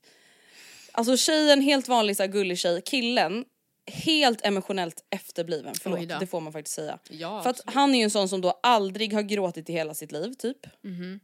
Alltså 0.92 1.18
tjejen, 1.18 1.62
helt 1.62 1.88
vanlig 1.88 2.18
så 2.18 2.24
här, 2.24 2.28
gullig 2.30 2.58
tjej, 2.60 2.82
killen 2.86 3.46
helt 3.92 4.46
emotionellt 4.46 5.04
efterbliven, 5.10 5.74
förlåt 5.82 6.00
det 6.20 6.28
får 6.28 6.42
man 6.42 6.54
faktiskt 6.54 6.76
säga. 6.76 7.00
Ja, 7.10 7.42
För 7.44 7.50
att 7.50 7.62
han 7.66 7.96
är 7.96 7.98
ju 7.98 8.04
en 8.04 8.10
sån 8.12 8.30
som 8.30 8.42
då 8.42 8.60
aldrig 8.64 9.14
har 9.14 9.22
gråtit 9.22 9.70
i 9.70 9.74
hela 9.74 9.94
sitt 9.94 10.12
liv 10.12 10.34
typ. 10.34 10.58
Mhm. 10.84 11.20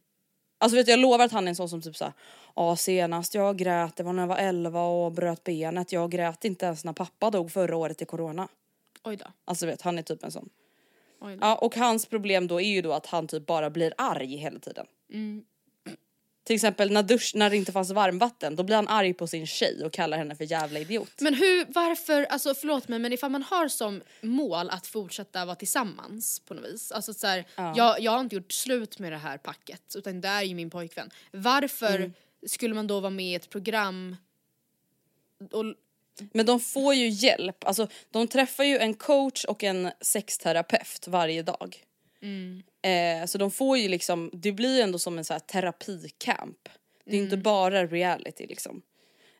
Alltså 0.63 0.76
vet 0.76 0.86
du, 0.86 0.91
jag 0.91 0.99
lovar 0.99 1.26
att 1.26 1.32
han 1.32 1.43
är 1.43 1.49
en 1.49 1.56
sån 1.56 1.69
som 1.69 1.82
typ 1.82 1.95
såhär, 1.95 2.13
ja 2.56 2.76
senast 2.76 3.34
jag 3.34 3.58
grät 3.58 3.95
det 3.95 4.04
var 4.04 4.13
när 4.13 4.23
jag 4.23 4.28
var 4.28 4.38
11 4.38 4.82
och 4.82 5.12
bröt 5.12 5.43
benet, 5.43 5.91
jag 5.91 6.12
grät 6.12 6.45
inte 6.45 6.65
ens 6.65 6.86
när 6.86 6.93
pappa 6.93 7.30
dog 7.30 7.52
förra 7.52 7.76
året 7.76 8.02
i 8.02 8.06
corona. 8.06 8.47
Oj 9.04 9.15
då. 9.15 9.26
Alltså 9.45 9.65
vet, 9.65 9.82
han 9.82 9.97
är 9.97 10.02
typ 10.02 10.23
en 10.23 10.32
sån. 10.32 10.49
Ja 11.41 11.56
och 11.56 11.76
hans 11.76 12.06
problem 12.06 12.47
då 12.47 12.62
är 12.62 12.67
ju 12.67 12.82
då 12.82 12.93
att 12.93 13.06
han 13.06 13.28
typ 13.28 13.45
bara 13.45 13.69
blir 13.69 13.93
arg 13.97 14.36
hela 14.36 14.60
tiden. 14.60 14.86
Mm. 15.13 15.45
Till 16.43 16.56
exempel 16.56 16.91
när, 16.91 17.03
dusch, 17.03 17.32
när 17.36 17.49
det 17.49 17.58
inte 17.58 17.71
fanns 17.71 17.91
varmvatten 17.91 18.56
då 18.56 18.63
blir 18.63 18.75
han 18.75 18.88
arg 18.88 19.13
på 19.13 19.27
sin 19.27 19.47
tjej 19.47 19.86
och 19.86 19.93
kallar 19.93 20.17
henne 20.17 20.36
för 20.36 20.43
jävla 20.43 20.79
idiot. 20.79 21.12
Men 21.21 21.34
hur, 21.34 21.65
varför, 21.73 22.23
alltså 22.23 22.53
förlåt 22.56 22.88
mig 22.88 22.99
men 22.99 23.13
ifall 23.13 23.32
man 23.32 23.43
har 23.43 23.67
som 23.67 24.01
mål 24.21 24.69
att 24.69 24.88
fortsätta 24.88 25.45
vara 25.45 25.56
tillsammans 25.56 26.39
på 26.39 26.53
något 26.53 26.65
vis. 26.65 26.91
Alltså 26.91 27.13
så 27.13 27.27
här, 27.27 27.45
jag, 27.56 27.99
jag 27.99 28.12
har 28.12 28.19
inte 28.19 28.36
gjort 28.36 28.51
slut 28.51 28.99
med 28.99 29.12
det 29.12 29.17
här 29.17 29.38
packet 29.38 29.95
utan 29.95 30.21
det 30.21 30.27
är 30.27 30.43
ju 30.43 30.56
min 30.56 30.69
pojkvän. 30.69 31.10
Varför 31.32 31.95
Mm. 31.95 32.13
skulle 32.47 32.73
man 32.75 32.88
då 32.88 32.99
vara 32.99 33.10
med 33.10 33.25
i 33.25 33.36
ett 33.36 33.49
program 33.49 34.15
och 35.51 35.65
Men 36.34 36.45
de 36.45 36.60
får 36.60 36.93
ju 36.93 37.08
hjälp, 37.10 37.63
alltså 37.63 37.88
de 38.12 38.27
träffar 38.27 38.63
ju 38.63 38.77
en 38.77 38.93
coach 38.93 39.45
och 39.45 39.63
en 39.63 39.91
sexterapeut 40.01 41.08
varje 41.08 41.43
dag. 41.43 41.84
Eh, 42.81 43.25
så 43.25 43.38
de 43.38 43.51
får 43.51 43.77
ju 43.77 43.88
liksom, 43.88 44.29
det 44.33 44.51
blir 44.51 44.75
ju 44.75 44.81
ändå 44.81 44.99
som 44.99 45.17
en 45.17 45.25
så 45.25 45.33
här 45.33 45.39
terapicamp. 45.39 46.69
Det 47.05 47.12
är 47.12 47.17
ju 47.17 47.23
inte 47.23 47.38
bara 47.38 47.86
reality 47.86 48.47
liksom. 48.47 48.81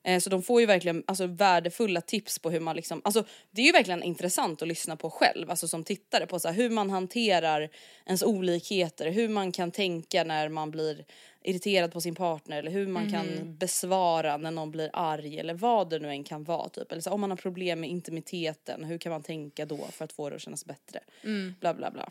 Eh, 0.03 0.19
så 0.19 0.29
de 0.29 0.43
får 0.43 0.61
ju 0.61 0.67
verkligen 0.67 1.03
alltså, 1.07 1.27
värdefulla 1.27 2.01
tips 2.01 2.39
på 2.39 2.49
hur 2.49 2.59
man 2.59 2.75
liksom, 2.75 3.01
alltså 3.03 3.23
det 3.51 3.61
är 3.61 3.65
ju 3.65 3.71
verkligen 3.71 4.03
intressant 4.03 4.61
att 4.61 4.67
lyssna 4.67 4.95
på 4.95 5.09
själv, 5.09 5.49
alltså 5.49 5.67
som 5.67 5.83
tittare 5.83 6.25
på 6.25 6.39
så 6.39 6.47
här, 6.47 6.55
hur 6.55 6.69
man 6.69 6.89
hanterar 6.89 7.69
ens 8.05 8.23
olikheter, 8.23 9.11
hur 9.11 9.29
man 9.29 9.51
kan 9.51 9.71
tänka 9.71 10.23
när 10.23 10.49
man 10.49 10.71
blir 10.71 11.05
irriterad 11.43 11.91
på 11.91 12.01
sin 12.01 12.15
partner 12.15 12.59
eller 12.59 12.71
hur 12.71 12.87
man 12.87 13.11
kan 13.11 13.57
besvara 13.57 14.38
när 14.38 14.51
någon 14.51 14.71
blir 14.71 14.89
arg 14.93 15.39
eller 15.39 15.53
vad 15.53 15.89
det 15.89 15.99
nu 15.99 16.09
än 16.09 16.23
kan 16.23 16.43
vara 16.43 16.69
typ. 16.69 16.91
Eller 16.91 17.01
så, 17.01 17.11
om 17.11 17.21
man 17.21 17.29
har 17.29 17.38
problem 17.38 17.79
med 17.79 17.89
intimiteten, 17.89 18.84
hur 18.84 18.97
kan 18.97 19.11
man 19.11 19.23
tänka 19.23 19.65
då 19.65 19.77
för 19.91 20.05
att 20.05 20.13
få 20.13 20.29
det 20.29 20.36
att 20.36 20.41
kännas 20.41 20.65
bättre? 20.65 20.99
Bla 21.59 21.73
bla 21.73 21.91
bla. 21.91 22.09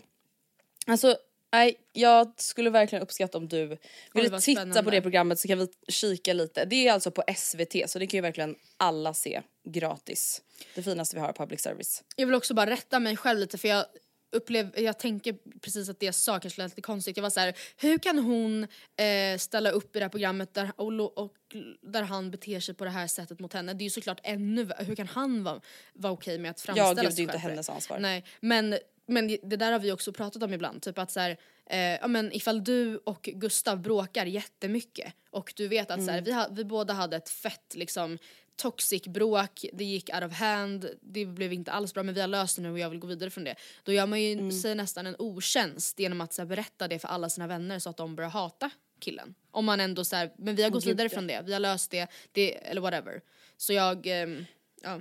Alltså 0.87 1.17
nej, 1.53 1.77
jag 1.93 2.33
skulle 2.37 2.71
verkligen 2.71 3.03
uppskatta 3.03 3.39
om 3.39 3.49
du 3.49 3.79
ville 4.15 4.41
titta 4.41 4.83
på 4.83 4.91
det 4.91 5.03
programmet 5.03 5.39
så 5.39 5.49
kan 5.49 5.59
vi 5.59 5.69
kika 5.89 6.33
lite. 6.33 6.65
Det 6.65 6.89
är 6.89 6.93
alltså 6.93 7.11
på 7.11 7.23
SVT 7.37 7.91
så 7.91 7.99
det 7.99 8.07
kan 8.07 8.19
ju 8.19 8.23
verkligen 8.23 8.57
alla 8.77 9.15
se. 9.15 9.43
gratis. 9.65 10.43
Det 10.75 10.83
finaste 10.83 11.17
vi 11.17 11.21
har 11.21 11.29
är 11.29 11.33
public 11.33 11.61
service. 11.61 12.05
Jag 12.17 12.27
vill 12.27 12.35
också 12.35 12.55
bara 12.55 12.71
rätta 12.71 13.01
mig 13.01 13.17
själv 13.17 13.41
lite 13.41 13.59
för 13.59 13.69
jag 13.69 13.85
upplev, 14.33 14.81
jag 14.81 14.99
tänker 14.99 15.37
precis 15.61 15.89
att 15.89 16.01
det 16.01 16.07
jag 16.07 16.15
sa 16.15 16.41
kanske 16.41 16.63
lät 16.63 16.71
lite 16.71 16.83
konstigt. 16.83 17.17
Jag 17.17 17.23
var 17.23 17.31
så 17.31 17.41
här, 17.41 17.55
hur 17.77 17.99
kan 17.99 18.19
hon 18.19 18.67
eh, 18.97 19.39
ställa 19.39 19.71
upp 19.71 19.97
i 19.97 19.99
det 19.99 20.05
här 20.05 20.11
programmet 20.11 20.55
där, 20.55 20.73
och, 20.77 21.19
och 21.19 21.37
där 21.81 22.03
han 22.03 22.31
beter 22.31 22.61
sig 22.61 22.75
på 22.75 22.85
det 22.85 22.91
här 22.91 23.07
sättet 23.07 23.41
mot 23.41 23.53
henne? 23.53 23.75
Det 23.75 23.83
är 23.83 23.85
ju 23.85 23.91
såklart 23.91 24.21
ännu 24.23 24.71
Hur 24.79 24.95
kan 24.95 25.07
han 25.07 25.45
vara 25.45 25.61
vara 25.93 26.13
okej 26.13 26.39
med 26.39 26.51
att 26.51 26.61
framställa 26.61 26.89
Ja 26.89 26.95
det 26.95 27.07
är 27.07 27.11
sig 27.11 27.23
inte 27.23 27.33
själv 27.33 27.43
på 27.43 27.49
det? 27.49 27.53
hennes 27.53 27.69
ansvar. 27.69 27.99
Nej, 27.99 28.25
men, 28.41 28.79
men 29.13 29.29
det- 29.29 29.57
där 29.57 29.73
har 29.73 29.79
vi 29.79 29.93
också 29.93 30.13
pratat 30.13 30.43
om 30.43 30.53
ibland. 30.55 30.83
Typ 30.83 30.99
att 30.99 31.11
så 31.11 31.21
här, 31.21 31.37
eh, 31.67 31.79
ja, 31.79 32.07
men 32.09 32.33
ifall 32.33 32.65
du 32.65 32.97
och 32.97 33.29
Gustav 33.35 33.81
bråkar 33.83 34.27
jättemycket 34.27 35.15
och 35.31 35.53
du 35.57 35.69
vet 35.69 35.91
att 35.91 35.97
så 35.99 36.03
Mm. 36.03 36.15
här, 36.15 36.21
vi, 36.23 36.33
ha, 36.33 36.49
vi 36.51 36.65
båda 36.65 36.95
hade 36.95 37.17
ett 37.17 37.29
fett 37.29 37.75
liksom 37.75 38.19
toxic 38.57 39.03
bråk, 39.07 39.65
det 39.73 39.85
gick 39.85 40.11
out 40.15 40.25
of 40.25 40.33
hand, 40.33 40.89
det 41.01 41.27
blev 41.27 41.53
inte 41.53 41.73
alls 41.73 41.95
bra 41.95 42.03
men 42.03 42.15
vi 42.15 42.21
har 42.21 42.29
löst 42.29 42.57
det 42.57 42.63
nu 42.63 42.71
och 42.73 42.79
jag 42.79 42.91
vill 42.91 42.99
gå 42.99 43.07
vidare 43.07 43.31
från 43.31 43.45
det. 43.45 43.55
Då 43.83 43.93
gör 43.93 44.07
man 44.07 44.23
ju 44.23 44.33
Mm. 44.33 44.53
sig 44.53 44.75
nästan 44.75 45.07
en 45.07 45.17
otjänst 45.19 45.99
genom 45.99 46.21
att 46.21 46.33
så 46.33 46.43
här, 46.43 46.47
berätta 46.47 46.89
det 46.89 46.99
för 46.99 47.09
alla 47.09 47.29
sina 47.29 47.47
vänner 47.47 47.79
så 47.79 47.91
att 47.91 47.97
de 47.97 48.17
börjar 48.17 48.31
hata 48.31 48.71
killen. 49.01 49.35
Om 49.51 49.65
man 49.65 49.81
ändå 49.81 50.05
så 50.05 50.17
här, 50.17 50.33
men 50.39 50.55
vi 50.57 50.63
har 50.63 50.71
gått 50.71 50.85
Gud, 50.85 50.89
vidare 50.97 51.09
ja. 51.11 51.15
från 51.15 51.27
det, 51.27 51.43
vi 51.47 51.53
har 51.53 51.61
löst 51.61 51.91
det, 51.91 52.07
det 52.33 52.55
eller 52.69 52.81
whatever. 52.81 53.21
Så 53.57 53.73
jag, 53.73 54.07
ehm, 54.07 54.45
ja. 54.83 55.01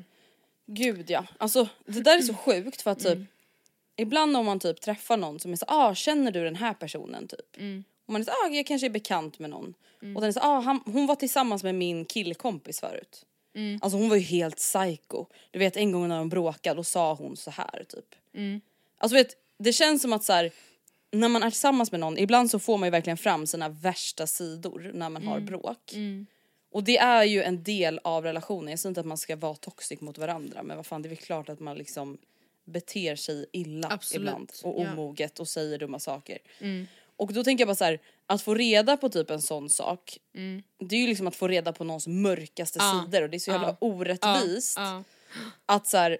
Gud 0.66 1.09
ja. 1.09 1.26
Alltså 1.38 1.68
det 1.86 2.01
där 2.01 2.18
är 2.18 2.22
så 2.22 2.34
sjukt 2.34 2.82
för 2.82 2.91
att 2.91 2.99
typ 2.99 3.20
ibland 3.96 4.38
om 4.38 4.46
man 4.46 4.60
typ 4.60 4.82
träffar 4.82 5.18
någon 5.18 5.39
som 5.39 5.52
är 5.52 5.56
så 5.56 5.66
ah 5.68 5.96
känner 5.96 6.32
du 6.32 6.44
den 6.44 6.56
här 6.56 6.74
personen 6.74 7.28
typ? 7.28 7.58
Och 8.06 8.14
man 8.14 8.22
är 8.22 8.26
så 8.26 8.32
ah 8.32 8.48
jag 8.52 8.66
kanske 8.66 8.88
är 8.88 8.92
bekant 8.92 9.39
med 9.39 9.50
någon. 9.50 9.74
Och 10.16 10.22
den 10.22 10.28
är 10.28 10.32
så 10.32 10.39
ah 10.39 10.60
han, 10.60 10.82
hon 10.86 11.06
var 11.08 11.16
tillsammans 11.16 11.64
med 11.64 11.76
min 11.76 12.06
killkompis 12.06 12.80
förut. 12.80 13.26
Alltså 13.82 13.98
hon 13.98 14.10
var 14.10 14.16
ju 14.16 14.22
helt 14.22 14.58
psycho. 14.58 15.26
Du 15.52 15.60
vet 15.60 15.78
en 15.78 15.92
gång 15.92 16.08
när 16.08 16.18
de 16.18 16.30
bråkade 16.30 16.76
då 16.76 16.84
sa 16.84 17.14
hon 17.14 17.38
så 17.38 17.52
här 17.52 17.86
typ. 17.89 18.16
Alltså 18.98 19.16
vet 19.16 19.36
det 19.58 19.74
känns 19.74 20.02
som 20.02 20.14
att 20.14 20.24
så 20.24 20.34
här, 20.34 20.52
när 21.12 21.30
man 21.30 21.44
är 21.44 21.50
tillsammans 21.50 21.92
med 21.92 22.00
någon 22.00 22.18
ibland 22.18 22.52
så 22.52 22.60
får 22.60 22.78
man 22.78 22.88
ju 22.88 22.92
verkligen 22.92 23.18
fram 23.18 23.48
sina 23.48 23.70
värsta 23.70 24.28
sidor 24.28 24.92
när 24.94 25.10
man 25.10 25.28
har 25.28 25.39
bråk. 25.39 25.94
Och 26.72 26.84
det 26.84 26.98
är 26.98 27.24
ju 27.24 27.44
en 27.44 27.64
del 27.64 28.00
av 28.04 28.24
relationen. 28.24 28.70
Jag 28.70 28.80
säger 28.80 28.89
inte 28.92 29.02
att 29.02 29.08
man 29.08 29.18
ska 29.18 29.36
vara 29.36 29.56
toxic 29.56 30.02
mot 30.02 30.18
varandra 30.18 30.64
men 30.64 30.78
vad 30.78 30.86
fan 30.86 31.02
det 31.02 31.08
är 31.08 31.10
väl 31.10 31.18
klart 31.18 31.50
att 31.50 31.60
man 31.60 31.78
liksom 31.78 32.18
beter 32.66 33.16
sig 33.16 33.45
illa 33.51 33.88
Absolut, 33.91 34.22
ibland 34.22 34.51
och 34.64 34.82
ja. 34.82 34.91
omoget 34.91 35.39
och 35.39 35.47
säger 35.47 35.78
dumma 35.78 35.99
saker. 35.99 36.38
Och 37.16 37.34
då 37.34 37.43
tänker 37.43 37.62
jag 37.62 37.68
bara 37.68 37.76
så 37.76 37.86
här, 37.86 37.99
att 38.26 38.41
få 38.41 38.53
reda 38.53 38.97
på 38.97 39.09
typ 39.09 39.30
en 39.30 39.41
sån 39.41 39.70
sak 39.70 40.18
det 40.80 40.95
är 40.95 40.99
ju 40.99 41.07
liksom 41.07 41.28
att 41.28 41.36
få 41.36 41.47
reda 41.47 41.74
på 41.74 41.84
någons 41.84 42.07
mörkaste 42.07 42.80
Ja, 42.80 43.05
sidor 43.05 43.24
och 43.24 43.30
det 43.30 43.38
är 43.38 43.39
så 43.39 43.51
jävla 43.51 43.68
ja, 43.68 43.78
orättvist 43.80 44.78
Ja, 44.78 45.03
att 45.66 45.88
så 45.88 45.97
här, 45.97 46.18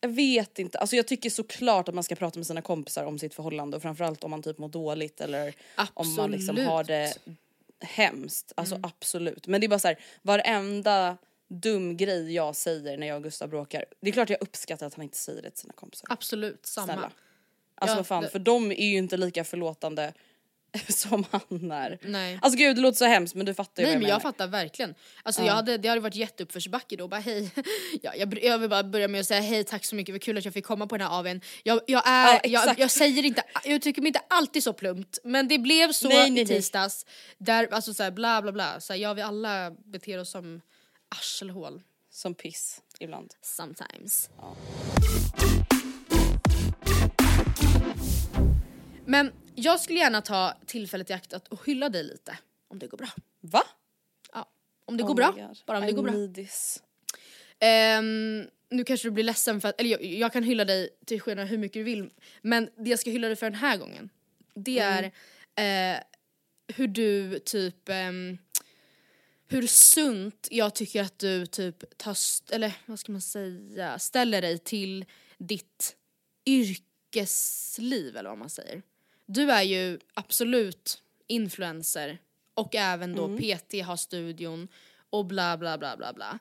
jag 0.00 0.08
vet 0.08 0.58
inte, 0.58 0.78
alltså 0.78 0.96
jag 0.96 1.06
tycker 1.06 1.30
såklart 1.30 1.88
att 1.88 1.94
man 1.94 2.04
ska 2.04 2.14
prata 2.14 2.38
med 2.38 2.46
sina 2.46 2.62
kompisar 2.62 3.04
om 3.04 3.18
sitt 3.18 3.34
förhållande 3.34 3.76
och 3.76 3.82
framförallt 3.82 4.24
om 4.24 4.30
man 4.30 4.42
typ 4.42 4.58
mår 4.58 4.68
dåligt 4.68 5.20
eller 5.20 5.54
om 5.94 6.14
man 6.14 6.30
liksom 6.30 6.50
Absolut. 6.50 6.68
har 6.68 6.84
det 6.84 7.14
hemskt, 7.80 8.52
alltså 8.54 8.80
absolut. 8.82 9.46
Men 9.46 9.60
det 9.60 9.66
är 9.66 9.68
bara 9.68 9.78
så 9.78 9.88
här, 9.88 9.98
varenda 10.22 11.16
dum 11.48 11.96
grej 11.96 12.34
jag 12.34 12.56
säger 12.56 12.96
när 12.98 13.06
jag 13.06 13.16
och 13.16 13.22
Gustav 13.22 13.48
bråkar, 13.48 13.84
det 14.00 14.08
är 14.08 14.12
klart 14.12 14.30
jag 14.30 14.42
uppskattar 14.42 14.86
att 14.86 14.94
han 14.94 15.02
inte 15.02 15.18
säger 15.18 15.42
det 15.42 15.50
till 15.50 15.60
sina 15.60 15.72
kompisar. 15.72 16.06
absolut, 16.10 16.66
samma. 16.66 16.86
Snälla. 16.86 17.10
Alltså 17.74 17.96
Ja, 17.96 18.04
fan, 18.04 18.22
det- 18.22 18.28
för 18.28 18.38
de 18.38 18.70
är 18.72 18.86
ju 18.86 18.96
inte 18.96 19.16
lika 19.16 19.44
förlåtande 19.44 20.12
som 20.88 21.24
han 21.30 21.70
är. 21.70 21.98
Nej. 22.02 22.38
Alltså 22.42 22.58
gud 22.58 22.76
det 22.76 22.82
låter 22.82 22.96
så 22.98 23.04
hemskt 23.04 23.34
men 23.34 23.46
du 23.46 23.54
fattar 23.54 23.82
ju 23.82 23.86
Nej 23.86 23.94
vad 23.96 24.02
men 24.02 24.08
jag 24.08 24.14
jag 24.14 24.22
menar. 24.22 24.32
fattar 24.32 24.46
verkligen. 24.46 24.94
Alltså 25.22 25.42
jag 25.42 25.52
hade, 25.52 25.78
det 25.78 25.88
hade 25.88 26.00
varit 26.00 26.14
jätteuppförsbacke 26.14 26.96
då 26.96 27.08
bara 27.08 27.20
hej. 27.20 27.50
Ja, 28.02 28.14
jag, 28.14 28.28
br- 28.34 28.44
jag 28.46 28.58
vill 28.58 28.70
bara 28.70 28.84
börja 28.84 29.08
med 29.08 29.20
att 29.20 29.26
säga 29.26 29.40
hej 29.40 29.64
tack 29.64 29.84
så 29.84 29.94
mycket, 29.96 30.12
vad 30.12 30.22
kul 30.22 30.38
att 30.38 30.44
jag 30.44 30.54
fick 30.54 30.64
komma 30.64 30.86
på 30.86 30.96
den 30.96 31.06
här 31.06 31.18
AWn. 31.18 31.40
Jag, 31.62 31.80
jag, 31.86 32.02
är, 32.08 32.40
Ja, 32.44 32.64
jag, 32.66 32.78
jag 32.78 32.90
säger 32.90 33.22
inte, 33.24 33.42
jag 33.64 33.72
uttrycker 33.74 34.02
mig 34.02 34.08
inte 34.08 34.20
alltid 34.28 34.62
så 34.62 34.72
plumpt 34.72 35.18
men 35.24 35.48
det 35.48 35.58
blev 35.58 35.92
så 35.92 36.08
Nej, 36.08 36.18
nej, 36.18 36.28
i 36.28 36.30
nej. 36.30 36.46
tisdags. 36.46 37.06
Där, 37.38 37.68
alltså 37.70 37.94
såhär 37.94 38.10
bla 38.10 38.42
bla 38.42 38.52
bla, 38.52 38.80
så 38.80 38.92
här, 38.92 39.00
jag 39.00 39.14
vi 39.14 39.22
alla 39.22 39.70
beter 39.70 40.18
oss 40.20 40.30
som 40.30 40.60
arselhål 41.08 41.82
Som 42.10 42.34
piss 42.34 42.82
ibland. 43.00 43.34
sometimes. 43.42 44.30
Men 49.04 49.32
jag 49.54 49.80
skulle 49.80 49.98
gärna 49.98 50.22
ta 50.22 50.56
tillfället 50.66 51.10
i 51.10 51.12
akt 51.12 51.32
att 51.32 51.48
hylla 51.66 51.88
dig 51.88 52.04
lite 52.04 52.38
om 52.68 52.78
det 52.78 52.86
går 52.86 52.98
bra. 52.98 53.08
Va? 53.40 53.62
Ja, 54.32 54.48
om 54.84 54.96
det 54.96 55.02
Oh 55.02 55.06
går 55.08 55.14
bra. 55.14 55.30
God. 55.30 55.58
Bara 55.66 55.78
om 55.78 55.84
det 55.84 55.90
I 55.90 55.92
går 55.92 56.02
bra. 56.02 56.12
Ehm, 57.58 58.46
nu 58.70 58.84
kanske 58.84 59.06
du 59.08 59.10
blir 59.12 59.24
ledsen 59.24 59.60
för 59.60 59.68
att, 59.68 59.80
eller 59.80 59.90
jag, 59.90 60.04
jag 60.04 60.32
kan 60.32 60.42
hylla 60.42 60.64
dig 60.64 60.88
till 61.06 61.20
skillnad 61.20 61.48
hur 61.48 61.58
mycket 61.58 61.80
du 61.80 61.82
vill. 61.82 62.10
Men 62.42 62.70
det 62.78 62.90
jag 62.90 62.98
ska 62.98 63.10
hylla 63.10 63.26
dig 63.26 63.36
för 63.36 63.46
den 63.46 63.54
här 63.60 63.76
gången, 63.76 64.10
det 64.54 64.78
är 64.78 65.02
eh, 65.94 66.00
hur 66.76 66.88
du 66.88 67.38
typ, 67.38 67.88
ehm, 67.88 68.38
hur 69.48 69.66
sunt 69.66 70.48
jag 70.50 70.74
tycker 70.74 71.02
att 71.02 71.18
du 71.18 71.46
typ 71.46 71.98
tar, 71.98 72.16
eller 72.50 72.72
vad 72.86 72.98
ska 72.98 73.12
man 73.12 73.20
säga, 73.20 73.98
ställer 73.98 74.42
dig 74.42 74.58
till 74.58 75.04
ditt 75.38 75.96
yrkesliv 76.46 78.16
eller 78.16 78.28
vad 78.28 78.38
man 78.38 78.50
säger. 78.50 78.82
Du 79.26 79.50
är 79.50 79.62
ju 79.62 79.98
absolut 80.14 81.02
influencer 81.26 82.18
och 82.54 82.74
även 82.74 83.14
då 83.14 83.36
PT 83.38 83.84
har 83.84 83.96
studion 83.96 84.68
och 85.10 85.26
bla 85.26 85.56
bla 85.56 85.78
bla 85.78 85.96
bla 85.96 86.12
bla. 86.12 86.38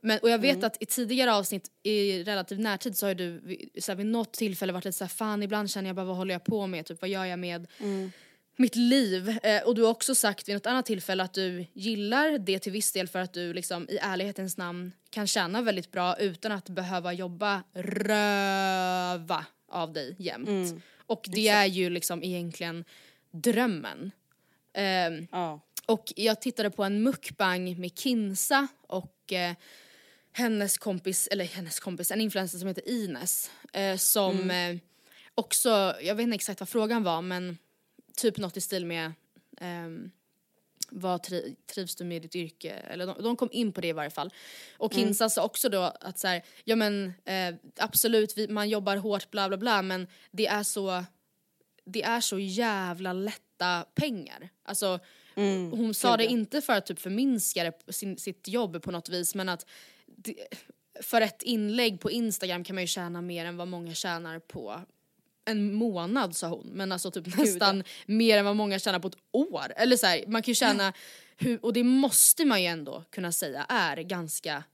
Men, 0.00 0.18
och 0.18 0.30
jag 0.30 0.38
vet 0.38 0.64
att 0.64 0.82
i 0.82 0.86
tidigare 0.86 1.34
avsnitt 1.34 1.70
i 1.82 2.24
relativ 2.24 2.60
närtid 2.60 2.96
så 2.96 3.06
har 3.06 3.14
du 3.14 3.58
så 3.78 3.92
här, 3.92 3.96
vid 3.96 4.06
något 4.06 4.32
tillfälle 4.32 4.72
varit 4.72 4.84
lite 4.84 4.98
såhär 4.98 5.08
fan 5.08 5.42
ibland 5.42 5.70
känner 5.70 5.88
jag 5.88 5.96
bara 5.96 6.06
vad 6.06 6.16
håller 6.16 6.34
jag 6.34 6.44
på 6.44 6.66
med, 6.66 6.86
typ 6.86 7.00
vad 7.00 7.10
gör 7.10 7.24
jag 7.24 7.38
med 7.38 7.66
mitt 8.56 8.76
liv. 8.76 9.38
Eh, 9.42 9.62
och 9.62 9.74
du 9.74 9.82
har 9.82 9.90
också 9.90 10.14
sagt 10.14 10.48
vid 10.48 10.54
något 10.56 10.66
annat 10.66 10.86
tillfälle 10.86 11.22
att 11.22 11.34
du 11.34 11.66
gillar 11.72 12.38
det 12.38 12.58
till 12.58 12.72
viss 12.72 12.92
del 12.92 13.08
för 13.08 13.18
att 13.18 13.32
du 13.32 13.52
liksom 13.52 13.86
i 13.90 13.98
ärlighetens 14.02 14.56
namn 14.56 14.92
kan 15.10 15.26
tjäna 15.26 15.62
väldigt 15.62 15.90
bra 15.92 16.16
utan 16.18 16.52
att 16.52 16.68
behöva 16.68 17.12
jobba 17.12 17.62
röva 17.74 19.46
av 19.68 19.92
dig 19.92 20.16
jämt. 20.18 20.74
och 21.06 21.24
det 21.28 21.48
är 21.48 21.66
ju 21.66 21.90
liksom 21.90 22.22
egentligen 22.22 22.84
drömmen. 23.30 24.10
Ehm, 24.74 25.26
Ja. 25.32 25.60
och 25.86 26.12
jag 26.16 26.40
tittade 26.40 26.70
på 26.70 26.84
en 26.84 27.02
mukbang 27.02 27.80
med 27.80 27.98
Kinsa 27.98 28.68
och 28.86 29.32
eh, 29.32 29.52
hennes 30.32 30.78
kompis, 30.78 31.26
eller 31.32 31.44
hennes 31.44 31.80
kompis, 31.80 32.10
en 32.10 32.20
influencer 32.20 32.58
som 32.58 32.68
heter 32.68 32.88
Ines. 32.88 33.50
Eh, 33.72 33.96
som 33.96 34.50
eh, 34.50 34.76
också, 35.34 35.94
jag 36.02 36.14
vet 36.14 36.24
inte 36.24 36.34
exakt 36.34 36.60
vad 36.60 36.68
frågan 36.68 37.02
var 37.02 37.22
men 37.22 37.58
typ 38.16 38.38
något 38.38 38.56
i 38.56 38.60
stil 38.60 38.86
med 38.86 39.12
ehm, 39.60 40.10
vad 40.90 41.22
tri, 41.22 41.56
trivs 41.74 41.96
du 41.96 42.04
med 42.04 42.22
ditt 42.22 42.34
yrke? 42.34 42.70
Eller 42.70 43.06
de, 43.06 43.22
de 43.22 43.36
kom 43.36 43.48
in 43.52 43.72
på 43.72 43.80
det 43.80 43.88
i 43.88 43.92
varje 43.92 44.10
fall. 44.10 44.32
Och 44.76 44.94
Kinsa 44.94 45.28
sa 45.30 45.44
också 45.44 45.68
då 45.68 45.82
att 46.00 46.18
så 46.18 46.28
här, 46.28 46.42
ja 46.64 46.76
men 46.76 47.14
eh, 47.24 47.54
absolut 47.76 48.38
vi, 48.38 48.48
man 48.48 48.68
jobbar 48.68 48.96
hårt 48.96 49.30
bla 49.30 49.48
bla 49.48 49.56
bla 49.56 49.82
men 49.82 50.06
det 50.30 50.46
är 50.46 50.62
så 50.62 51.04
det 51.84 52.02
är 52.02 52.20
så 52.20 52.38
jävla 52.38 53.12
lätta 53.12 53.86
pengar. 53.94 54.48
Alltså, 54.62 54.98
hon 55.70 55.94
sa 55.94 56.16
det 56.16 56.26
inte 56.26 56.60
för 56.60 56.72
att 56.72 56.86
typ 56.86 56.98
förminska 56.98 57.64
det, 57.64 57.92
sin, 57.92 58.18
sitt 58.18 58.48
jobb 58.48 58.82
på 58.82 58.90
något 58.90 59.08
vis 59.08 59.34
men 59.34 59.48
att 59.48 59.66
det, 60.06 60.34
för 61.00 61.20
ett 61.20 61.42
inlägg 61.42 62.00
på 62.00 62.10
Instagram 62.10 62.64
kan 62.64 62.76
man 62.76 62.82
ju 62.82 62.86
tjäna 62.86 63.22
mer 63.22 63.44
än 63.44 63.56
vad 63.56 63.68
många 63.68 63.94
tjänar 63.94 64.38
på 64.38 64.80
en 65.44 65.74
månad 65.74 66.36
sa 66.36 66.48
hon, 66.48 66.66
men 66.66 66.92
alltså 66.92 67.10
typ 67.10 67.36
nästan 67.36 67.84
mer 68.06 68.38
än 68.38 68.44
vad 68.44 68.56
många 68.56 68.78
tjänar 68.78 68.98
på 68.98 69.08
ett 69.08 69.16
år. 69.32 69.72
Eller 69.76 69.96
så 69.96 70.06
här, 70.06 70.24
man 70.26 70.42
kan 70.42 70.50
ju 70.50 70.54
tjäna, 70.54 70.92
hur, 71.36 71.64
och 71.64 71.72
det 71.72 71.84
måste 71.84 72.44
man 72.44 72.62
ju 72.62 72.68
ändå 72.68 73.04
kunna 73.10 73.32
säga 73.32 73.66
är 73.68 73.96
ganska 73.96 74.64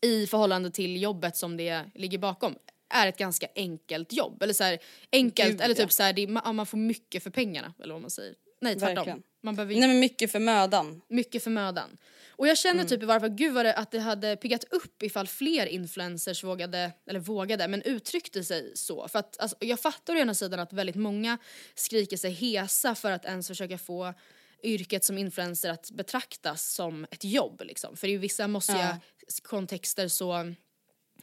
i 0.00 0.26
förhållande 0.26 0.70
till 0.70 1.02
jobbet 1.02 1.36
som 1.36 1.56
det 1.56 1.84
ligger 1.94 2.18
bakom 2.18 2.54
är 2.92 3.06
ett 3.06 3.18
ganska 3.18 3.46
enkelt 3.56 4.12
jobb. 4.12 4.42
Eller 4.42 4.54
så 4.54 4.64
här, 4.64 4.78
enkelt, 5.12 5.50
Gud, 5.50 5.60
eller 5.60 5.74
typ 5.74 5.84
ja. 5.84 5.88
så 5.88 6.02
här, 6.02 6.12
det, 6.12 6.26
man, 6.26 6.56
man 6.56 6.66
får 6.66 6.78
mycket 6.78 7.22
för 7.22 7.30
pengarna 7.30 7.74
eller 7.82 7.92
vad 7.92 8.02
man 8.02 8.10
säger. 8.10 8.34
Nej 8.60 8.74
tvärtom. 8.74 8.94
Verkligen. 8.94 9.22
Man 9.42 9.56
behöver 9.56 9.74
Nej 9.74 9.88
men 9.88 10.00
mycket 10.00 10.32
för 10.32 10.38
mödan. 10.38 11.02
mycket 11.08 11.44
för 11.44 11.50
mödan. 11.50 11.96
Och 12.42 12.48
jag 12.48 12.58
känner 12.58 12.84
typ 12.84 13.02
i 13.02 13.06
varje 13.06 13.20
fall, 13.20 13.30
gud 13.30 13.54
vad 13.54 13.64
det, 13.64 13.74
att 13.74 13.90
det 13.90 13.98
hade 13.98 14.36
piggat 14.36 14.64
upp 14.64 15.02
ifall 15.02 15.26
fler 15.26 15.66
influencers 15.66 16.44
vågade, 16.44 16.92
eller 17.06 17.20
vågade, 17.20 17.68
men 17.68 17.82
uttryckte 17.82 18.44
sig 18.44 18.72
så. 18.74 19.08
För 19.08 19.18
att 19.18 19.40
alltså, 19.40 19.56
jag 19.60 19.80
fattar 19.80 20.14
å 20.14 20.18
ena 20.18 20.34
sidan 20.34 20.60
att 20.60 20.72
väldigt 20.72 20.96
många 20.96 21.38
skriker 21.74 22.16
sig 22.16 22.30
hesa 22.30 22.94
för 22.94 23.10
att 23.10 23.24
ens 23.24 23.48
försöka 23.48 23.78
få 23.78 24.14
yrket 24.62 25.04
som 25.04 25.18
influencer 25.18 25.70
att 25.70 25.90
betraktas 25.90 26.74
som 26.74 27.06
ett 27.10 27.24
jobb 27.24 27.62
liksom. 27.64 27.96
För 27.96 28.08
i 28.08 28.16
vissa 28.16 28.48
måste 28.48 29.00
kontexter 29.42 30.08
så 30.08 30.54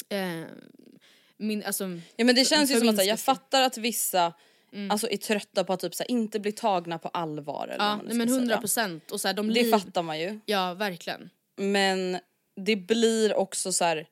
eh, 0.09 0.43
min, 1.37 1.63
alltså, 1.63 1.83
Ja 2.15 2.25
men 2.25 2.35
det 2.35 2.45
känns 2.45 2.71
ju 2.71 2.79
som 2.79 2.89
att 2.89 3.05
jag 3.05 3.19
fattar 3.19 3.61
att 3.61 3.77
vissa 3.77 4.33
alltså, 4.91 5.09
är 5.09 5.17
trötta 5.17 5.63
på 5.63 5.73
att 5.73 5.79
typ, 5.79 5.95
så 5.95 6.03
här, 6.03 6.11
inte 6.11 6.39
bli 6.39 6.51
tagna 6.51 6.97
på 6.99 7.07
allvar. 7.07 7.67
Eller 7.67 7.85
Ja, 7.85 7.95
nej, 8.05 8.15
men 8.15 8.27
ska 8.27 8.35
100 8.35 8.47
säga. 8.53 8.59
procent. 8.59 9.11
Och 9.11 9.21
så 9.21 9.27
här, 9.27 9.35
de 9.35 9.47
Det 9.47 9.53
liv, 9.53 9.71
fattar 9.71 10.03
man 10.03 10.19
ju. 10.19 10.39
Ja, 10.45 10.73
verkligen. 10.73 11.29
Men 11.55 12.19
det 12.55 12.75
blir 12.75 13.35
också 13.35 13.71
så 13.71 13.83
här. 13.85 14.07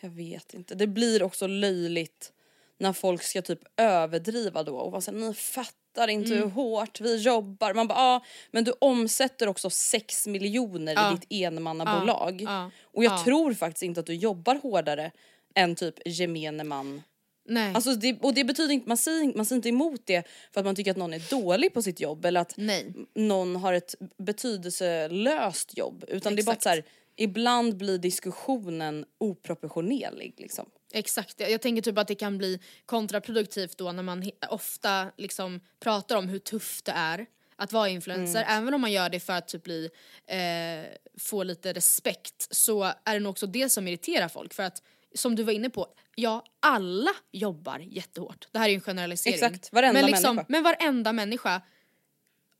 Jag 0.00 0.10
vet 0.10 0.54
inte, 0.54 0.74
det 0.74 0.86
blir 0.86 1.22
också 1.22 1.46
löjligt 1.46 2.32
när 2.78 2.92
folk 2.92 3.22
ska 3.22 3.42
typ 3.42 3.60
överdriva 3.76 4.62
då 4.62 4.76
och 4.76 4.90
vara 4.92 5.00
såhär, 5.00 5.18
ni 5.18 5.34
fattar 5.34 6.08
inte 6.08 6.34
Mm. 6.34 6.42
hur 6.42 6.50
hårt 6.50 7.00
vi 7.00 7.16
jobbar. 7.16 7.74
Man 7.74 7.88
bara, 7.88 7.98
ja 7.98 8.24
men 8.50 8.64
du 8.64 8.72
omsätter 8.78 9.48
också 9.48 9.70
6 9.70 10.26
miljoner 10.26 10.92
Ja. 10.94 11.12
i 11.12 11.14
ditt 11.14 11.26
enmannabolag. 11.44 12.40
Ja. 12.42 12.70
Och 12.82 13.04
jag 13.04 13.12
Ja. 13.12 13.24
tror 13.24 13.54
faktiskt 13.54 13.82
inte 13.82 14.00
att 14.00 14.06
du 14.06 14.14
jobbar 14.14 14.54
hårdare 14.62 15.10
än 15.54 15.74
typ 15.76 15.94
gemene 16.06 16.64
man. 16.64 17.02
Nej. 17.48 17.74
Alltså 17.74 17.94
det, 17.94 18.18
och 18.22 18.34
det 18.34 18.44
betyder 18.44 18.74
inte, 18.74 18.88
man 18.88 18.96
säger, 18.96 19.36
man 19.36 19.46
säger 19.46 19.56
inte 19.56 19.68
emot 19.68 20.00
det 20.04 20.26
för 20.52 20.60
att 20.60 20.66
man 20.66 20.74
tycker 20.74 20.90
att 20.90 20.96
någon 20.96 21.14
är 21.14 21.30
dålig 21.30 21.74
på 21.74 21.82
sitt 21.82 22.00
jobb 22.00 22.24
eller 22.24 22.40
att 22.40 22.54
Nej. 22.56 22.94
någon 23.14 23.56
har 23.56 23.72
ett 23.72 23.94
betydelselöst 24.18 25.76
jobb. 25.76 26.04
Utan 26.08 26.36
det 26.36 26.42
är 26.42 26.44
bara 26.44 26.52
Exakt. 26.52 26.62
så 26.62 26.68
här, 26.68 26.84
ibland 27.16 27.76
blir 27.76 27.98
diskussionen 27.98 29.04
oproportionerlig 29.18 30.34
liksom. 30.36 30.70
Exakt, 30.92 31.40
jag 31.40 31.60
tänker 31.60 31.82
typ 31.82 31.98
att 31.98 32.08
det 32.08 32.14
kan 32.14 32.38
bli 32.38 32.60
kontraproduktivt 32.86 33.78
då 33.78 33.92
när 33.92 34.02
man 34.02 34.30
ofta 34.50 35.10
liksom 35.16 35.60
pratar 35.80 36.16
om 36.16 36.28
hur 36.28 36.38
tufft 36.38 36.84
det 36.84 36.92
är 36.92 37.26
att 37.56 37.72
vara 37.72 37.88
influencer. 37.88 38.42
Mm. 38.42 38.58
Även 38.58 38.74
om 38.74 38.80
man 38.80 38.92
gör 38.92 39.08
det 39.08 39.20
för 39.20 39.32
att 39.32 39.48
typ 39.48 39.62
bli, 39.62 39.90
eh, 40.26 40.84
få 41.18 41.42
lite 41.42 41.72
respekt 41.72 42.48
så 42.50 42.82
är 42.82 43.14
det 43.14 43.20
nog 43.20 43.30
också 43.30 43.46
det 43.46 43.68
som 43.68 43.88
irriterar 43.88 44.28
folk. 44.28 44.54
För 44.54 44.62
att 44.62 44.82
som 45.16 45.34
du 45.36 45.42
var 45.42 45.52
inne 45.52 45.70
på, 45.70 45.86
ja 46.14 46.44
alla 46.60 47.10
jobbar 47.32 47.78
jättehårt. 47.78 48.48
Det 48.52 48.58
här 48.58 48.66
är 48.66 48.70
ju 48.70 48.74
en 48.74 48.80
generalisering. 48.80 49.34
Exakt, 49.34 49.72
varenda 49.72 50.00
men 50.00 50.10
liksom, 50.10 50.36
människa. 50.36 50.46
Men 50.48 50.62
varenda 50.62 51.12
människa, 51.12 51.62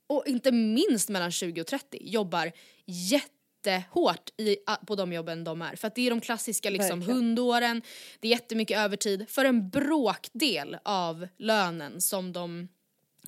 och 0.07 0.23
inte 0.27 0.51
minst 0.51 1.09
mellan 1.09 1.31
20 1.31 1.61
och 1.61 1.67
30, 1.67 1.97
jobbar 2.01 2.51
jättehårt 2.85 4.29
i, 4.37 4.57
på 4.87 4.95
de 4.95 5.13
jobben 5.13 5.43
de 5.43 5.61
är. 5.61 5.75
För 5.75 5.87
att 5.87 5.95
det 5.95 6.07
är 6.07 6.09
de 6.09 6.21
klassiska 6.21 6.69
liksom, 6.69 6.99
Verkligen. 6.99 7.17
hundåren, 7.17 7.81
det 8.19 8.27
är 8.27 8.31
jättemycket 8.31 8.77
övertid 8.77 9.29
för 9.29 9.45
en 9.45 9.69
bråkdel 9.69 10.77
av 10.83 11.27
lönen 11.37 12.01
som 12.01 12.33
de 12.33 12.67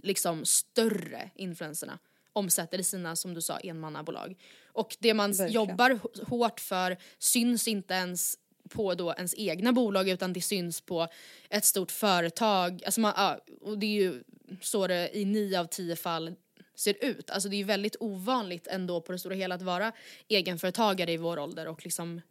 liksom 0.03 0.45
större 0.45 1.29
influencerna 1.35 1.99
omsätter 2.33 2.79
i 2.79 2.83
sina, 2.83 3.15
som 3.15 3.33
du 3.33 3.41
sa, 3.41 3.57
enmannabolag. 3.57 4.35
Och 4.65 4.97
det 4.99 5.13
man 5.13 5.31
Verkligen. 5.31 5.51
jobbar 5.51 5.99
hårt 6.25 6.59
för 6.59 6.97
syns 7.19 7.67
inte 7.67 7.93
ens 7.93 8.37
på 8.69 8.95
då 8.95 9.13
ens 9.17 9.33
egna 9.37 9.73
bolag 9.73 10.09
utan 10.09 10.33
det 10.33 10.41
syns 10.41 10.81
på 10.81 11.07
ett 11.49 11.65
stort 11.65 11.91
företag. 11.91 12.83
Alltså 12.85 13.01
man, 13.01 13.13
ja, 13.15 13.39
och 13.61 13.77
det 13.77 13.85
är 13.85 14.01
ju 14.01 14.23
så 14.61 14.87
det 14.87 15.17
i 15.17 15.25
nio 15.25 15.59
av 15.59 15.65
tio 15.65 15.95
fall 15.95 16.35
ser 16.75 17.05
ut. 17.05 17.29
Alltså 17.29 17.49
det 17.49 17.55
är 17.55 17.57
ju 17.57 17.63
väldigt 17.63 17.95
ovanligt 17.99 18.67
ändå 18.67 19.01
på 19.01 19.11
det 19.11 19.19
stora 19.19 19.35
hela 19.35 19.55
att 19.55 19.61
vara 19.61 19.91
egenföretagare 20.27 21.11
i 21.11 21.17
vår 21.17 21.39
ålder 21.39 21.67
och 21.67 21.83
liksom 21.83 22.21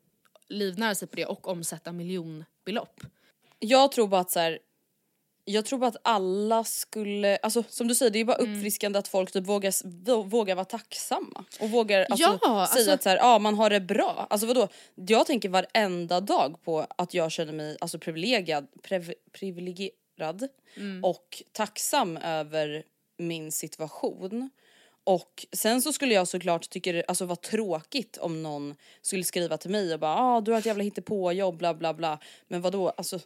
livnära 0.49 0.95
sig 0.95 1.09
på 1.09 1.17
det 1.17 1.27
och 1.27 1.49
omsätta 1.49 1.93
miljonbelopp. 1.93 3.01
Jag 3.59 3.93
tror 3.93 4.09
bara 4.09 4.21
att 4.21 4.31
så 4.31 4.41
här, 4.41 4.59
jag 5.53 5.65
tror 5.65 5.79
bara 5.79 5.87
att 5.87 5.97
alla 6.03 6.65
skulle, 6.65 7.37
alltså 7.37 7.65
som 7.69 7.89
du 7.89 7.95
säger 7.95 8.11
det 8.11 8.19
är 8.19 8.25
bara 8.25 8.37
Mm. 8.37 8.53
uppfriskande 8.57 8.99
att 8.99 9.09
folk 9.09 9.33
typ 9.33 9.47
vågar, 9.47 10.23
vågar 10.25 10.55
vara 10.55 10.65
tacksamma. 10.65 11.45
Och 11.61 11.71
vågar 11.71 12.01
alltså, 12.11 12.23
Ja, 12.25 12.39
säga 12.43 12.53
alltså- 12.61 12.91
att 12.91 13.03
så 13.03 13.09
här, 13.09 13.17
ja, 13.17 13.39
man 13.39 13.55
har 13.55 13.71
det 13.71 13.81
bra. 13.81 14.27
Alltså 14.31 14.47
vadå, 14.47 14.69
jag 14.95 15.27
tänker 15.27 15.49
varenda 15.49 16.21
dag 16.21 16.63
på 16.65 16.87
att 16.97 17.15
jag 17.15 17.33
känner 17.33 17.53
mig 17.53 17.77
alltså, 17.81 17.99
privilegierad, 17.99 18.67
prev, 18.83 19.15
privilegierad 19.33 20.49
Mm. 20.77 21.05
och 21.05 21.43
tacksam 21.53 22.17
över 22.17 22.83
min 23.19 23.53
situation. 23.53 24.51
Och 25.05 25.47
sen 25.53 25.83
så 25.83 25.93
skulle 25.93 26.15
jag 26.15 26.29
såklart 26.29 26.71
tycka 26.71 26.93
det 26.93 27.05
alltså, 27.09 27.25
var 27.25 27.37
tråkigt 27.37 28.17
om 28.17 28.43
någon 28.43 28.75
skulle 29.03 29.25
skriva 29.25 29.57
till 29.57 29.71
mig 29.71 29.95
och 29.95 30.01
bara 30.01 30.17
ah, 30.19 30.41
du 30.41 30.51
har 30.53 30.59
ett 30.59 30.67
jävla 30.67 30.85
hittepåjobb 30.85 31.57
bla 31.57 31.75
bla 31.75 31.95
bla. 31.95 32.19
Men 32.49 32.61
vadå 32.61 32.89
alltså 32.89 33.19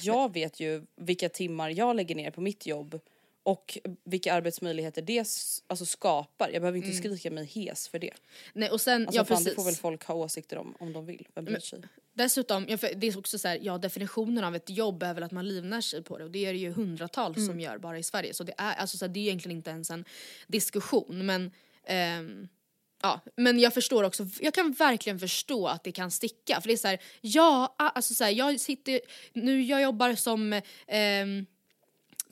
jag 0.00 0.32
vet 0.32 0.60
ju 0.60 0.86
vilka 0.96 1.28
timmar 1.28 1.70
jag 1.70 1.96
lägger 1.96 2.14
ner 2.14 2.30
på 2.30 2.40
mitt 2.40 2.66
jobb 2.66 3.00
och 3.42 3.78
vilka 4.04 4.32
arbetsmöjligheter 4.34 5.02
det 5.02 5.18
alltså, 5.66 5.86
skapar. 5.86 6.50
Jag 6.52 6.62
behöver 6.62 6.78
inte 6.78 6.92
skrika 6.92 7.30
mig 7.30 7.44
hes 7.44 7.88
för 7.88 7.98
det. 7.98 8.10
Nej, 8.52 8.70
och 8.70 8.80
sen, 8.80 9.02
Alltså, 9.06 9.20
ja, 9.20 9.24
fan, 9.24 9.36
precis. 9.36 9.48
det 9.50 9.54
får 9.54 9.64
väl 9.64 9.74
folk 9.74 10.04
ha 10.04 10.14
åsikter 10.14 10.56
om 10.58 10.74
om 10.80 10.92
de 10.92 11.06
vill. 11.06 11.28
Vem 11.34 11.44
bryr 11.44 11.58
sig? 11.58 11.82
Dessutom, 12.14 12.66
ja, 12.68 12.76
det 12.96 13.06
är 13.06 13.18
också 13.18 13.38
så 13.38 13.48
här, 13.48 13.58
ja 13.62 13.78
definitionen 13.78 14.44
av 14.44 14.56
ett 14.56 14.70
jobb 14.70 15.02
är 15.02 15.14
väl 15.14 15.22
att 15.22 15.32
man 15.32 15.48
livnär 15.48 15.80
sig 15.80 16.02
på 16.02 16.18
det 16.18 16.24
och 16.24 16.30
det 16.30 16.46
är 16.46 16.52
det 16.52 16.58
ju 16.58 16.70
hundratals 16.72 17.36
Mm. 17.36 17.48
som 17.48 17.60
gör 17.60 17.78
bara 17.78 17.98
i 17.98 18.02
Sverige 18.02 18.34
så 18.34 18.44
det 18.44 18.54
är, 18.58 18.74
alltså, 18.74 18.98
så 18.98 19.04
här, 19.04 19.12
det 19.12 19.20
är 19.20 19.22
egentligen 19.22 19.56
inte 19.56 19.70
ens 19.70 19.90
en 19.90 20.04
diskussion 20.46 21.26
men 21.26 21.50
ehm, 21.84 22.48
Ja, 23.02 23.20
men 23.36 23.58
jag 23.58 23.74
förstår 23.74 24.04
också, 24.04 24.26
jag 24.40 24.54
kan 24.54 24.72
verkligen 24.72 25.18
förstå 25.18 25.66
att 25.66 25.84
det 25.84 25.92
kan 25.92 26.10
sticka 26.10 26.60
för 26.60 26.68
det 26.68 26.74
är 26.74 26.76
så 26.76 26.88
här, 26.88 26.98
ja, 27.20 27.74
alltså 27.76 28.14
så 28.14 28.24
här, 28.24 28.30
jag 28.30 28.60
sitter, 28.60 29.00
nu 29.32 29.62
jag 29.62 29.82
jobbar 29.82 30.14
som 30.14 30.60
ehm, 30.86 31.46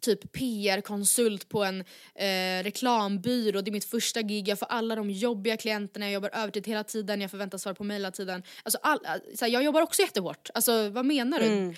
typ 0.01 0.33
PR-konsult 0.33 1.49
på 1.49 1.65
en 1.65 1.81
eh, 2.15 2.63
reklambyrå. 2.63 3.61
Det 3.61 3.71
är 3.71 3.73
mitt 3.73 3.85
första 3.85 4.23
gig, 4.23 4.49
jag 4.49 4.59
får 4.59 4.67
alla 4.67 4.97
de 4.97 5.11
jobbiga 5.11 5.57
klienterna, 5.57 6.07
jag 6.07 6.13
jobbar 6.13 6.31
övertid 6.33 6.67
hela 6.67 6.85
tiden, 6.85 7.21
jag 7.21 7.31
förväntas 7.31 7.63
svara 7.63 7.75
på 7.75 7.85
mejl 7.85 8.03
hela 8.03 8.11
tiden. 8.11 8.43
Alltså, 8.63 8.79
all, 8.83 8.99
så 9.35 9.45
här, 9.45 9.53
jag 9.53 9.63
jobbar 9.63 9.83
också 9.83 10.03
jättehårt. 10.03 10.51
Alltså 10.55 10.89
vad 10.89 11.05
menar 11.05 11.41
du? 11.41 11.75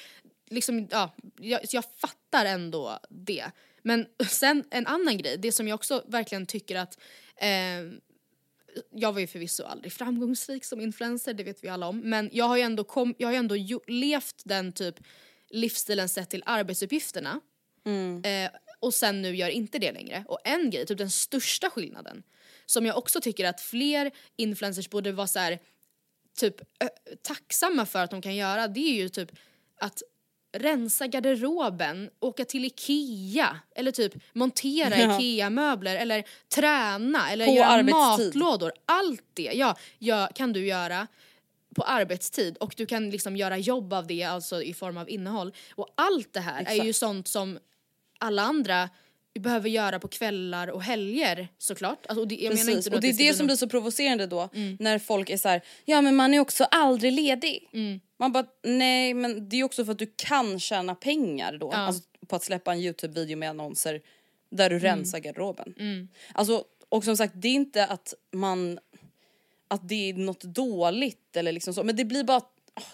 Liksom, 0.51 0.89
ja, 0.91 1.15
jag, 1.41 1.61
jag 1.71 1.85
fattar 1.97 2.45
ändå 2.45 2.99
det. 3.09 3.45
Men 3.83 4.07
sen 4.29 4.65
en 4.71 4.87
annan 4.87 5.19
grej, 5.19 5.37
det 5.39 5.53
som 5.53 5.69
jag 5.69 5.75
också 5.75 6.05
verkligen 6.07 6.47
tycker 6.47 6.77
att 6.77 6.99
eh, 7.37 8.03
jag 8.91 9.13
var 9.13 9.21
ju 9.21 9.27
förvisso 9.27 9.65
aldrig 9.65 9.93
framgångsrik 9.93 10.65
som 10.65 10.81
influencer, 10.81 11.35
det 11.35 11.45
vet 11.45 11.65
vi 11.65 11.69
alla 11.69 11.87
om. 11.87 12.01
Men 12.01 12.31
jag 12.33 12.45
har 12.45 12.57
ju 12.57 12.63
ändå, 12.63 12.85
kom, 12.85 13.15
jag 13.19 13.29
har 13.29 13.35
ändå 13.35 13.57
levt 13.87 14.43
den 14.45 14.73
typ 14.73 14.95
livsstilen 15.51 16.09
sett 16.09 16.31
till 16.31 16.43
arbetsuppgifterna. 16.47 17.41
Eh, 18.25 18.51
och 18.81 18.95
sen 18.95 19.23
nu 19.23 19.37
gör 19.37 19.49
inte 19.49 19.79
det 19.79 19.93
längre. 19.93 20.25
Och 20.29 20.39
en 20.45 20.71
grej, 20.71 20.87
typ 20.87 20.99
den 20.99 21.11
största 21.11 21.71
skillnaden, 21.71 22.23
som 22.67 22.87
jag 22.87 22.99
också 22.99 23.21
tycker 23.21 23.45
att 23.45 23.61
fler 23.61 24.11
influencers 24.37 24.91
borde 24.91 25.13
vara 25.13 25.27
så 25.27 25.39
här, 25.39 25.59
typ 26.37 26.61
ö, 26.61 26.89
tacksamma 27.23 27.87
för 27.87 28.03
att 28.03 28.11
de 28.11 28.23
kan 28.23 28.37
göra, 28.37 28.69
det 28.69 28.81
är 28.81 28.95
ju 28.95 29.09
typ 29.09 29.31
att 29.77 30.03
rensa 30.53 31.07
garderoben, 31.07 32.11
åka 32.21 32.45
till 32.45 32.65
Ikea 32.65 33.57
eller 33.77 33.93
typ 33.93 34.15
montera 34.33 34.99
Ja. 34.99 35.21
Ikea-möbler 35.21 35.97
eller 35.97 36.25
träna 36.55 37.31
eller 37.31 37.47
På 37.47 37.53
göra 37.53 37.67
arbetstid. 37.67 38.27
matlådor. 38.27 38.73
Allt 38.87 39.25
det 39.35 39.51
ja, 39.55 39.77
ja, 39.99 40.29
kan 40.35 40.53
du 40.53 40.67
göra 40.67 41.07
på 41.75 41.83
arbetstid 41.83 42.57
och 42.57 42.75
du 42.77 42.87
kan 42.87 43.11
liksom 43.11 43.37
göra 43.37 43.59
jobb 43.59 43.93
av 43.93 44.07
det, 44.07 44.23
alltså 44.23 44.63
i 44.63 44.75
form 44.75 44.97
av 44.97 45.11
innehåll. 45.11 45.53
Och 45.75 45.89
allt 45.95 46.33
det 46.33 46.41
här 46.41 46.65
är 46.65 46.75
ju 46.75 46.81
Exakt. 46.81 46.97
sånt 46.97 47.29
som 47.29 47.59
alla 48.19 48.43
andra 48.43 48.89
behöver 49.41 49.69
göra 49.69 49.99
på 49.99 50.09
kvällar 50.09 50.69
och 50.69 50.83
helger 50.83 51.49
såklart. 51.59 52.07
Alltså, 52.07 52.21
och 52.21 52.29
det, 52.29 52.35
jag 52.35 52.55
menar 52.55 52.73
inte 52.73 52.91
Och 52.91 53.01
det 53.01 53.09
är 53.09 53.13
det 53.13 53.17
bli 53.17 53.35
som 53.35 53.47
blir 53.47 53.57
så 53.57 53.69
provocerande 53.69 54.27
då 54.27 54.49
när 54.79 54.99
folk 54.99 55.31
är 55.31 55.37
så 55.37 55.49
här: 55.49 55.63
ja 55.85 56.01
men 56.01 56.17
man 56.17 56.35
är 56.35 56.41
också 56.41 56.65
aldrig 56.65 57.13
ledig. 57.13 57.69
Man 58.23 58.33
bara 58.33 58.47
nej 58.63 59.15
men 59.15 59.49
det 59.49 59.57
är 59.57 59.65
också 59.65 59.85
för 59.85 59.93
att 59.93 59.99
du 59.99 60.13
kan 60.17 60.61
tjäna 60.61 60.95
pengar 60.95 61.59
då 61.59 61.71
alltså, 61.73 62.03
på 62.27 62.37
att 62.37 62.43
släppa 62.43 62.73
en 62.73 62.79
Youtube-video 62.79 63.37
med 63.37 63.51
annonser 63.51 64.03
där 64.51 64.71
du 64.71 64.79
rensar 64.79 65.19
garderoben. 65.19 66.09
Alltså, 66.33 66.65
och 66.89 67.05
som 67.05 67.17
sagt 67.17 67.33
det 67.37 67.49
är 67.49 67.53
inte 67.53 67.87
att 67.87 68.15
man 68.33 68.79
att 69.69 69.89
det 69.89 70.11
är 70.11 70.15
något 70.15 70.43
dåligt 70.43 71.37
eller 71.37 71.53
liksom 71.53 71.75
så 71.75 71.85
men 71.85 71.97
det 71.97 72.05
blir 72.05 72.25
bara 72.25 72.41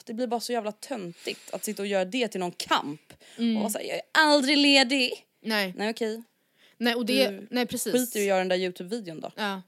det 0.04 0.14
blir 0.14 0.26
bara 0.26 0.40
så 0.40 0.52
jävla 0.52 0.72
töntigt 0.72 1.54
att 1.54 1.64
sitta 1.64 1.82
och 1.82 1.88
göra 1.88 2.04
det 2.04 2.28
till 2.28 2.40
någon 2.40 2.52
kamp 2.52 3.12
och 3.36 3.60
vara 3.60 3.70
såhär 3.70 3.86
jag 3.86 3.96
är 3.96 4.02
aldrig 4.12 4.58
ledig. 4.58 5.12
Nej, 5.40 5.74
Nej 5.76 5.90
okej, 5.90 6.22
nej, 6.76 6.94
och 6.94 7.06
det, 7.06 7.28
Du 7.28 7.46
nej 7.50 7.66
precis. 7.66 7.92
skit 7.92 8.16
i 8.16 8.18
att 8.18 8.26
göra 8.26 8.38
den 8.38 8.48
där 8.48 8.56
Youtube-videon 8.56 9.20
då. 9.20 9.32
Ja. 9.36 9.62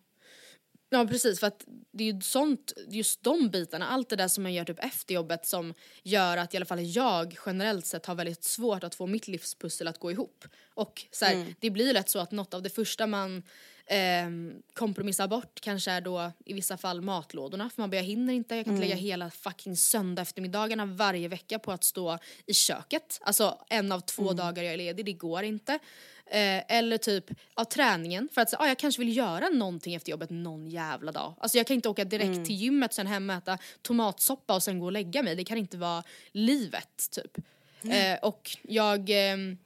Ja 0.93 1.07
precis 1.07 1.41
för 1.41 1.47
att 1.47 1.65
det 1.93 2.05
är 2.09 2.13
ju 2.13 2.21
sånt, 2.21 2.73
just 2.89 3.23
de 3.25 3.51
bitarna, 3.51 3.87
allt 3.89 4.09
det 4.09 4.17
där 4.17 4.29
som 4.29 4.43
man 4.43 4.55
gör 4.55 4.65
typ 4.65 4.85
efter 4.85 5.15
jobbet 5.15 5.47
som 5.47 5.75
gör 6.03 6.37
att 6.37 6.55
i 6.55 6.57
alla 6.57 6.67
fall 6.67 6.81
jag 6.87 7.37
generellt 7.47 7.87
sett 7.87 8.07
har 8.07 8.15
väldigt 8.15 8.45
svårt 8.45 8.85
att 8.85 8.95
få 8.95 9.07
mitt 9.07 9.29
livspussel 9.29 9.89
att 9.89 9.99
gå 9.99 10.11
ihop. 10.11 10.45
Och 10.75 11.07
så 11.11 11.25
här, 11.25 11.35
Mm. 11.35 11.55
det 11.61 11.71
blir 11.71 11.93
lätt 11.93 12.09
så 12.09 12.19
att 12.19 12.31
något 12.31 12.55
av 12.55 12.63
det 12.63 12.71
första 12.71 13.07
man 13.07 13.43
ehm, 13.91 14.63
kompromissar 14.75 15.29
bort 15.29 15.61
kanske 15.61 15.91
är 15.91 16.01
då 16.01 16.33
i 16.45 16.53
vissa 16.53 16.77
fall 16.77 17.01
matlådorna 17.01 17.71
för 17.71 17.83
man 17.83 17.91
bara 17.91 17.97
jag 17.97 18.05
hinner 18.05 18.33
inte, 18.35 18.57
jag 18.57 18.65
kan 18.65 18.75
inte 18.75 18.87
Mm. 18.87 18.89
lägga 18.99 19.03
hela 19.11 19.31
fucking 19.31 19.77
söndag 19.77 20.23
eftermiddagarna 20.23 20.87
varje 20.87 21.29
vecka 21.29 21.59
på 21.59 21.73
att 21.73 21.85
stå 21.85 22.19
i 22.47 22.55
köket. 22.55 23.19
Alltså 23.23 23.59
en 23.69 23.93
av 23.93 24.01
två 24.01 24.23
Mm. 24.23 24.37
dagar 24.37 24.63
jag 24.63 24.73
är 24.73 24.77
ledig, 24.77 25.05
det 25.07 25.13
går 25.13 25.43
inte. 25.43 25.79
Eh, 26.27 26.77
eller 26.77 26.99
typ 26.99 27.25
av 27.55 27.65
träningen 27.65 28.29
för 28.33 28.41
att 28.41 28.51
säga, 28.51 28.61
ah, 28.61 28.67
jag 28.69 28.79
kanske 28.79 29.01
vill 29.01 29.17
göra 29.17 29.49
någonting 29.49 29.95
efter 29.95 30.11
jobbet 30.11 30.31
någon 30.31 30.67
jävla 30.69 31.13
dag. 31.13 31.35
Alltså 31.41 31.59
jag 31.59 31.67
kan 31.67 31.75
inte 31.75 31.89
åka 31.89 32.05
direkt 32.05 32.25
Mm. 32.27 32.45
till 32.45 32.55
gymmet 32.55 32.95
sen 32.95 33.07
hem 33.07 33.31
och 33.31 33.37
äta 33.37 33.59
tomatsoppa 33.83 34.55
och 34.55 34.63
sen 34.63 34.79
gå 34.79 34.87
och 34.87 34.93
lägga 34.93 35.23
mig. 35.23 35.35
Det 35.37 35.45
kan 35.45 35.59
inte 35.59 35.77
vara 35.77 36.03
livet 36.33 37.09
typ. 37.11 37.39
Mm. 37.85 38.13
Eh, 38.15 38.19
och 38.25 38.51
jag 38.63 39.11
ehm, 39.11 39.59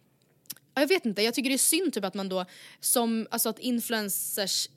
jag 0.75 0.89
vet 0.89 1.07
inte, 1.07 1.23
jag 1.23 1.35
tycker 1.35 1.51
det 1.51 1.57
är 1.57 1.59
synd 1.59 1.93
typ 1.93 2.05
att 2.05 2.15
man 2.15 2.29
då 2.29 2.45
som, 2.81 3.27
alltså 3.31 3.49
att 3.49 3.59
influencers 3.59 4.69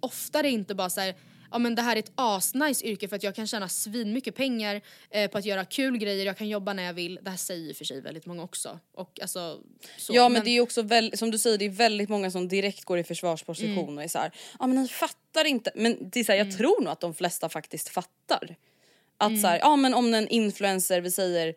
oftare 0.00 0.50
inte 0.50 0.74
bara 0.74 0.90
säger 0.90 1.14
ja 1.50 1.58
men 1.58 1.74
det 1.74 1.82
här 1.82 1.96
är 1.96 2.00
ett 2.00 2.12
asnice 2.14 2.84
yrke 2.84 3.08
för 3.08 3.16
att 3.16 3.22
jag 3.22 3.34
kan 3.34 3.46
tjäna 3.46 3.68
svinmycket 3.68 4.34
pengar 4.34 4.80
eh, 5.10 5.30
på 5.30 5.38
att 5.38 5.44
göra 5.44 5.64
kul 5.64 5.98
grejer, 5.98 6.26
jag 6.26 6.36
kan 6.38 6.48
jobba 6.48 6.72
när 6.72 6.82
jag 6.82 6.94
vill. 6.94 7.18
Det 7.22 7.30
här 7.30 7.36
säger 7.36 7.70
och 7.70 7.76
för 7.76 7.84
sig 7.84 8.00
väldigt 8.00 8.26
många 8.26 8.42
också. 8.42 8.78
Och 8.94 9.20
alltså, 9.22 9.60
så. 9.98 10.14
Ja 10.14 10.28
men, 10.28 10.44
det 10.44 10.50
är 10.50 10.52
ju 10.52 10.60
också 10.60 10.82
väl, 10.82 11.18
som 11.18 11.30
du 11.30 11.38
säger 11.38 11.58
det 11.58 11.64
är 11.64 11.70
väldigt 11.70 12.08
många 12.08 12.30
som 12.30 12.48
direkt 12.48 12.84
går 12.84 12.98
i 12.98 13.04
försvarsposition 13.04 13.78
Mm. 13.78 13.96
och 13.96 14.04
är 14.04 14.08
såhär, 14.08 14.32
ja 14.58 14.66
men 14.66 14.82
ni 14.82 14.88
fattar 14.88 15.44
inte. 15.44 15.72
Men 15.74 16.10
det 16.10 16.20
är 16.20 16.24
så 16.24 16.32
här, 16.32 16.38
jag 16.38 16.56
tror 16.58 16.80
nog 16.80 16.92
att 16.92 17.00
de 17.00 17.14
flesta 17.14 17.48
faktiskt 17.48 17.88
fattar. 17.88 18.56
Att 19.16 19.28
Mm. 19.30 19.40
så 19.40 19.46
här, 19.46 19.58
ja 19.58 19.76
men 19.76 19.94
om 19.94 20.14
en 20.14 20.28
influencer, 20.28 21.00
vi 21.00 21.10
säger 21.10 21.54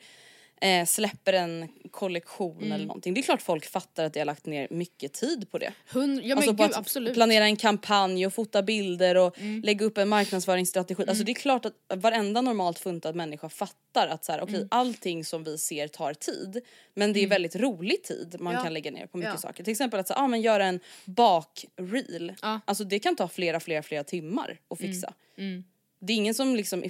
eh, 0.62 0.86
släpper 0.86 1.34
en 1.34 1.68
kollektion 1.92 2.58
Mm. 2.58 2.72
eller 2.72 2.86
någonting. 2.86 3.14
Det 3.14 3.20
är 3.20 3.24
klart 3.24 3.42
folk 3.42 3.66
fattar 3.66 4.06
att 4.06 4.16
jag 4.16 4.22
har 4.22 4.26
lagt 4.26 4.46
ner 4.46 4.68
mycket 4.72 5.14
tid 5.14 5.52
på 5.52 5.58
det. 5.58 5.74
Hund, 5.92 6.22
ja 6.24 6.36
alltså 6.36 6.52
på 6.54 6.64
gud 6.64 6.72
att 6.72 6.78
absolut. 6.78 7.08
Mm. 7.08 7.16
planera 7.16 7.46
en 7.46 7.56
kampanj 7.56 8.26
och 8.26 8.34
fota 8.34 8.62
bilder 8.64 9.18
och 9.18 9.36
lägga 9.64 9.86
upp 9.86 9.98
en 9.98 10.10
marknadsföringsstrategi. 10.10 11.04
Alltså 11.08 11.24
det 11.24 11.32
är 11.32 11.34
klart 11.34 11.66
att 11.66 11.74
varenda 11.96 12.42
normalt 12.42 12.80
funtad 12.80 13.16
människa 13.16 13.50
fattar 13.50 14.08
att 14.08 14.26
så 14.26 14.32
här, 14.32 14.42
okej 14.42 14.56
Mm. 14.56 14.68
allting 14.72 15.26
som 15.26 15.44
vi 15.44 15.58
ser 15.58 15.88
tar 15.88 16.14
tid. 16.14 16.62
Men 16.94 17.14
det 17.14 17.24
är 17.24 17.28
väldigt 17.28 17.56
rolig 17.56 18.04
tid 18.04 18.36
man 18.40 18.54
Ja. 18.54 18.64
kan 18.64 18.74
lägga 18.74 18.92
ner 18.92 19.08
på 19.08 19.18
mycket 19.18 19.34
Ja. 19.34 19.38
saker. 19.38 19.64
Till 19.64 19.72
exempel 19.72 20.00
att 20.00 20.08
så, 20.08 20.14
ah, 20.14 20.28
men 20.28 20.42
göra 20.42 20.66
en 20.66 20.80
bakreel. 21.06 22.34
Ja. 22.42 22.60
Alltså 22.66 22.84
det 22.84 23.00
kan 23.00 23.16
ta 23.16 23.28
flera 23.28 23.60
flera 23.60 23.84
flera 23.84 24.04
timmar 24.04 24.60
att 24.70 24.80
fixa. 24.80 25.14
Mm. 25.38 25.64
Det 26.00 26.14
är 26.14 26.18
ingen 26.18 26.34
som 26.34 26.56
liksom, 26.56 26.84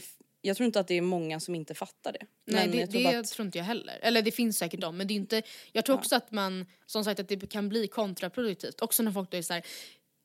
jag 0.45 0.57
tror 0.57 0.65
inte 0.65 0.79
att 0.79 0.87
det 0.87 0.97
är 0.97 1.01
många 1.01 1.39
som 1.39 1.55
inte 1.55 1.73
fattar 1.73 2.11
det. 2.11 2.25
Nej 2.45 2.67
det, 2.67 2.77
jag 2.77 2.91
tror 2.91 3.03
det 3.03 3.19
att, 3.19 3.27
tror 3.27 3.45
inte 3.45 3.57
jag 3.57 3.65
heller. 3.65 3.99
Eller 4.01 4.21
det 4.21 4.31
finns 4.31 4.57
säkert 4.57 4.79
de 4.79 4.97
men 4.97 5.07
det 5.07 5.13
är 5.13 5.15
inte, 5.15 5.41
jag 5.71 5.85
tror 5.85 5.95
också 5.95 6.15
att 6.15 6.31
man, 6.31 6.65
som 6.85 7.03
sagt 7.03 7.19
att 7.19 7.27
det 7.27 7.49
kan 7.51 7.69
bli 7.69 7.87
kontraproduktivt. 7.87 8.81
Också 8.81 9.03
när 9.03 9.11
folk 9.11 9.31
då 9.31 9.37
är 9.37 9.41
så 9.41 9.53
här, 9.53 9.63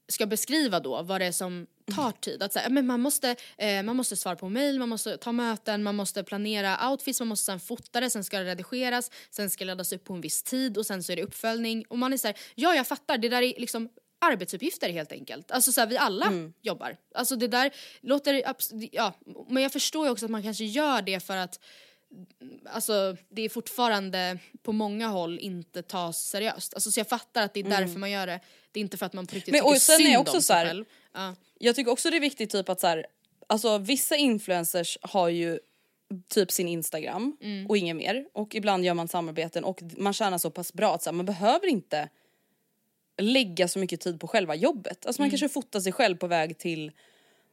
ska 0.09 0.27
beskriva 0.27 0.81
då 0.81 1.03
vad 1.03 1.21
det 1.21 1.27
är 1.27 1.33
som 1.33 1.67
tar 1.95 2.13
tid. 2.13 2.43
Att 2.43 2.53
säga, 2.53 2.69
men 2.69 2.87
man, 2.87 3.01
måste, 3.01 3.37
eh, 3.59 3.83
man 3.83 3.97
måste 3.97 4.17
svara 4.17 4.37
på 4.37 4.49
mail, 4.49 4.79
man 4.79 4.89
måste 4.89 5.17
ta 5.17 5.33
möten, 5.33 5.83
man 5.83 5.97
måste 5.97 6.25
planera 6.25 6.91
outfits, 6.91 7.21
man 7.21 7.29
måste 7.29 7.45
sen 7.45 7.61
fota 7.61 8.01
det, 8.01 8.11
sen 8.11 8.25
ska 8.25 8.39
det 8.39 8.45
redigeras, 8.45 9.11
sen 9.31 9.51
ska 9.51 9.65
det 9.65 9.67
laddas 9.67 9.93
upp 9.93 10.05
på 10.05 10.15
en 10.15 10.21
viss 10.21 10.43
tid 10.43 10.79
och 10.79 10.87
sen 10.87 11.03
så 11.03 11.13
är 11.13 11.17
det 11.17 11.23
uppföljning. 11.23 11.85
Och 11.89 11.99
man 11.99 12.13
är 12.13 12.17
så 12.17 12.27
här, 12.27 12.37
ja 12.55 12.75
jag 12.75 12.87
fattar, 12.87 13.19
det 13.19 13.29
där 13.29 13.43
är 13.43 13.61
liksom 13.61 13.89
arbetsuppgifter 14.19 14.91
helt 14.91 15.13
enkelt. 15.13 15.51
Alltså 15.51 15.73
så 15.73 15.81
här, 15.81 15.89
vi 15.89 15.97
alla 15.97 16.33
jobbar. 16.61 16.97
Alltså 17.15 17.37
det 17.37 17.49
där 17.49 17.71
låter, 18.01 18.43
ja, 18.93 19.15
men 19.49 19.63
jag 19.63 19.73
förstår 19.73 20.07
ju 20.07 20.13
också 20.13 20.25
att 20.25 20.31
man 20.31 20.43
kanske 20.43 20.65
gör 20.65 21.03
det 21.03 21.21
för 21.21 21.37
att 21.37 21.61
alltså 22.65 23.17
det 23.29 23.43
är 23.43 23.49
fortfarande 23.49 24.39
på 24.63 24.73
många 24.73 25.09
håll 25.09 25.39
inte 25.39 25.83
tas 25.83 26.25
seriöst. 26.25 26.75
Alltså 26.75 26.91
så 26.91 27.01
jag 27.01 27.09
fattar 27.09 27.43
att 27.43 27.55
det 27.55 27.61
är 27.61 27.65
därför 27.65 27.99
man 27.99 28.11
gör 28.11 28.27
det. 28.27 28.41
Det 28.73 28.81
är 28.81 28.83
inte 28.83 28.97
för 28.97 29.07
att 29.07 29.13
man 29.13 29.27
på 29.27 29.35
riktigt 29.35 29.53
Men, 29.53 29.61
tycker 29.61 29.71
och 29.71 29.83
sen 29.83 29.95
är 29.95 29.99
synd 29.99 30.15
jag 30.15 30.21
också 30.21 30.37
om 30.37 30.43
så 30.43 30.47
sig 30.47 30.67
själv. 30.67 30.85
Ja. 31.13 31.35
jag 31.59 31.77
tycker 31.77 31.91
också 31.91 32.11
det 32.11 32.17
är 32.17 32.21
viktigt 32.21 32.51
typ 32.51 32.69
att 32.69 32.81
så 32.81 32.87
här, 32.87 33.07
alltså 33.47 33.79
vissa 33.79 34.17
influencers 34.17 34.99
har 35.03 35.29
ju 35.29 35.59
typ 36.29 36.51
sin 36.51 36.69
Instagram 36.69 37.37
Mm. 37.41 37.67
och 37.67 37.77
inget 37.77 37.97
mer 37.97 38.27
och 38.33 38.55
ibland 38.55 38.85
gör 38.85 38.95
man 38.95 39.09
samarbeten 39.09 39.65
och 39.65 39.83
man 39.97 40.13
tjänar 40.13 40.39
så 40.39 40.51
pass 40.51 40.73
bra 40.73 40.95
att 40.95 41.03
så 41.03 41.11
här, 41.11 41.15
man 41.17 41.27
behöver 41.27 41.67
inte 41.67 42.09
lägga 43.19 43.69
så 43.69 43.79
mycket 43.79 44.01
tid 44.01 44.21
på 44.21 44.29
själva 44.29 44.55
jobbet. 44.55 45.07
Alltså 45.07 45.21
Mm. 45.23 45.25
man 45.27 45.31
kanske 45.31 45.49
fotar 45.49 45.81
sig 45.81 45.93
själv 45.93 46.17
på 46.17 46.27
väg 46.27 46.59
till 46.59 46.93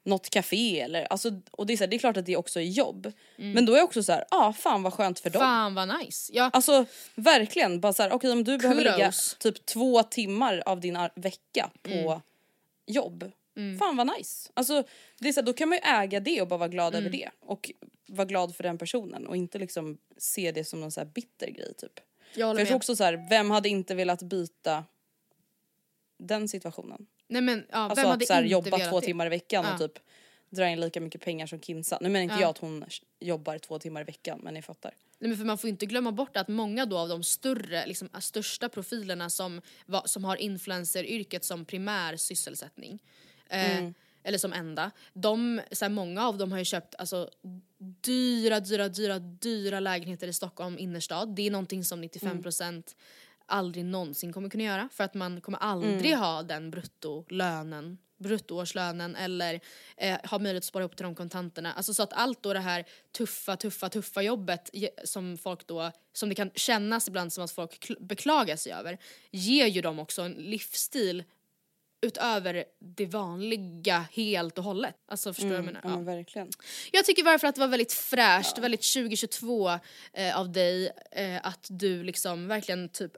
något 0.03 0.29
café 0.29 0.79
eller 0.81 1.03
alltså 1.05 1.41
och 1.51 1.65
det 1.65 1.73
är, 1.73 1.77
så 1.77 1.83
här, 1.83 1.87
det 1.89 1.95
är 1.95 1.99
klart 1.99 2.17
att 2.17 2.25
det 2.25 2.37
också 2.37 2.59
är 2.59 2.63
jobb. 2.63 3.11
Men 3.35 3.65
då 3.65 3.73
är 3.73 3.77
jag 3.77 3.85
också 3.85 4.03
så 4.03 4.11
här, 4.11 4.25
ja 4.31 4.45
ah, 4.47 4.53
fan 4.53 4.83
vad 4.83 4.93
skönt 4.93 5.19
för 5.19 5.29
dem. 5.29 5.41
Mm. 5.41 5.51
Fan 5.53 5.75
vad 5.75 5.99
nice. 5.99 6.31
Ja, 6.35 6.49
Alltså 6.53 6.85
verkligen 7.15 7.79
bara 7.79 7.93
så 7.93 8.03
här, 8.03 8.11
okej 8.11 8.31
om 8.31 8.43
du 8.43 8.57
behöver 8.57 8.83
lägga 8.83 8.97
Kudos. 8.97 9.35
typ 9.39 9.65
två 9.65 10.03
timmar 10.03 10.63
av 10.65 10.79
din 10.79 10.97
vecka 11.15 11.69
på 11.81 11.89
Mm. 11.91 12.21
jobb. 12.85 13.31
Fan 13.79 13.97
vad 13.97 14.11
nice. 14.17 14.51
Alltså 14.53 14.83
det 15.19 15.29
är 15.29 15.33
så 15.33 15.39
här, 15.39 15.45
då 15.45 15.53
kan 15.53 15.69
man 15.69 15.77
ju 15.77 15.89
äga 15.89 16.19
det 16.19 16.41
och 16.41 16.47
bara 16.47 16.57
vara 16.57 16.69
glad 16.69 16.93
Mm. 16.95 17.05
över 17.05 17.17
det. 17.17 17.29
Och 17.39 17.71
vara 18.07 18.25
glad 18.25 18.55
för 18.55 18.63
den 18.63 18.77
personen 18.77 19.27
och 19.27 19.35
inte 19.37 19.59
liksom 19.59 19.97
se 20.17 20.51
det 20.51 20.63
som 20.65 20.79
någon 20.81 20.91
så 20.91 20.99
här 20.99 21.07
bitter 21.07 21.47
grej 21.47 21.73
typ. 21.77 21.99
jag 22.33 22.55
För 22.55 22.59
jag 22.61 22.67
tror 22.67 22.77
också 22.77 22.95
så 22.95 23.03
här, 23.03 23.27
vem 23.29 23.51
hade 23.51 23.69
inte 23.69 23.95
velat 23.95 24.21
byta 24.23 24.83
den 26.27 26.47
situationen? 26.47 27.05
Nej 27.27 27.41
men 27.41 27.65
ja, 27.71 27.77
Alltså 27.77 28.07
att 28.07 28.27
så 28.27 28.33
här, 28.33 28.43
jobba 28.43 28.77
två 28.89 28.99
det? 28.99 29.05
timmar 29.05 29.25
i 29.25 29.29
veckan 29.29 29.65
Ja. 29.67 29.73
och 29.73 29.79
typ 29.79 29.99
dra 30.49 30.67
in 30.67 30.79
lika 30.79 31.01
mycket 31.01 31.21
pengar 31.21 31.47
som 31.47 31.61
Kinsa. 31.61 31.97
Nu 32.01 32.09
menar 32.09 32.23
inte 32.23 32.35
Ja. 32.35 32.41
jag 32.41 32.49
att 32.49 32.57
hon 32.57 32.85
jobbar 33.19 33.57
två 33.57 33.79
timmar 33.79 34.01
i 34.01 34.03
veckan 34.03 34.39
men 34.43 34.53
ni 34.53 34.61
fattar. 34.61 34.91
Nej, 35.19 35.29
men 35.29 35.37
för 35.37 35.45
man 35.45 35.57
får 35.57 35.69
inte 35.69 35.85
glömma 35.85 36.11
bort 36.11 36.37
att 36.37 36.47
många 36.47 36.85
då 36.85 36.97
av 36.97 37.09
de 37.09 37.23
större, 37.23 37.85
liksom, 37.87 38.09
äh, 38.13 38.19
största 38.19 38.69
profilerna 38.69 39.29
som, 39.29 39.61
som 40.05 40.23
har 40.23 40.35
influenceryrket 40.35 41.43
som 41.45 41.65
primär 41.65 42.17
sysselsättning 42.17 42.99
eh, 43.49 43.77
Mm. 43.77 43.93
eller 44.23 44.37
som 44.37 44.53
enda, 44.53 44.91
de, 45.13 45.61
så 45.71 45.85
här, 45.85 45.89
många 45.89 46.27
av 46.27 46.37
dem 46.37 46.51
har 46.51 46.59
ju 46.59 46.65
köpt 46.65 46.95
alltså, 46.97 47.29
dyra, 48.01 48.59
dyra, 48.59 48.89
dyra, 48.89 49.19
dyra 49.19 49.79
lägenheter 49.79 50.27
i 50.27 50.33
Stockholm 50.33 50.77
innerstad. 50.79 51.35
Det 51.35 51.47
är 51.47 51.51
någonting 51.51 51.83
som 51.83 52.03
95% 52.03 52.95
aldrig 53.45 53.85
någonsin 53.85 54.33
kommer 54.33 54.49
kunna 54.49 54.63
göra 54.63 54.89
för 54.91 55.03
att 55.03 55.13
man 55.13 55.41
kommer 55.41 55.59
aldrig 55.59 56.15
ha 56.17 56.43
den 56.43 56.71
bruttolönen 56.71 57.97
bruttoårslönen 58.17 59.15
eller 59.15 59.59
eh, 59.97 60.17
ha 60.23 60.39
möjlighet 60.39 60.61
att 60.61 60.67
spara 60.67 60.83
ihop 60.83 60.95
till 60.95 61.03
de 61.03 61.15
kontanterna. 61.15 61.73
Alltså 61.73 61.93
så 61.93 62.03
att 62.03 62.13
allt 62.13 62.43
då 62.43 62.53
det 62.53 62.59
här 62.59 62.85
tuffa, 63.17 63.55
tuffa, 63.57 63.89
tuffa 63.89 64.21
jobbet 64.21 64.69
som 65.03 65.37
folk 65.37 65.67
då, 65.67 65.91
som 66.13 66.29
det 66.29 66.35
kan 66.35 66.51
kännas 66.55 67.07
ibland 67.07 67.33
som 67.33 67.43
att 67.43 67.51
folk 67.51 67.71
kl- 67.85 68.05
beklagar 68.05 68.55
sig 68.55 68.71
över, 68.73 68.97
ger 69.31 69.65
ju 69.67 69.81
dem 69.81 69.99
också 69.99 70.21
en 70.21 70.31
livsstil 70.31 71.23
utöver 72.01 72.65
det 72.79 73.05
vanliga 73.05 74.05
helt 74.11 74.57
och 74.57 74.63
hållet. 74.63 74.95
Alltså 75.07 75.33
förstår 75.33 75.49
du 75.49 75.55
vad 75.55 75.65
jag 75.65 75.65
menar? 75.65 75.81
Ja, 75.83 75.89
Ja. 75.89 75.97
verkligen. 75.99 76.49
Jag 76.91 77.05
tycker 77.05 77.23
varför 77.23 77.47
att 77.47 77.55
det 77.55 77.61
var 77.61 77.67
väldigt 77.67 77.93
fräscht, 77.93 78.57
väldigt 78.57 78.93
2022 78.93 79.69
eh, 80.13 80.39
av 80.39 80.51
dig 80.51 80.91
eh, 81.11 81.47
att 81.47 81.67
du 81.69 82.03
liksom 82.03 82.47
verkligen 82.47 82.89
typ 82.89 83.11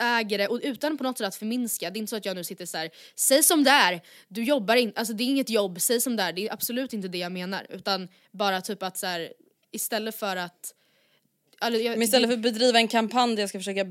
äger 0.00 0.38
det 0.38 0.48
och 0.48 0.60
utan 0.62 0.98
på 0.98 1.04
något 1.04 1.18
sätt 1.18 1.26
att 1.26 1.36
förminska. 1.36 1.90
Det 1.90 1.98
är 1.98 2.00
inte 2.00 2.10
så 2.10 2.16
att 2.16 2.24
jag 2.24 2.36
nu 2.36 2.44
sitter 2.44 2.66
så 2.66 2.78
här, 2.78 2.90
säg 3.14 3.42
som 3.42 3.64
det 3.64 3.70
är, 3.70 4.00
du 4.28 4.44
jobbar 4.44 4.76
inte, 4.76 4.98
alltså 4.98 5.14
det 5.14 5.24
är 5.24 5.26
inget 5.26 5.50
jobb, 5.50 5.80
säg 5.80 6.00
som 6.00 6.16
det 6.16 6.22
är. 6.22 6.32
Det 6.32 6.48
är 6.48 6.52
absolut 6.52 6.92
inte 6.92 7.08
det 7.08 7.18
jag 7.18 7.32
menar 7.32 7.66
utan 7.70 8.08
bara 8.30 8.60
typ 8.60 8.82
att 8.82 8.98
så 8.98 9.06
här, 9.06 9.32
istället 9.72 10.14
för 10.14 10.36
att 10.36 10.74
alltså, 11.58 11.80
jag, 11.80 11.92
Men 11.92 12.02
istället 12.02 12.30
för 12.30 12.34
att 12.34 12.42
bedriva 12.42 12.78
en 12.78 12.88
kampanj 12.88 13.36
där 13.36 13.42
jag 13.42 13.48
ska 13.48 13.58
försöka 13.58 13.86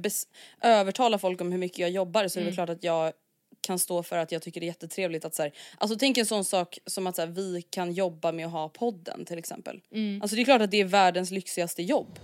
övertala 0.62 1.18
folk 1.18 1.42
om 1.42 1.52
hur 1.52 1.60
mycket 1.60 1.80
jag 1.80 1.90
jobbar 1.90 2.28
så 2.28 2.40
är 2.40 2.42
det 2.42 2.46
väl 2.46 2.56
klart 2.56 2.70
att 2.70 2.84
jag 2.84 3.14
kan 3.62 3.80
stå 3.80 4.04
för 4.04 4.18
att 4.18 4.32
jag 4.32 4.42
tycker 4.42 4.60
det 4.60 4.66
är 4.66 4.68
jättetrevligt 4.68 5.26
att 5.26 5.36
så 5.36 5.42
här, 5.42 5.52
alltså 5.78 5.98
tänk 6.00 6.18
en 6.18 6.26
sån 6.26 6.46
sak 6.46 6.80
som 6.86 7.08
att 7.08 7.16
så 7.16 7.22
här, 7.22 7.30
vi 7.30 7.62
kan 7.62 7.94
jobba 7.94 8.32
med 8.32 8.46
att 8.46 8.52
ha 8.52 8.70
podden 8.70 9.26
till 9.26 9.38
exempel. 9.38 9.82
Alltså 10.22 10.36
det 10.36 10.42
är 10.42 10.46
klart 10.46 10.62
att 10.62 10.72
det 10.72 10.82
är 10.82 10.86
världens 10.86 11.32
lyxigaste 11.32 11.84
jobb. 11.84 12.20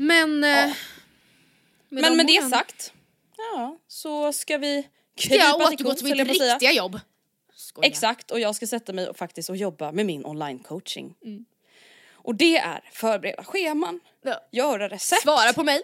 Men... 0.00 0.44
eh, 0.44 0.50
med 0.50 0.74
Men 1.88 2.02
de 2.02 2.16
med 2.16 2.26
det 2.26 2.50
sagt, 2.50 2.92
ja 3.36 3.78
så 3.88 4.32
ska 4.32 4.58
vi 4.58 4.88
ska 5.16 5.34
jag 5.34 5.60
krypa 5.60 5.76
till 5.76 5.86
återgå 5.86 5.94
till 5.94 6.04
mitt 6.06 6.30
att 6.30 6.36
säga. 6.36 6.54
riktiga 6.54 6.72
jobb. 6.72 7.00
Skojar. 7.54 7.88
Exakt 7.88 8.30
och 8.30 8.40
jag 8.40 8.56
ska 8.56 8.66
sätta 8.66 8.92
mig 8.92 9.08
och 9.08 9.16
faktiskt 9.16 9.50
och 9.50 9.56
jobba 9.56 9.92
med 9.92 10.06
min 10.06 10.26
online 10.26 10.58
coaching. 10.58 11.14
Mm. 11.24 11.44
Och 12.12 12.34
det 12.34 12.56
är 12.58 12.88
förbereda 12.92 13.44
scheman, 13.44 14.00
Ja. 14.22 14.40
göra 14.50 14.88
recept. 14.88 15.22
Svara 15.22 15.52
på 15.52 15.64
mig. 15.64 15.82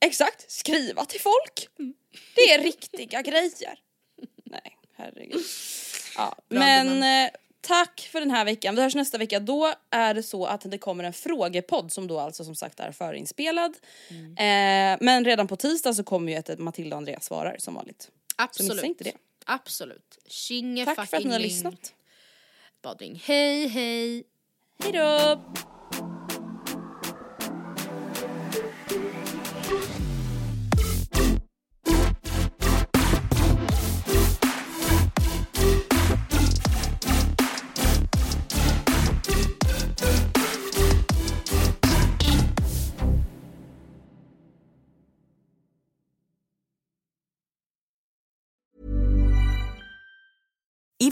Exakt, 0.00 0.50
skriva 0.50 1.04
till 1.04 1.20
folk. 1.20 1.68
Mm. 1.78 1.94
Det 2.34 2.40
är 2.52 2.62
riktiga 2.62 3.22
grejer. 3.22 3.78
Nej, 4.44 4.78
herregud. 4.96 5.44
Ja, 6.16 6.36
men 6.48 7.02
eh, 7.02 7.30
tack 7.60 8.08
för 8.12 8.20
den 8.20 8.30
här 8.30 8.44
veckan. 8.44 8.74
Vi 8.74 8.82
hörs 8.82 8.94
nästa 8.94 9.18
vecka. 9.18 9.40
Då 9.40 9.74
är 9.90 10.14
det 10.14 10.22
så 10.22 10.46
att 10.46 10.70
det 10.70 10.78
kommer 10.78 11.04
en 11.04 11.12
frågepodd 11.12 11.92
som 11.92 12.06
då 12.06 12.20
alltså 12.20 12.44
som 12.44 12.54
sagt 12.54 12.80
är 12.80 12.92
förinspelad. 12.92 13.76
Mm. 14.08 14.30
Eh, 14.30 14.98
men 15.00 15.24
redan 15.24 15.48
på 15.48 15.56
tisdag 15.56 15.94
så 15.94 16.04
kommer 16.04 16.32
ju 16.32 16.38
ett 16.38 16.58
Matilda 16.58 16.96
och 16.96 16.98
Andreas 16.98 17.24
svarar 17.24 17.56
som 17.58 17.74
vanligt. 17.74 18.10
Absolut. 18.36 18.72
missa 18.72 18.86
inte 18.86 19.04
det. 19.04 19.14
Absolut. 19.44 20.18
Tack 20.84 21.10
för 21.10 21.16
att 21.16 21.24
ni 21.24 21.32
har 21.32 21.38
lyssnat. 21.38 21.94
Badring. 22.82 23.22
Hej 23.24 23.66
hej. 23.66 24.24
Hej 24.82 24.92
då! 24.92 25.40